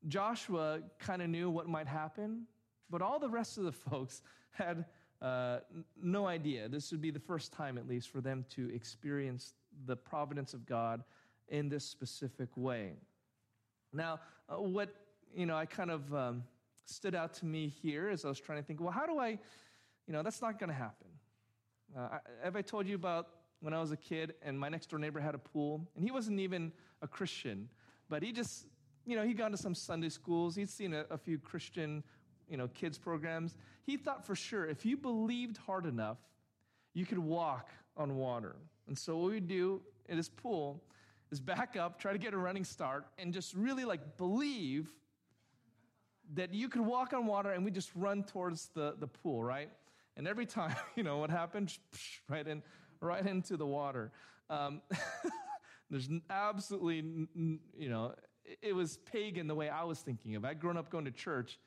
Joshua 0.07 0.79
kind 0.99 1.21
of 1.21 1.29
knew 1.29 1.49
what 1.49 1.67
might 1.67 1.87
happen, 1.87 2.43
but 2.89 3.01
all 3.01 3.19
the 3.19 3.29
rest 3.29 3.57
of 3.57 3.63
the 3.63 3.71
folks 3.71 4.21
had 4.51 4.85
uh, 5.21 5.59
no 6.01 6.27
idea. 6.27 6.69
This 6.69 6.91
would 6.91 7.01
be 7.01 7.11
the 7.11 7.19
first 7.19 7.51
time, 7.51 7.77
at 7.77 7.87
least, 7.87 8.09
for 8.09 8.21
them 8.21 8.45
to 8.51 8.73
experience 8.73 9.53
the 9.85 9.95
providence 9.95 10.53
of 10.53 10.65
God 10.65 11.03
in 11.49 11.69
this 11.69 11.83
specific 11.83 12.49
way. 12.55 12.93
Now, 13.93 14.19
uh, 14.47 14.61
what 14.61 14.93
you 15.35 15.45
know, 15.45 15.55
I 15.55 15.65
kind 15.65 15.91
of 15.91 16.13
um, 16.13 16.43
stood 16.85 17.15
out 17.15 17.33
to 17.35 17.45
me 17.45 17.67
here 17.67 18.09
as 18.09 18.25
I 18.25 18.29
was 18.29 18.39
trying 18.39 18.59
to 18.59 18.63
think, 18.63 18.79
well, 18.79 18.91
how 18.91 19.05
do 19.05 19.19
I, 19.19 19.29
you 20.07 20.13
know, 20.13 20.23
that's 20.23 20.41
not 20.41 20.59
going 20.59 20.69
to 20.69 20.75
happen. 20.75 21.07
Uh, 21.97 22.19
have 22.43 22.55
I 22.55 22.61
told 22.61 22.85
you 22.87 22.93
about 22.93 23.27
when 23.59 23.73
I 23.73 23.81
was 23.81 23.91
a 23.91 23.97
kid 23.97 24.35
and 24.43 24.59
my 24.59 24.69
next 24.69 24.91
door 24.91 24.99
neighbor 24.99 25.19
had 25.19 25.33
a 25.33 25.39
pool? 25.39 25.81
And 25.95 26.03
he 26.03 26.11
wasn't 26.11 26.39
even 26.39 26.71
a 27.01 27.07
Christian, 27.07 27.69
but 28.07 28.21
he 28.21 28.31
just, 28.31 28.67
you 29.05 29.15
know, 29.15 29.23
he'd 29.23 29.37
gone 29.37 29.49
to 29.51 29.57
some 29.57 29.73
Sunday 29.73 30.09
schools. 30.09 30.55
He'd 30.55 30.69
seen 30.69 30.93
a, 30.93 31.05
a 31.09 31.17
few 31.17 31.39
Christian, 31.39 32.03
you 32.47 32.55
know, 32.55 32.67
kids 32.67 32.99
programs. 32.99 33.55
He 33.83 33.97
thought 33.97 34.27
for 34.27 34.35
sure 34.35 34.67
if 34.67 34.85
you 34.85 34.95
believed 34.95 35.57
hard 35.57 35.87
enough, 35.87 36.19
you 36.93 37.05
could 37.05 37.17
walk 37.17 37.69
on 37.95 38.15
water. 38.15 38.55
And 38.87 38.97
so 38.97 39.17
what 39.17 39.31
we'd 39.31 39.47
do 39.47 39.81
in 40.07 40.17
this 40.17 40.29
pool 40.29 40.83
is 41.31 41.39
back 41.39 41.75
up, 41.75 41.99
try 41.99 42.13
to 42.13 42.19
get 42.19 42.33
a 42.33 42.37
running 42.37 42.63
start, 42.63 43.07
and 43.17 43.33
just 43.33 43.55
really 43.55 43.85
like 43.85 44.17
believe 44.17 44.87
that 46.35 46.53
you 46.53 46.69
could 46.69 46.81
walk 46.81 47.13
on 47.13 47.25
water 47.25 47.51
and 47.51 47.65
we 47.65 47.71
just 47.71 47.89
run 47.95 48.23
towards 48.23 48.67
the, 48.75 48.95
the 48.99 49.07
pool, 49.07 49.43
right? 49.43 49.69
And 50.17 50.27
every 50.27 50.45
time, 50.45 50.75
you 50.95 51.03
know, 51.03 51.19
what 51.19 51.29
happened? 51.29 51.77
Right, 52.27 52.45
in, 52.45 52.63
right 52.99 53.25
into 53.25 53.55
the 53.55 53.65
water. 53.65 54.11
Um, 54.49 54.81
There's 55.89 56.09
absolutely, 56.29 57.27
you 57.77 57.89
know, 57.89 58.13
it 58.61 58.75
was 58.75 58.97
pagan 58.97 59.47
the 59.47 59.55
way 59.55 59.69
I 59.69 59.83
was 59.83 59.99
thinking 59.99 60.35
of. 60.35 60.43
I'd 60.43 60.59
grown 60.59 60.75
up 60.75 60.89
going 60.89 61.05
to 61.05 61.11
church, 61.11 61.59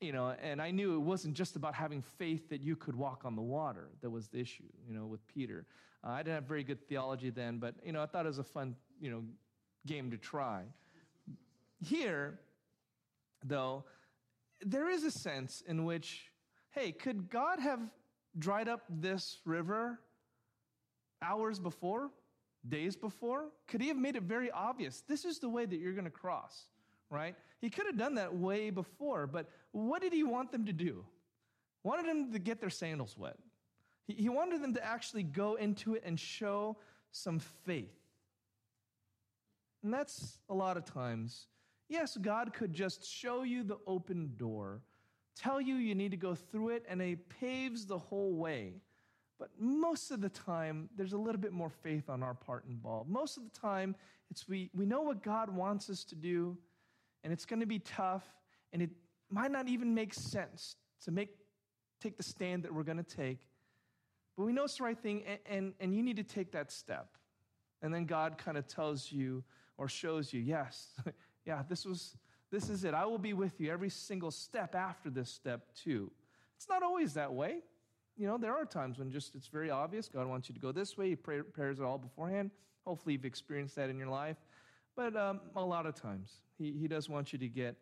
you 0.00 0.12
know, 0.12 0.34
and 0.42 0.60
I 0.60 0.72
knew 0.72 0.94
it 0.94 1.00
wasn't 1.00 1.34
just 1.34 1.54
about 1.54 1.74
having 1.74 2.02
faith 2.02 2.48
that 2.48 2.60
you 2.60 2.74
could 2.74 2.96
walk 2.96 3.22
on 3.24 3.36
the 3.36 3.42
water 3.42 3.88
that 4.02 4.10
was 4.10 4.28
the 4.28 4.40
issue, 4.40 4.64
you 4.88 4.94
know, 4.94 5.06
with 5.06 5.24
Peter. 5.28 5.64
Uh, 6.04 6.10
I 6.10 6.18
didn't 6.18 6.34
have 6.34 6.44
very 6.44 6.64
good 6.64 6.80
theology 6.88 7.30
then, 7.30 7.58
but, 7.58 7.76
you 7.84 7.92
know, 7.92 8.02
I 8.02 8.06
thought 8.06 8.24
it 8.24 8.28
was 8.28 8.38
a 8.38 8.44
fun, 8.44 8.74
you 9.00 9.10
know, 9.10 9.22
game 9.86 10.10
to 10.10 10.16
try. 10.16 10.62
Here, 11.80 12.40
though, 13.44 13.84
there 14.60 14.88
is 14.88 15.04
a 15.04 15.10
sense 15.10 15.62
in 15.66 15.84
which, 15.84 16.30
hey, 16.74 16.92
could 16.92 17.30
God 17.30 17.60
have 17.60 17.80
dried 18.38 18.68
up 18.68 18.82
this 18.88 19.38
river 19.44 20.00
hours 21.22 21.58
before, 21.58 22.10
days 22.68 22.96
before? 22.96 23.46
Could 23.68 23.80
he 23.80 23.88
have 23.88 23.96
made 23.96 24.16
it 24.16 24.24
very 24.24 24.50
obvious? 24.50 25.02
This 25.06 25.24
is 25.24 25.38
the 25.38 25.48
way 25.48 25.66
that 25.66 25.76
you're 25.76 25.92
going 25.92 26.04
to 26.04 26.10
cross, 26.10 26.64
right? 27.10 27.36
He 27.60 27.70
could 27.70 27.86
have 27.86 27.96
done 27.96 28.16
that 28.16 28.34
way 28.34 28.70
before, 28.70 29.26
but 29.26 29.48
what 29.72 30.02
did 30.02 30.12
he 30.12 30.24
want 30.24 30.50
them 30.50 30.66
to 30.66 30.72
do? 30.72 31.04
Wanted 31.84 32.06
them 32.06 32.32
to 32.32 32.38
get 32.38 32.60
their 32.60 32.70
sandals 32.70 33.16
wet. 33.16 33.38
He, 34.06 34.14
he 34.14 34.28
wanted 34.28 34.62
them 34.62 34.74
to 34.74 34.84
actually 34.84 35.22
go 35.22 35.54
into 35.54 35.94
it 35.94 36.02
and 36.04 36.18
show 36.18 36.76
some 37.12 37.38
faith. 37.38 37.94
And 39.82 39.92
that's 39.92 40.38
a 40.48 40.54
lot 40.54 40.76
of 40.76 40.84
times. 40.84 41.46
Yes, 41.88 42.16
God 42.20 42.52
could 42.52 42.72
just 42.72 43.06
show 43.06 43.42
you 43.42 43.62
the 43.62 43.76
open 43.86 44.32
door, 44.36 44.80
tell 45.36 45.60
you 45.60 45.76
you 45.76 45.94
need 45.94 46.10
to 46.10 46.16
go 46.16 46.34
through 46.34 46.70
it, 46.70 46.84
and 46.88 47.00
it 47.00 47.28
paves 47.40 47.86
the 47.86 47.98
whole 47.98 48.34
way. 48.34 48.74
But 49.38 49.50
most 49.58 50.10
of 50.10 50.20
the 50.20 50.28
time, 50.28 50.88
there's 50.96 51.12
a 51.12 51.18
little 51.18 51.40
bit 51.40 51.52
more 51.52 51.70
faith 51.70 52.08
on 52.08 52.22
our 52.22 52.34
part 52.34 52.64
involved. 52.68 53.10
Most 53.10 53.36
of 53.36 53.42
the 53.44 53.58
time, 53.58 53.96
it's 54.30 54.48
we, 54.48 54.70
we 54.74 54.86
know 54.86 55.02
what 55.02 55.22
God 55.22 55.50
wants 55.50 55.90
us 55.90 56.04
to 56.04 56.14
do, 56.14 56.56
and 57.22 57.32
it's 57.32 57.44
going 57.44 57.60
to 57.60 57.66
be 57.66 57.80
tough, 57.80 58.24
and 58.72 58.80
it 58.80 58.90
might 59.30 59.50
not 59.50 59.68
even 59.68 59.94
make 59.94 60.14
sense 60.14 60.76
to 61.04 61.10
make, 61.10 61.36
take 62.00 62.16
the 62.16 62.22
stand 62.22 62.62
that 62.62 62.72
we're 62.72 62.84
going 62.84 62.96
to 62.96 63.02
take. 63.02 63.40
But 64.36 64.44
we 64.44 64.52
know 64.52 64.64
it's 64.64 64.76
the 64.76 64.84
right 64.84 64.98
thing, 64.98 65.24
and, 65.26 65.38
and, 65.46 65.74
and 65.80 65.94
you 65.94 66.02
need 66.02 66.16
to 66.16 66.24
take 66.24 66.52
that 66.52 66.70
step. 66.70 67.08
And 67.82 67.92
then 67.92 68.04
God 68.06 68.38
kind 68.38 68.56
of 68.56 68.66
tells 68.66 69.12
you 69.12 69.44
or 69.76 69.88
shows 69.88 70.32
you, 70.32 70.40
yes, 70.40 70.94
yeah, 71.44 71.62
this 71.68 71.84
was 71.84 72.16
this 72.54 72.70
is 72.70 72.84
it. 72.84 72.94
I 72.94 73.04
will 73.04 73.18
be 73.18 73.32
with 73.32 73.60
you 73.60 73.72
every 73.72 73.90
single 73.90 74.30
step 74.30 74.74
after 74.74 75.10
this 75.10 75.28
step 75.28 75.74
too. 75.74 76.10
It's 76.56 76.68
not 76.68 76.82
always 76.82 77.14
that 77.14 77.32
way. 77.32 77.62
You 78.16 78.28
know, 78.28 78.38
there 78.38 78.54
are 78.54 78.64
times 78.64 78.98
when 78.98 79.10
just 79.10 79.34
it's 79.34 79.48
very 79.48 79.70
obvious. 79.70 80.08
God 80.08 80.28
wants 80.28 80.48
you 80.48 80.54
to 80.54 80.60
go 80.60 80.70
this 80.70 80.96
way. 80.96 81.08
He 81.08 81.16
prepares 81.16 81.80
it 81.80 81.84
all 81.84 81.98
beforehand. 81.98 82.52
Hopefully, 82.86 83.14
you've 83.14 83.24
experienced 83.24 83.74
that 83.76 83.90
in 83.90 83.98
your 83.98 84.08
life. 84.08 84.36
But 84.94 85.16
um, 85.16 85.40
a 85.56 85.64
lot 85.64 85.86
of 85.86 85.94
times, 85.94 86.34
he, 86.56 86.72
he 86.72 86.86
does 86.86 87.08
want 87.08 87.32
you 87.32 87.38
to 87.40 87.48
get 87.48 87.74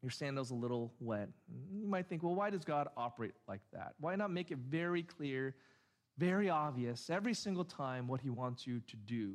your 0.00 0.10
sandals 0.10 0.52
a 0.52 0.54
little 0.54 0.92
wet. 1.00 1.28
You 1.72 1.88
might 1.88 2.08
think, 2.08 2.22
well, 2.22 2.34
why 2.34 2.50
does 2.50 2.64
God 2.64 2.88
operate 2.96 3.32
like 3.48 3.62
that? 3.72 3.94
Why 3.98 4.14
not 4.14 4.30
make 4.30 4.50
it 4.52 4.58
very 4.58 5.02
clear, 5.02 5.54
very 6.18 6.50
obvious 6.50 7.10
every 7.10 7.34
single 7.34 7.64
time 7.64 8.06
what 8.06 8.20
he 8.20 8.30
wants 8.30 8.66
you 8.66 8.80
to 8.86 8.96
do, 8.96 9.34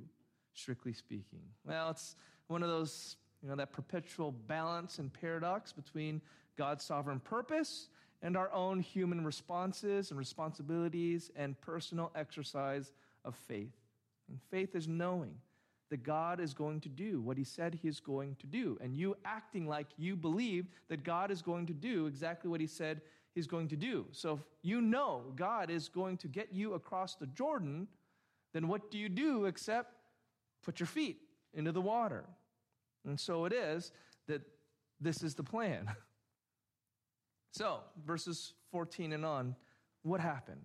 strictly 0.53 0.93
speaking? 0.93 1.41
Well, 1.65 1.89
it's 1.89 2.15
one 2.47 2.63
of 2.63 2.69
those, 2.69 3.17
you 3.41 3.49
know, 3.49 3.55
that 3.55 3.71
perpetual 3.71 4.31
balance 4.31 4.99
and 4.99 5.13
paradox 5.13 5.71
between 5.71 6.21
God's 6.57 6.83
sovereign 6.83 7.19
purpose 7.19 7.89
and 8.21 8.35
our 8.35 8.51
own 8.51 8.79
human 8.79 9.23
responses 9.23 10.09
and 10.09 10.17
responsibilities 10.17 11.31
and 11.35 11.59
personal 11.61 12.11
exercise 12.15 12.91
of 13.23 13.35
faith. 13.35 13.73
And 14.29 14.39
faith 14.49 14.75
is 14.75 14.87
knowing 14.87 15.35
that 15.89 16.03
God 16.03 16.39
is 16.39 16.53
going 16.53 16.81
to 16.81 16.89
do 16.89 17.21
what 17.21 17.37
he 17.37 17.43
said 17.43 17.75
he 17.75 17.87
is 17.87 17.99
going 17.99 18.35
to 18.39 18.47
do, 18.47 18.77
and 18.81 18.95
you 18.95 19.15
acting 19.23 19.67
like 19.67 19.87
you 19.97 20.15
believe 20.15 20.67
that 20.89 21.03
God 21.03 21.31
is 21.31 21.41
going 21.41 21.65
to 21.67 21.73
do 21.73 22.07
exactly 22.07 22.49
what 22.49 22.59
he 22.59 22.67
said 22.67 23.01
he's 23.33 23.47
going 23.47 23.69
to 23.69 23.77
do. 23.77 24.05
So 24.11 24.33
if 24.33 24.39
you 24.63 24.81
know 24.81 25.21
God 25.35 25.69
is 25.69 25.87
going 25.87 26.17
to 26.17 26.27
get 26.27 26.51
you 26.51 26.73
across 26.73 27.15
the 27.15 27.27
Jordan, 27.27 27.87
then 28.53 28.67
what 28.67 28.91
do 28.91 28.97
you 28.97 29.07
do 29.07 29.45
except 29.45 29.93
put 30.63 30.79
your 30.79 30.87
feet 30.87 31.21
into 31.53 31.71
the 31.71 31.81
water? 31.81 32.25
And 33.07 33.19
so 33.19 33.45
it 33.45 33.53
is 33.53 33.91
that 34.27 34.41
this 34.99 35.23
is 35.23 35.35
the 35.35 35.43
plan. 35.43 35.89
So, 37.51 37.79
verses 38.05 38.53
14 38.71 39.13
and 39.13 39.25
on, 39.25 39.55
what 40.03 40.19
happened? 40.19 40.61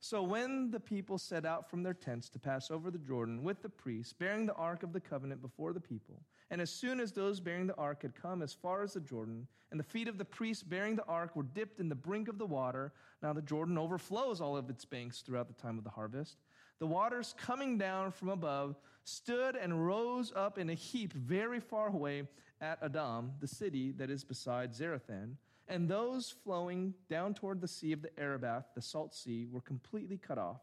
So, 0.00 0.24
when 0.24 0.72
the 0.72 0.80
people 0.80 1.16
set 1.16 1.46
out 1.46 1.70
from 1.70 1.84
their 1.84 1.94
tents 1.94 2.28
to 2.30 2.40
pass 2.40 2.68
over 2.68 2.90
the 2.90 2.98
Jordan 2.98 3.44
with 3.44 3.62
the 3.62 3.68
priests, 3.68 4.12
bearing 4.12 4.46
the 4.46 4.54
ark 4.54 4.82
of 4.82 4.92
the 4.92 4.98
covenant 4.98 5.40
before 5.40 5.72
the 5.72 5.78
people, 5.78 6.24
and 6.50 6.60
as 6.60 6.70
soon 6.70 6.98
as 6.98 7.12
those 7.12 7.38
bearing 7.38 7.68
the 7.68 7.76
ark 7.76 8.02
had 8.02 8.16
come 8.16 8.42
as 8.42 8.52
far 8.52 8.82
as 8.82 8.94
the 8.94 9.00
Jordan, 9.00 9.46
and 9.70 9.78
the 9.78 9.84
feet 9.84 10.08
of 10.08 10.18
the 10.18 10.24
priests 10.24 10.64
bearing 10.64 10.96
the 10.96 11.04
ark 11.04 11.36
were 11.36 11.44
dipped 11.44 11.78
in 11.78 11.88
the 11.88 11.94
brink 11.94 12.26
of 12.26 12.38
the 12.38 12.46
water, 12.46 12.92
now 13.22 13.32
the 13.32 13.40
Jordan 13.40 13.78
overflows 13.78 14.40
all 14.40 14.56
of 14.56 14.68
its 14.68 14.84
banks 14.84 15.20
throughout 15.20 15.46
the 15.46 15.62
time 15.62 15.78
of 15.78 15.84
the 15.84 15.90
harvest. 15.90 16.38
The 16.80 16.86
waters 16.88 17.36
coming 17.38 17.78
down 17.78 18.10
from 18.10 18.30
above 18.30 18.74
stood 19.04 19.56
and 19.56 19.86
rose 19.86 20.32
up 20.34 20.58
in 20.58 20.70
a 20.70 20.74
heap 20.74 21.12
very 21.12 21.60
far 21.60 21.88
away 21.88 22.28
at 22.60 22.78
Adam, 22.82 23.32
the 23.40 23.46
city 23.46 23.92
that 23.92 24.10
is 24.10 24.24
beside 24.24 24.72
Zarethan 24.72 25.36
and 25.68 25.88
those 25.88 26.34
flowing 26.44 26.94
down 27.08 27.34
toward 27.34 27.60
the 27.60 27.68
sea 27.68 27.92
of 27.92 28.02
the 28.02 28.10
Arabath, 28.18 28.64
the 28.74 28.82
salt 28.82 29.14
sea, 29.14 29.46
were 29.50 29.60
completely 29.60 30.18
cut 30.18 30.38
off, 30.38 30.60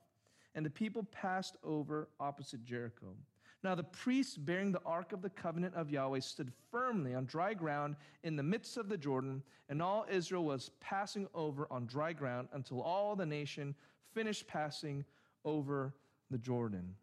and 0.56 0.66
the 0.66 0.70
people 0.70 1.04
passed 1.04 1.56
over 1.64 2.10
opposite 2.20 2.64
Jericho. 2.64 3.16
Now 3.64 3.76
the 3.76 3.84
priests 3.84 4.38
bearing 4.38 4.72
the 4.72 4.82
ark 4.86 5.12
of 5.12 5.22
the 5.22 5.30
covenant 5.30 5.76
of 5.76 5.90
Yahweh 5.90 6.20
stood 6.20 6.52
firmly 6.72 7.14
on 7.14 7.26
dry 7.26 7.54
ground 7.54 7.96
in 8.24 8.36
the 8.36 8.44
midst 8.44 8.78
of 8.78 8.88
the 8.88 8.98
Jordan, 8.98 9.42
and 9.68 9.82
all 9.82 10.06
Israel 10.10 10.46
was 10.46 10.72
passing 10.80 11.28
over 11.34 11.68
on 11.72 11.86
dry 11.86 12.14
ground 12.14 12.48
until 12.54 12.82
all 12.82 13.16
the 13.16 13.26
nation 13.26 13.76
finished 14.14 14.48
passing 14.48 15.04
over 15.44 15.94
the 16.30 16.38
Jordan. 16.38 16.96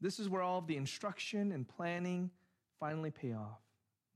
This 0.00 0.18
is 0.18 0.28
where 0.28 0.42
all 0.42 0.58
of 0.58 0.66
the 0.66 0.76
instruction 0.76 1.52
and 1.52 1.66
planning 1.66 2.30
finally 2.78 3.10
pay 3.10 3.32
off. 3.32 3.60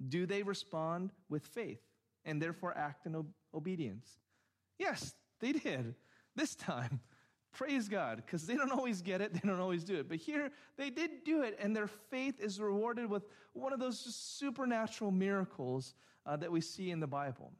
Do 0.09 0.27
they 0.27 0.43
respond 0.43 1.11
with 1.29 1.45
faith 1.47 1.81
and 2.25 2.41
therefore 2.41 2.77
act 2.77 3.07
in 3.07 3.25
obedience? 3.55 4.19
Yes, 4.79 5.15
they 5.41 5.53
did. 5.53 5.95
This 6.37 6.55
time. 6.55 7.01
Praise 7.53 7.89
God, 7.89 8.23
because 8.25 8.47
they 8.47 8.55
don't 8.55 8.71
always 8.71 9.03
get 9.03 9.21
it, 9.21 9.35
they 9.35 9.41
don't 9.41 9.59
always 9.59 9.83
do 9.83 9.97
it. 9.97 10.09
But 10.09 10.19
here, 10.19 10.53
they 10.77 10.89
did 10.89 11.25
do 11.25 11.43
it, 11.43 11.59
and 11.61 11.75
their 11.75 11.89
faith 11.89 12.39
is 12.41 12.61
rewarded 12.61 13.11
with 13.11 13.25
one 13.55 13.73
of 13.73 13.81
those 13.81 13.99
supernatural 13.99 15.11
miracles 15.11 15.95
uh, 16.27 16.37
that 16.37 16.53
we 16.53 16.61
see 16.61 16.93
in 16.93 17.01
the 17.01 17.09
Bible. 17.09 17.53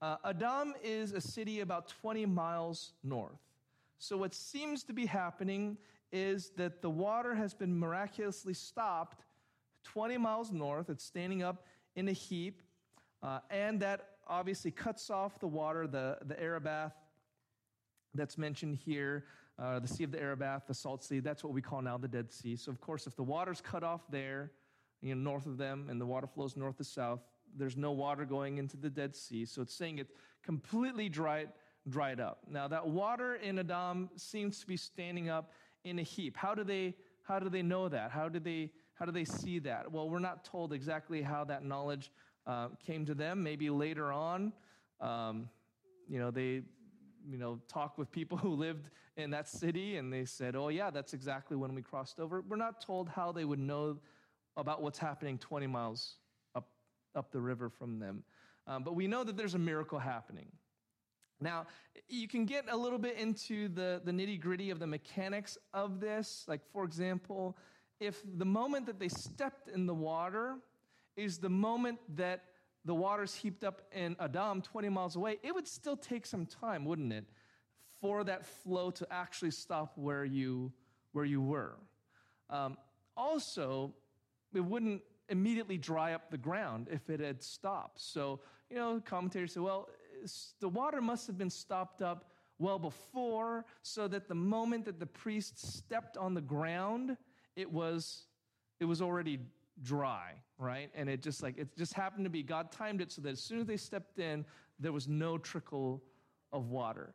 Uh, 0.00 0.16
Adam 0.24 0.74
is 0.82 1.12
a 1.12 1.20
city 1.20 1.60
about 1.60 1.88
20 2.00 2.24
miles 2.26 2.94
north. 3.04 3.40
So, 3.98 4.16
what 4.16 4.34
seems 4.34 4.82
to 4.84 4.92
be 4.92 5.06
happening 5.06 5.76
is 6.12 6.50
that 6.56 6.82
the 6.82 6.90
water 6.90 7.34
has 7.34 7.54
been 7.54 7.78
miraculously 7.78 8.54
stopped 8.54 9.24
20 9.84 10.18
miles 10.18 10.52
north. 10.52 10.90
It's 10.90 11.04
standing 11.04 11.42
up 11.42 11.64
in 11.94 12.08
a 12.08 12.12
heap, 12.12 12.62
uh, 13.22 13.40
and 13.50 13.80
that 13.80 14.08
obviously 14.28 14.70
cuts 14.70 15.10
off 15.10 15.38
the 15.38 15.46
water, 15.46 15.86
the, 15.86 16.18
the 16.24 16.34
Arabath 16.34 16.92
that's 18.14 18.36
mentioned 18.36 18.76
here, 18.76 19.24
uh, 19.58 19.78
the 19.78 19.88
Sea 19.88 20.04
of 20.04 20.10
the 20.10 20.18
Arabath, 20.18 20.66
the 20.66 20.74
Salt 20.74 21.04
Sea. 21.04 21.20
That's 21.20 21.44
what 21.44 21.52
we 21.52 21.62
call 21.62 21.82
now 21.82 21.96
the 21.96 22.08
Dead 22.08 22.32
Sea. 22.32 22.56
So, 22.56 22.70
of 22.70 22.80
course, 22.80 23.06
if 23.06 23.16
the 23.16 23.22
water's 23.22 23.60
cut 23.60 23.82
off 23.82 24.02
there, 24.10 24.52
you 25.02 25.14
know, 25.14 25.30
north 25.30 25.46
of 25.46 25.56
them, 25.56 25.86
and 25.90 26.00
the 26.00 26.06
water 26.06 26.26
flows 26.26 26.56
north 26.56 26.76
to 26.78 26.84
south, 26.84 27.20
there's 27.56 27.76
no 27.76 27.92
water 27.92 28.24
going 28.24 28.58
into 28.58 28.76
the 28.76 28.90
Dead 28.90 29.14
Sea. 29.14 29.44
So 29.44 29.62
it's 29.62 29.74
saying 29.74 29.98
it's 29.98 30.12
completely 30.42 31.08
dried, 31.08 31.48
dried 31.88 32.20
up. 32.20 32.40
Now, 32.50 32.68
that 32.68 32.86
water 32.86 33.36
in 33.36 33.58
Adam 33.58 34.10
seems 34.16 34.60
to 34.60 34.66
be 34.66 34.76
standing 34.76 35.28
up 35.28 35.52
in 35.86 35.98
a 35.98 36.02
heap. 36.02 36.36
How 36.36 36.54
do 36.54 36.64
they, 36.64 36.94
how 37.22 37.38
do 37.38 37.48
they 37.48 37.62
know 37.62 37.88
that? 37.88 38.10
How 38.10 38.28
do 38.28 38.40
they 38.40 38.70
how 38.94 39.04
do 39.04 39.12
they 39.12 39.26
see 39.26 39.58
that? 39.58 39.92
Well, 39.92 40.08
we're 40.08 40.20
not 40.20 40.42
told 40.42 40.72
exactly 40.72 41.20
how 41.20 41.44
that 41.44 41.62
knowledge 41.62 42.10
uh, 42.46 42.68
came 42.86 43.04
to 43.04 43.14
them. 43.14 43.42
Maybe 43.42 43.68
later 43.68 44.10
on, 44.10 44.54
um, 45.02 45.50
you 46.08 46.18
know, 46.18 46.30
they 46.30 46.62
you 47.28 47.38
know, 47.38 47.58
talk 47.68 47.98
with 47.98 48.10
people 48.10 48.38
who 48.42 48.50
lived 48.50 48.88
in 49.16 49.30
that 49.30 49.48
city 49.48 49.96
and 49.96 50.12
they 50.12 50.24
said, 50.24 50.56
oh, 50.56 50.68
yeah, 50.68 50.90
that's 50.90 51.14
exactly 51.14 51.56
when 51.56 51.74
we 51.74 51.82
crossed 51.82 52.20
over. 52.20 52.42
We're 52.48 52.56
not 52.56 52.80
told 52.80 53.08
how 53.08 53.32
they 53.32 53.44
would 53.44 53.58
know 53.58 53.98
about 54.56 54.82
what's 54.82 54.98
happening 54.98 55.38
20 55.38 55.66
miles 55.66 56.16
up, 56.54 56.68
up 57.14 57.30
the 57.30 57.40
river 57.40 57.68
from 57.68 57.98
them. 57.98 58.22
Um, 58.66 58.82
but 58.82 58.94
we 58.94 59.06
know 59.06 59.24
that 59.24 59.36
there's 59.36 59.54
a 59.54 59.58
miracle 59.58 59.98
happening. 59.98 60.46
Now, 61.40 61.66
you 62.08 62.28
can 62.28 62.46
get 62.46 62.64
a 62.70 62.76
little 62.76 62.98
bit 62.98 63.18
into 63.18 63.68
the, 63.68 64.00
the 64.04 64.12
nitty 64.12 64.40
gritty 64.40 64.70
of 64.70 64.78
the 64.78 64.86
mechanics 64.86 65.58
of 65.74 66.00
this. 66.00 66.44
Like, 66.48 66.60
for 66.72 66.84
example, 66.84 67.56
if 68.00 68.22
the 68.36 68.44
moment 68.44 68.86
that 68.86 68.98
they 68.98 69.08
stepped 69.08 69.68
in 69.68 69.86
the 69.86 69.94
water 69.94 70.56
is 71.16 71.38
the 71.38 71.48
moment 71.48 71.98
that 72.16 72.44
the 72.84 72.94
water's 72.94 73.34
heaped 73.34 73.64
up 73.64 73.82
in 73.92 74.16
Adam 74.20 74.62
20 74.62 74.88
miles 74.88 75.16
away, 75.16 75.38
it 75.42 75.54
would 75.54 75.66
still 75.66 75.96
take 75.96 76.24
some 76.24 76.46
time, 76.46 76.84
wouldn't 76.84 77.12
it, 77.12 77.24
for 78.00 78.24
that 78.24 78.46
flow 78.46 78.90
to 78.92 79.06
actually 79.10 79.50
stop 79.50 79.92
where 79.96 80.24
you, 80.24 80.72
where 81.12 81.24
you 81.24 81.40
were. 81.40 81.76
Um, 82.48 82.76
also, 83.16 83.94
it 84.54 84.60
wouldn't 84.60 85.02
immediately 85.28 85.76
dry 85.76 86.12
up 86.12 86.30
the 86.30 86.38
ground 86.38 86.88
if 86.90 87.10
it 87.10 87.20
had 87.20 87.42
stopped. 87.42 88.00
So, 88.00 88.40
you 88.70 88.76
know, 88.76 89.02
commentators 89.04 89.54
say, 89.54 89.60
well, 89.60 89.88
the 90.60 90.68
water 90.68 91.00
must 91.00 91.26
have 91.26 91.38
been 91.38 91.50
stopped 91.50 92.02
up 92.02 92.30
well 92.58 92.78
before, 92.78 93.64
so 93.82 94.08
that 94.08 94.28
the 94.28 94.34
moment 94.34 94.86
that 94.86 94.98
the 94.98 95.06
priest 95.06 95.58
stepped 95.76 96.16
on 96.16 96.34
the 96.34 96.40
ground, 96.40 97.16
it 97.54 97.70
was 97.70 98.26
it 98.80 98.84
was 98.84 99.00
already 99.00 99.38
dry, 99.82 100.32
right? 100.58 100.90
And 100.94 101.08
it 101.08 101.22
just 101.22 101.42
like 101.42 101.58
it 101.58 101.76
just 101.76 101.94
happened 101.94 102.24
to 102.24 102.30
be 102.30 102.42
God 102.42 102.72
timed 102.72 103.00
it 103.00 103.12
so 103.12 103.22
that 103.22 103.30
as 103.30 103.40
soon 103.40 103.60
as 103.60 103.66
they 103.66 103.76
stepped 103.76 104.18
in, 104.18 104.44
there 104.78 104.92
was 104.92 105.08
no 105.08 105.38
trickle 105.38 106.02
of 106.52 106.68
water. 106.70 107.14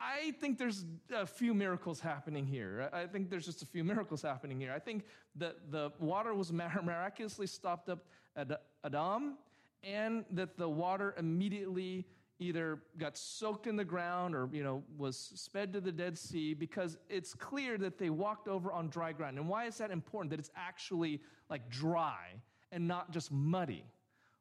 I 0.00 0.32
think 0.40 0.58
there's 0.58 0.84
a 1.14 1.26
few 1.26 1.54
miracles 1.54 2.00
happening 2.00 2.44
here. 2.44 2.90
I 2.92 3.06
think 3.06 3.30
there's 3.30 3.46
just 3.46 3.62
a 3.62 3.66
few 3.66 3.84
miracles 3.84 4.20
happening 4.20 4.58
here. 4.58 4.72
I 4.74 4.80
think 4.80 5.04
that 5.36 5.70
the 5.70 5.92
water 6.00 6.34
was 6.34 6.52
miraculously 6.82 7.46
stopped 7.46 7.88
up 7.88 8.04
at 8.34 8.62
Adam, 8.84 9.36
and 9.84 10.24
that 10.30 10.56
the 10.56 10.68
water 10.68 11.14
immediately 11.18 12.06
either 12.42 12.80
got 12.98 13.16
soaked 13.16 13.66
in 13.66 13.76
the 13.76 13.84
ground 13.84 14.34
or 14.34 14.48
you 14.52 14.62
know 14.62 14.82
was 14.96 15.32
sped 15.34 15.72
to 15.72 15.80
the 15.80 15.92
dead 15.92 16.18
sea 16.18 16.54
because 16.54 16.98
it's 17.08 17.34
clear 17.34 17.78
that 17.78 17.98
they 17.98 18.10
walked 18.10 18.48
over 18.48 18.72
on 18.72 18.88
dry 18.88 19.12
ground. 19.12 19.38
And 19.38 19.48
why 19.48 19.66
is 19.66 19.78
that 19.78 19.90
important? 19.90 20.30
That 20.30 20.38
it's 20.38 20.50
actually 20.56 21.20
like 21.48 21.68
dry 21.70 22.40
and 22.70 22.86
not 22.86 23.10
just 23.10 23.30
muddy. 23.32 23.84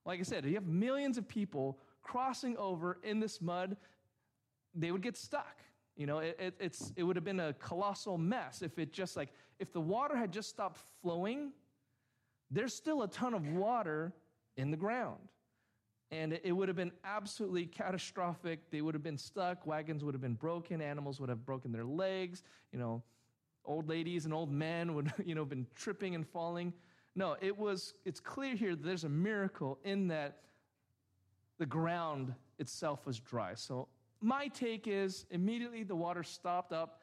Like 0.05 0.19
i 0.19 0.23
said 0.23 0.45
if 0.45 0.49
you 0.49 0.55
have 0.55 0.67
millions 0.67 1.17
of 1.17 1.27
people 1.27 1.79
crossing 2.01 2.57
over 2.57 2.99
in 3.03 3.19
this 3.19 3.41
mud 3.41 3.77
they 4.73 4.91
would 4.91 5.01
get 5.01 5.17
stuck. 5.17 5.57
You 5.95 6.07
know 6.07 6.19
it, 6.19 6.37
it, 6.39 6.55
it's, 6.59 6.91
it 6.95 7.03
would 7.03 7.15
have 7.15 7.25
been 7.25 7.39
a 7.39 7.53
colossal 7.53 8.17
mess 8.17 8.61
if 8.61 8.79
it 8.79 8.91
just 8.93 9.15
like 9.15 9.29
if 9.59 9.71
the 9.71 9.81
water 9.81 10.15
had 10.15 10.31
just 10.31 10.49
stopped 10.49 10.79
flowing 11.01 11.51
there's 12.49 12.73
still 12.73 13.03
a 13.03 13.07
ton 13.07 13.33
of 13.33 13.47
water 13.47 14.13
in 14.57 14.71
the 14.71 14.77
ground 14.77 15.19
and 16.11 16.39
it 16.43 16.51
would 16.51 16.67
have 16.67 16.75
been 16.75 16.91
absolutely 17.05 17.65
catastrophic. 17.65 18.69
They 18.69 18.81
would 18.81 18.93
have 18.93 19.03
been 19.03 19.17
stuck, 19.17 19.65
wagons 19.65 20.03
would 20.03 20.13
have 20.13 20.21
been 20.21 20.33
broken, 20.33 20.81
animals 20.81 21.19
would 21.19 21.29
have 21.29 21.45
broken 21.45 21.71
their 21.71 21.85
legs, 21.85 22.43
you 22.71 22.79
know, 22.79 23.01
old 23.63 23.87
ladies 23.87 24.25
and 24.25 24.33
old 24.33 24.51
men 24.51 24.93
would, 24.93 25.11
you 25.25 25.35
know, 25.35 25.45
been 25.45 25.67
tripping 25.75 26.15
and 26.15 26.27
falling. 26.27 26.73
No, 27.15 27.35
it 27.41 27.57
was 27.57 27.93
it's 28.05 28.19
clear 28.19 28.55
here 28.55 28.75
that 28.75 28.83
there's 28.83 29.03
a 29.03 29.09
miracle 29.09 29.79
in 29.83 30.07
that 30.09 30.39
the 31.57 31.65
ground 31.65 32.33
itself 32.59 33.05
was 33.05 33.19
dry. 33.19 33.53
So 33.53 33.87
my 34.21 34.47
take 34.47 34.87
is 34.87 35.25
immediately 35.31 35.83
the 35.83 35.95
water 35.95 36.23
stopped 36.23 36.73
up 36.73 37.01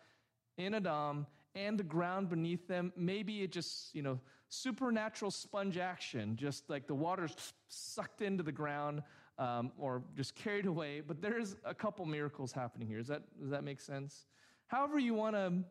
in 0.57 0.75
Adam 0.75 1.27
and 1.55 1.79
the 1.79 1.85
ground 1.85 2.29
beneath 2.29 2.67
them. 2.69 2.93
Maybe 2.97 3.43
it 3.43 3.53
just, 3.53 3.95
you 3.95 4.03
know, 4.03 4.21
supernatural 4.49 5.31
sponge 5.31 5.79
action, 5.79 6.37
just 6.37 6.69
like 6.71 6.87
the 6.87 6.95
water's 6.95 7.35
sucked 7.69 8.23
into 8.23 8.43
the 8.43 8.53
ground 8.53 9.03
um, 9.39 9.73
or 9.79 10.03
just 10.17 10.35
carried 10.35 10.67
away. 10.67 11.01
But 11.01 11.21
there's 11.21 11.57
a 11.65 11.75
couple 11.75 12.05
miracles 12.07 12.53
happening 12.53 12.89
here. 12.89 12.99
Does 12.99 13.09
that, 13.09 13.23
does 13.41 13.51
that 13.51 13.65
make 13.65 13.81
sense? 13.81 14.27
However, 14.67 14.99
you 14.99 15.15
want 15.15 15.37
to 15.37 15.65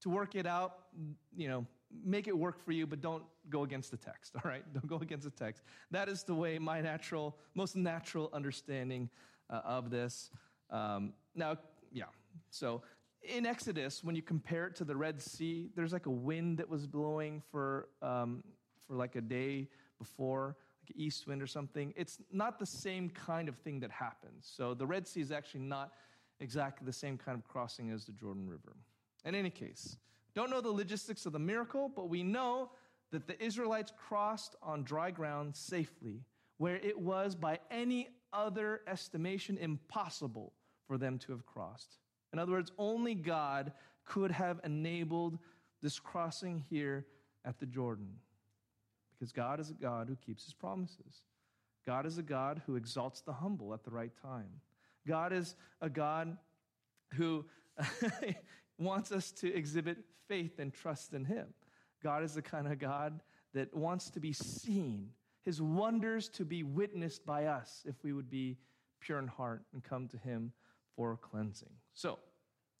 to 0.00 0.08
work 0.08 0.34
it 0.34 0.46
out, 0.46 0.78
you 1.36 1.48
know, 1.48 1.66
make 2.04 2.26
it 2.28 2.36
work 2.36 2.64
for 2.64 2.72
you, 2.72 2.86
but 2.86 3.00
don't 3.00 3.22
go 3.48 3.64
against 3.64 3.90
the 3.90 3.96
text, 3.96 4.34
all 4.44 4.50
right? 4.50 4.64
Don't 4.72 4.86
go 4.86 4.96
against 4.96 5.24
the 5.24 5.30
text. 5.30 5.62
That 5.90 6.08
is 6.08 6.22
the 6.22 6.34
way 6.34 6.58
my 6.58 6.80
natural, 6.80 7.36
most 7.54 7.76
natural 7.76 8.30
understanding 8.32 9.10
uh, 9.48 9.60
of 9.64 9.90
this. 9.90 10.30
Um, 10.70 11.12
now, 11.34 11.58
yeah, 11.92 12.04
so 12.50 12.82
in 13.30 13.46
Exodus, 13.46 14.04
when 14.04 14.14
you 14.14 14.22
compare 14.22 14.66
it 14.66 14.74
to 14.76 14.84
the 14.84 14.96
Red 14.96 15.20
Sea, 15.20 15.70
there's 15.74 15.92
like 15.92 16.06
a 16.06 16.10
wind 16.10 16.58
that 16.58 16.68
was 16.68 16.86
blowing 16.86 17.42
for, 17.50 17.88
um, 18.02 18.42
for 18.86 18.94
like 18.94 19.16
a 19.16 19.20
day 19.20 19.68
before, 19.98 20.56
like 20.82 20.94
an 20.94 21.00
east 21.00 21.26
wind 21.26 21.42
or 21.42 21.46
something. 21.46 21.94
It's 21.96 22.18
not 22.32 22.58
the 22.58 22.66
same 22.66 23.10
kind 23.10 23.48
of 23.48 23.56
thing 23.56 23.80
that 23.80 23.90
happens. 23.90 24.50
So 24.54 24.74
the 24.74 24.86
Red 24.86 25.06
Sea 25.06 25.20
is 25.20 25.32
actually 25.32 25.60
not 25.60 25.92
exactly 26.40 26.84
the 26.84 26.92
same 26.92 27.16
kind 27.16 27.38
of 27.38 27.46
crossing 27.46 27.90
as 27.90 28.04
the 28.04 28.12
Jordan 28.12 28.48
River. 28.48 28.76
In 29.24 29.34
any 29.34 29.50
case, 29.50 29.96
don't 30.34 30.50
know 30.50 30.60
the 30.60 30.70
logistics 30.70 31.26
of 31.26 31.32
the 31.32 31.38
miracle, 31.38 31.90
but 31.94 32.08
we 32.08 32.22
know 32.22 32.70
that 33.10 33.26
the 33.26 33.42
Israelites 33.42 33.92
crossed 33.96 34.56
on 34.62 34.82
dry 34.82 35.10
ground 35.10 35.54
safely, 35.54 36.22
where 36.58 36.76
it 36.76 36.98
was, 36.98 37.34
by 37.34 37.58
any 37.70 38.08
other 38.32 38.80
estimation, 38.86 39.58
impossible 39.58 40.52
for 40.86 40.96
them 40.96 41.18
to 41.18 41.32
have 41.32 41.44
crossed. 41.44 41.98
In 42.32 42.38
other 42.38 42.52
words, 42.52 42.72
only 42.78 43.14
God 43.14 43.72
could 44.04 44.30
have 44.30 44.60
enabled 44.64 45.38
this 45.82 45.98
crossing 45.98 46.64
here 46.70 47.06
at 47.44 47.58
the 47.58 47.66
Jordan. 47.66 48.10
Because 49.12 49.32
God 49.32 49.60
is 49.60 49.70
a 49.70 49.74
God 49.74 50.08
who 50.08 50.16
keeps 50.16 50.44
his 50.44 50.54
promises. 50.54 51.22
God 51.86 52.06
is 52.06 52.18
a 52.18 52.22
God 52.22 52.62
who 52.66 52.76
exalts 52.76 53.20
the 53.20 53.32
humble 53.32 53.74
at 53.74 53.84
the 53.84 53.90
right 53.90 54.12
time. 54.22 54.48
God 55.06 55.32
is 55.32 55.56
a 55.80 55.88
God 55.88 56.36
who 57.14 57.44
wants 58.78 59.12
us 59.12 59.30
to 59.32 59.52
exhibit 59.52 59.98
faith 60.28 60.58
and 60.58 60.72
trust 60.72 61.14
in 61.14 61.24
him. 61.24 61.46
God 62.02 62.22
is 62.22 62.34
the 62.34 62.42
kind 62.42 62.66
of 62.66 62.78
God 62.78 63.20
that 63.54 63.74
wants 63.74 64.10
to 64.10 64.20
be 64.20 64.32
seen, 64.32 65.10
his 65.42 65.60
wonders 65.60 66.28
to 66.30 66.44
be 66.44 66.62
witnessed 66.62 67.26
by 67.26 67.46
us 67.46 67.82
if 67.86 67.96
we 68.02 68.12
would 68.12 68.30
be 68.30 68.56
pure 69.00 69.18
in 69.18 69.26
heart 69.26 69.62
and 69.72 69.82
come 69.82 70.06
to 70.08 70.18
him 70.18 70.52
for 70.96 71.16
cleansing. 71.16 71.70
So, 72.00 72.18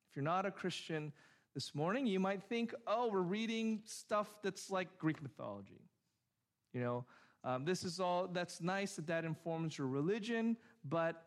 if 0.08 0.16
you're 0.16 0.24
not 0.24 0.46
a 0.46 0.50
Christian 0.50 1.12
this 1.52 1.74
morning, 1.74 2.06
you 2.06 2.18
might 2.18 2.42
think, 2.42 2.74
oh, 2.86 3.10
we're 3.12 3.20
reading 3.20 3.82
stuff 3.84 4.30
that's 4.42 4.70
like 4.70 4.98
Greek 4.98 5.22
mythology. 5.22 5.82
You 6.72 6.80
know, 6.80 7.04
um, 7.44 7.66
this 7.66 7.84
is 7.84 8.00
all, 8.00 8.28
that's 8.28 8.62
nice 8.62 8.96
that 8.96 9.06
that 9.08 9.26
informs 9.26 9.76
your 9.76 9.88
religion, 9.88 10.56
but, 10.86 11.22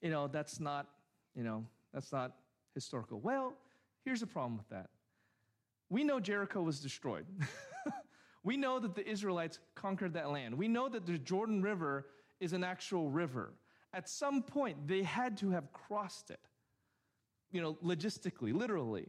you 0.00 0.10
know, 0.10 0.26
that's 0.26 0.58
not, 0.58 0.88
you 1.36 1.44
know, 1.44 1.64
that's 1.94 2.10
not 2.10 2.32
historical. 2.74 3.20
Well, 3.20 3.54
here's 4.04 4.18
the 4.18 4.26
problem 4.26 4.56
with 4.56 4.68
that. 4.70 4.90
We 5.90 6.02
know 6.02 6.18
Jericho 6.18 6.60
was 6.60 6.80
destroyed. 6.80 7.26
we 8.42 8.56
know 8.56 8.80
that 8.80 8.96
the 8.96 9.08
Israelites 9.08 9.60
conquered 9.76 10.14
that 10.14 10.32
land. 10.32 10.58
We 10.58 10.66
know 10.66 10.88
that 10.88 11.06
the 11.06 11.18
Jordan 11.18 11.62
River 11.62 12.08
is 12.40 12.52
an 12.52 12.64
actual 12.64 13.08
river. 13.10 13.54
At 13.94 14.08
some 14.08 14.42
point, 14.42 14.88
they 14.88 15.04
had 15.04 15.36
to 15.36 15.50
have 15.50 15.72
crossed 15.72 16.32
it, 16.32 16.40
you 17.50 17.60
know, 17.60 17.74
logistically, 17.84 18.52
literally. 18.52 19.08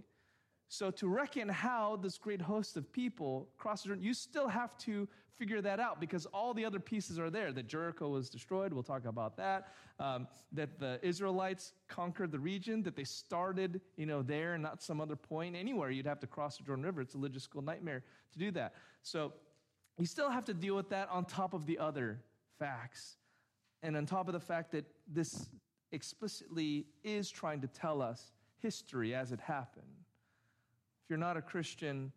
So 0.68 0.92
to 0.92 1.08
reckon 1.08 1.50
how 1.50 1.96
this 1.96 2.18
great 2.18 2.42
host 2.42 2.78
of 2.78 2.92
people 2.94 3.50
crossed 3.58 3.84
the 3.84 3.90
Jordan, 3.90 4.04
you 4.04 4.14
still 4.14 4.48
have 4.48 4.78
to 4.80 5.08
figure 5.36 5.62
that 5.62 5.80
out 5.80 6.00
because 6.00 6.28
all 6.28 6.54
the 6.54 6.64
other 6.64 6.80
pieces 6.80 7.18
are 7.18 7.30
there. 7.30 7.52
That 7.52 7.68
Jericho 7.68 8.10
was 8.10 8.30
destroyed, 8.30 8.72
we'll 8.72 8.84
talk 8.84 9.06
about 9.06 9.36
that. 9.38 9.74
Um, 10.00 10.28
that 10.52 10.80
the 10.80 11.00
Israelites 11.02 11.74
conquered 11.88 12.32
the 12.32 12.40
region, 12.40 12.84
that 12.84 12.96
they 12.96 13.04
started, 13.04 13.82
you 13.98 14.06
know, 14.06 14.22
there 14.22 14.54
and 14.54 14.62
not 14.62 14.84
some 14.84 15.02
other 15.02 15.16
point. 15.16 15.56
Anywhere 15.56 15.90
you'd 15.90 16.06
have 16.06 16.20
to 16.20 16.28
cross 16.28 16.58
the 16.58 16.64
Jordan 16.64 16.86
River. 16.86 17.02
It's 17.02 17.16
a 17.16 17.18
logistical 17.18 17.64
nightmare 17.64 18.04
to 18.34 18.40
do 18.40 18.52
that. 18.52 18.74
So 19.02 19.34
you 19.98 20.06
still 20.06 20.30
have 20.30 20.46
to 20.46 20.54
deal 20.54 20.76
with 20.76 20.90
that 20.90 21.10
on 21.10 21.26
top 21.26 21.54
of 21.54 21.66
the 21.66 21.80
other 21.80 22.22
facts 22.60 23.18
and 23.82 23.98
on 23.98 24.06
top 24.06 24.28
of 24.28 24.34
the 24.34 24.40
fact 24.40 24.72
that 24.74 24.86
this 25.08 25.50
explicitly 25.92 26.86
is 27.04 27.30
trying 27.30 27.62
to 27.62 27.68
tell 27.68 28.02
us 28.02 28.32
history 28.62 29.16
as 29.16 29.32
it 29.32 29.40
happened. 29.40 29.86
If 31.04 31.10
you're 31.10 31.20
not 31.20 31.38
a 31.38 31.42
Christian, 31.42 32.12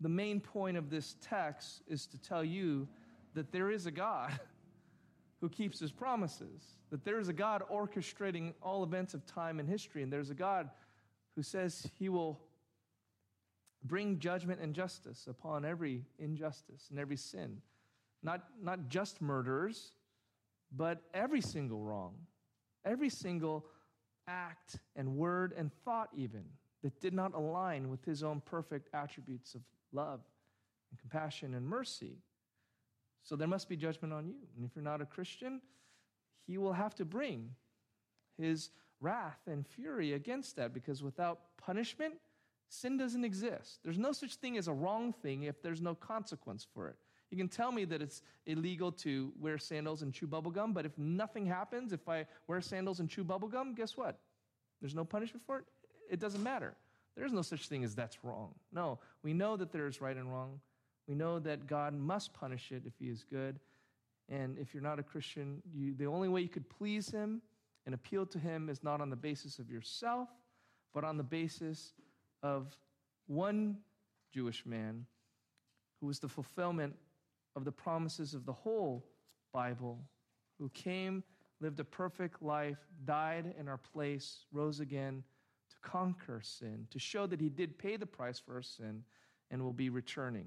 the 0.00 0.08
main 0.08 0.40
point 0.40 0.76
of 0.76 0.90
this 0.90 1.16
text 1.20 1.82
is 1.86 2.06
to 2.06 2.18
tell 2.18 2.44
you 2.44 2.88
that 3.34 3.52
there 3.52 3.70
is 3.70 3.86
a 3.86 3.90
God 3.90 4.38
who 5.40 5.48
keeps 5.48 5.78
his 5.78 5.92
promises, 5.92 6.76
that 6.90 7.04
there 7.04 7.18
is 7.18 7.28
a 7.28 7.32
God 7.32 7.62
orchestrating 7.70 8.54
all 8.62 8.82
events 8.82 9.14
of 9.14 9.26
time 9.26 9.60
and 9.60 9.68
history, 9.68 10.02
and 10.02 10.12
there's 10.12 10.30
a 10.30 10.34
God 10.34 10.70
who 11.36 11.42
says 11.42 11.90
he 11.98 12.08
will 12.08 12.40
bring 13.82 14.18
judgment 14.18 14.60
and 14.60 14.74
justice 14.74 15.26
upon 15.28 15.64
every 15.64 16.04
injustice 16.18 16.86
and 16.90 16.98
every 16.98 17.16
sin 17.16 17.60
not, 18.24 18.42
not 18.60 18.88
just 18.88 19.20
murderers, 19.20 19.92
but 20.70 21.02
every 21.12 21.40
single 21.40 21.80
wrong, 21.80 22.14
every 22.84 23.08
single 23.08 23.66
act 24.26 24.76
and 24.96 25.16
word 25.16 25.52
and 25.56 25.70
thought, 25.84 26.08
even 26.16 26.44
that 26.82 27.00
did 27.00 27.14
not 27.14 27.34
align 27.34 27.88
with 27.88 28.04
his 28.04 28.22
own 28.22 28.42
perfect 28.44 28.88
attributes 28.92 29.54
of 29.54 29.62
love 29.92 30.20
and 30.90 31.00
compassion 31.00 31.54
and 31.54 31.66
mercy. 31.66 32.18
So 33.22 33.36
there 33.36 33.48
must 33.48 33.68
be 33.68 33.76
judgment 33.76 34.12
on 34.12 34.26
you. 34.26 34.36
And 34.56 34.66
if 34.66 34.76
you're 34.76 34.84
not 34.84 35.00
a 35.00 35.06
Christian, 35.06 35.62
he 36.46 36.58
will 36.58 36.74
have 36.74 36.94
to 36.96 37.04
bring 37.04 37.50
his 38.38 38.70
wrath 39.00 39.40
and 39.46 39.66
fury 39.66 40.12
against 40.12 40.56
that 40.56 40.74
because 40.74 41.02
without 41.02 41.40
punishment, 41.56 42.14
sin 42.68 42.98
doesn't 42.98 43.24
exist. 43.24 43.80
There's 43.82 43.98
no 43.98 44.12
such 44.12 44.34
thing 44.36 44.58
as 44.58 44.68
a 44.68 44.72
wrong 44.72 45.12
thing 45.12 45.44
if 45.44 45.62
there's 45.62 45.80
no 45.80 45.94
consequence 45.94 46.66
for 46.74 46.88
it. 46.88 46.96
You 47.34 47.38
can 47.38 47.48
tell 47.48 47.72
me 47.72 47.84
that 47.86 48.00
it's 48.00 48.22
illegal 48.46 48.92
to 48.92 49.32
wear 49.40 49.58
sandals 49.58 50.02
and 50.02 50.14
chew 50.14 50.28
bubblegum, 50.28 50.72
but 50.72 50.86
if 50.86 50.96
nothing 50.96 51.44
happens, 51.44 51.92
if 51.92 52.08
I 52.08 52.26
wear 52.46 52.60
sandals 52.60 53.00
and 53.00 53.10
chew 53.10 53.24
bubblegum, 53.24 53.74
guess 53.74 53.96
what? 53.96 54.20
There's 54.80 54.94
no 54.94 55.04
punishment 55.04 55.42
for 55.44 55.58
it. 55.58 55.64
It 56.08 56.20
doesn't 56.20 56.44
matter. 56.44 56.76
There's 57.16 57.32
no 57.32 57.42
such 57.42 57.66
thing 57.66 57.82
as 57.82 57.96
that's 57.96 58.22
wrong. 58.22 58.54
No, 58.70 59.00
we 59.24 59.32
know 59.32 59.56
that 59.56 59.72
there 59.72 59.88
is 59.88 60.00
right 60.00 60.16
and 60.16 60.32
wrong. 60.32 60.60
We 61.08 61.16
know 61.16 61.40
that 61.40 61.66
God 61.66 61.92
must 61.92 62.32
punish 62.34 62.70
it 62.70 62.84
if 62.86 62.92
He 63.00 63.06
is 63.06 63.24
good. 63.28 63.58
And 64.28 64.56
if 64.56 64.72
you're 64.72 64.82
not 64.82 65.00
a 65.00 65.02
Christian, 65.02 65.60
you, 65.74 65.92
the 65.96 66.06
only 66.06 66.28
way 66.28 66.40
you 66.40 66.48
could 66.48 66.70
please 66.70 67.10
Him 67.10 67.42
and 67.84 67.96
appeal 67.96 68.26
to 68.26 68.38
Him 68.38 68.68
is 68.68 68.84
not 68.84 69.00
on 69.00 69.10
the 69.10 69.16
basis 69.16 69.58
of 69.58 69.68
yourself, 69.68 70.28
but 70.94 71.02
on 71.02 71.16
the 71.16 71.24
basis 71.24 71.94
of 72.44 72.76
one 73.26 73.78
Jewish 74.32 74.64
man 74.64 75.06
who 76.00 76.06
was 76.06 76.20
the 76.20 76.28
fulfillment 76.28 76.94
of 77.56 77.64
the 77.64 77.72
promises 77.72 78.34
of 78.34 78.46
the 78.46 78.52
whole 78.52 79.06
Bible, 79.52 79.98
who 80.58 80.68
came, 80.70 81.22
lived 81.60 81.80
a 81.80 81.84
perfect 81.84 82.42
life, 82.42 82.78
died 83.04 83.54
in 83.58 83.68
our 83.68 83.78
place, 83.78 84.44
rose 84.52 84.80
again 84.80 85.22
to 85.70 85.76
conquer 85.88 86.40
sin, 86.42 86.86
to 86.90 86.98
show 86.98 87.26
that 87.26 87.40
He 87.40 87.48
did 87.48 87.78
pay 87.78 87.96
the 87.96 88.06
price 88.06 88.38
for 88.38 88.54
our 88.54 88.62
sin 88.62 89.02
and 89.50 89.62
will 89.62 89.72
be 89.72 89.88
returning. 89.88 90.46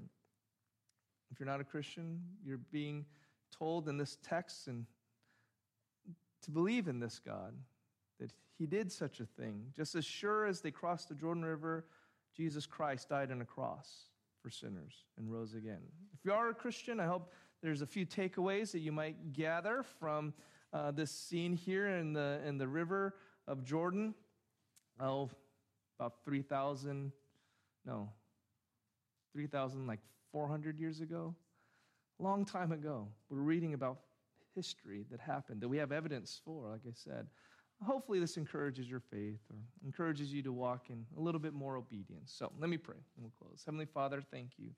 If 1.30 1.38
you're 1.38 1.48
not 1.48 1.60
a 1.60 1.64
Christian, 1.64 2.20
you're 2.44 2.60
being 2.70 3.04
told 3.56 3.88
in 3.88 3.96
this 3.96 4.18
text 4.22 4.66
and 4.66 4.86
to 6.42 6.50
believe 6.50 6.88
in 6.88 7.00
this 7.00 7.18
God, 7.18 7.52
that 8.20 8.30
he 8.56 8.66
did 8.66 8.92
such 8.92 9.20
a 9.20 9.26
thing. 9.26 9.64
Just 9.74 9.94
as 9.94 10.04
sure 10.04 10.46
as 10.46 10.60
they 10.60 10.70
crossed 10.70 11.08
the 11.08 11.14
Jordan 11.14 11.44
River, 11.44 11.86
Jesus 12.36 12.66
Christ 12.66 13.08
died 13.08 13.32
on 13.32 13.40
a 13.40 13.44
cross 13.44 14.08
for 14.42 14.50
sinners 14.50 15.04
and 15.16 15.30
rose 15.32 15.54
again. 15.54 15.80
If 16.12 16.24
you 16.24 16.32
are 16.32 16.48
a 16.50 16.54
Christian, 16.54 17.00
I 17.00 17.06
hope 17.06 17.32
there's 17.62 17.82
a 17.82 17.86
few 17.86 18.06
takeaways 18.06 18.72
that 18.72 18.80
you 18.80 18.92
might 18.92 19.32
gather 19.32 19.84
from 19.98 20.32
uh, 20.72 20.90
this 20.90 21.10
scene 21.10 21.54
here 21.54 21.88
in 21.88 22.12
the, 22.12 22.40
in 22.46 22.58
the 22.58 22.68
river 22.68 23.14
of 23.46 23.64
Jordan. 23.64 24.14
Oh, 25.00 25.30
about 25.98 26.24
3,000, 26.24 27.12
no, 27.84 28.10
3,000, 29.32 29.86
like 29.86 30.00
400 30.32 30.78
years 30.78 31.00
ago, 31.00 31.34
long 32.18 32.44
time 32.44 32.72
ago. 32.72 33.08
We're 33.30 33.38
reading 33.38 33.74
about 33.74 34.00
history 34.54 35.04
that 35.10 35.20
happened 35.20 35.60
that 35.60 35.68
we 35.68 35.78
have 35.78 35.92
evidence 35.92 36.40
for, 36.44 36.70
like 36.70 36.80
I 36.86 36.92
said. 36.92 37.26
Hopefully, 37.84 38.18
this 38.18 38.36
encourages 38.36 38.88
your 38.90 39.00
faith 39.00 39.40
or 39.50 39.58
encourages 39.84 40.32
you 40.32 40.42
to 40.42 40.52
walk 40.52 40.90
in 40.90 41.06
a 41.16 41.20
little 41.20 41.40
bit 41.40 41.52
more 41.52 41.76
obedience. 41.76 42.34
So 42.36 42.50
let 42.58 42.68
me 42.68 42.76
pray 42.76 42.96
and 43.16 43.24
we'll 43.24 43.32
close. 43.38 43.62
Heavenly 43.64 43.86
Father, 43.86 44.20
thank 44.20 44.50
you. 44.58 44.70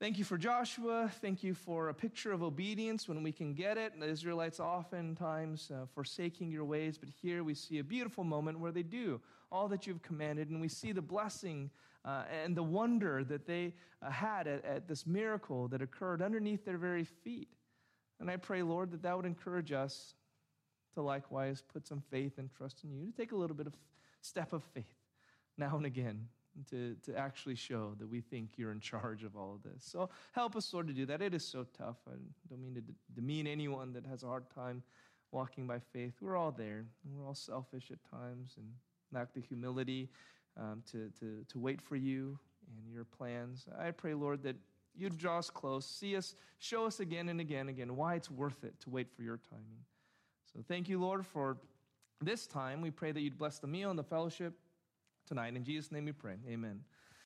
Thank 0.00 0.16
you 0.16 0.24
for 0.24 0.38
Joshua. 0.38 1.10
Thank 1.20 1.42
you 1.42 1.52
for 1.52 1.90
a 1.90 1.94
picture 1.94 2.32
of 2.32 2.42
obedience 2.42 3.06
when 3.06 3.22
we 3.22 3.32
can 3.32 3.52
get 3.52 3.76
it. 3.76 3.92
The 4.00 4.08
Israelites 4.08 4.58
oftentimes 4.58 5.70
uh, 5.70 5.84
forsaking 5.94 6.50
your 6.50 6.64
ways, 6.64 6.96
but 6.96 7.10
here 7.10 7.44
we 7.44 7.52
see 7.52 7.80
a 7.80 7.84
beautiful 7.84 8.24
moment 8.24 8.58
where 8.58 8.72
they 8.72 8.82
do 8.82 9.20
all 9.52 9.68
that 9.68 9.86
you've 9.86 10.00
commanded, 10.00 10.48
and 10.48 10.58
we 10.58 10.68
see 10.68 10.92
the 10.92 11.02
blessing 11.02 11.68
uh, 12.06 12.22
and 12.42 12.56
the 12.56 12.62
wonder 12.62 13.22
that 13.24 13.46
they 13.46 13.74
uh, 14.00 14.10
had 14.10 14.46
at, 14.46 14.64
at 14.64 14.88
this 14.88 15.06
miracle 15.06 15.68
that 15.68 15.82
occurred 15.82 16.22
underneath 16.22 16.64
their 16.64 16.78
very 16.78 17.04
feet. 17.04 17.48
And 18.20 18.30
I 18.30 18.36
pray, 18.36 18.62
Lord, 18.62 18.92
that 18.92 19.02
that 19.02 19.14
would 19.14 19.26
encourage 19.26 19.72
us 19.72 20.14
to 20.94 21.02
likewise 21.02 21.62
put 21.72 21.86
some 21.86 22.02
faith 22.10 22.38
and 22.38 22.50
trust 22.50 22.84
in 22.84 22.92
you, 22.92 23.06
to 23.06 23.12
take 23.12 23.32
a 23.32 23.36
little 23.36 23.56
bit 23.56 23.66
of 23.66 23.74
step 24.20 24.52
of 24.52 24.62
faith 24.62 24.84
now 25.56 25.76
and 25.76 25.86
again 25.86 26.26
to, 26.70 26.96
to 27.04 27.16
actually 27.16 27.54
show 27.54 27.94
that 27.98 28.08
we 28.08 28.20
think 28.20 28.50
you're 28.56 28.72
in 28.72 28.80
charge 28.80 29.24
of 29.24 29.36
all 29.36 29.54
of 29.54 29.62
this. 29.62 29.84
So 29.84 30.10
help 30.32 30.56
us, 30.56 30.72
Lord, 30.72 30.88
to 30.88 30.92
do 30.92 31.06
that. 31.06 31.22
It 31.22 31.34
is 31.34 31.44
so 31.44 31.66
tough. 31.76 31.96
I 32.08 32.12
don't 32.48 32.60
mean 32.60 32.74
to 32.74 32.82
demean 33.14 33.46
anyone 33.46 33.92
that 33.92 34.06
has 34.06 34.22
a 34.22 34.26
hard 34.26 34.44
time 34.54 34.82
walking 35.32 35.66
by 35.66 35.78
faith. 35.92 36.14
We're 36.20 36.36
all 36.36 36.50
there, 36.50 36.84
we're 37.04 37.26
all 37.26 37.34
selfish 37.34 37.90
at 37.90 37.98
times 38.10 38.54
and 38.56 38.66
lack 39.12 39.32
the 39.32 39.40
humility 39.40 40.08
um, 40.56 40.82
to, 40.90 41.10
to, 41.20 41.44
to 41.48 41.58
wait 41.58 41.80
for 41.80 41.96
you 41.96 42.38
and 42.66 42.92
your 42.92 43.04
plans. 43.04 43.66
I 43.78 43.90
pray, 43.92 44.14
Lord, 44.14 44.42
that 44.42 44.56
you'd 44.96 45.18
draw 45.18 45.38
us 45.38 45.50
close, 45.50 45.86
see 45.86 46.16
us, 46.16 46.34
show 46.58 46.84
us 46.84 47.00
again 47.00 47.28
and 47.28 47.40
again 47.40 47.68
again 47.68 47.96
why 47.96 48.16
it's 48.16 48.30
worth 48.30 48.64
it 48.64 48.78
to 48.80 48.90
wait 48.90 49.08
for 49.14 49.22
your 49.22 49.38
timing. 49.50 49.84
So 50.54 50.62
thank 50.66 50.88
you, 50.88 51.00
Lord, 51.00 51.26
for 51.26 51.56
this 52.20 52.46
time. 52.46 52.80
We 52.80 52.90
pray 52.90 53.12
that 53.12 53.20
you'd 53.20 53.38
bless 53.38 53.58
the 53.58 53.66
meal 53.66 53.90
and 53.90 53.98
the 53.98 54.04
fellowship 54.04 54.54
tonight. 55.26 55.54
In 55.54 55.64
Jesus' 55.64 55.92
name 55.92 56.04
we 56.06 56.12
pray. 56.12 56.36
Amen. 56.48 56.80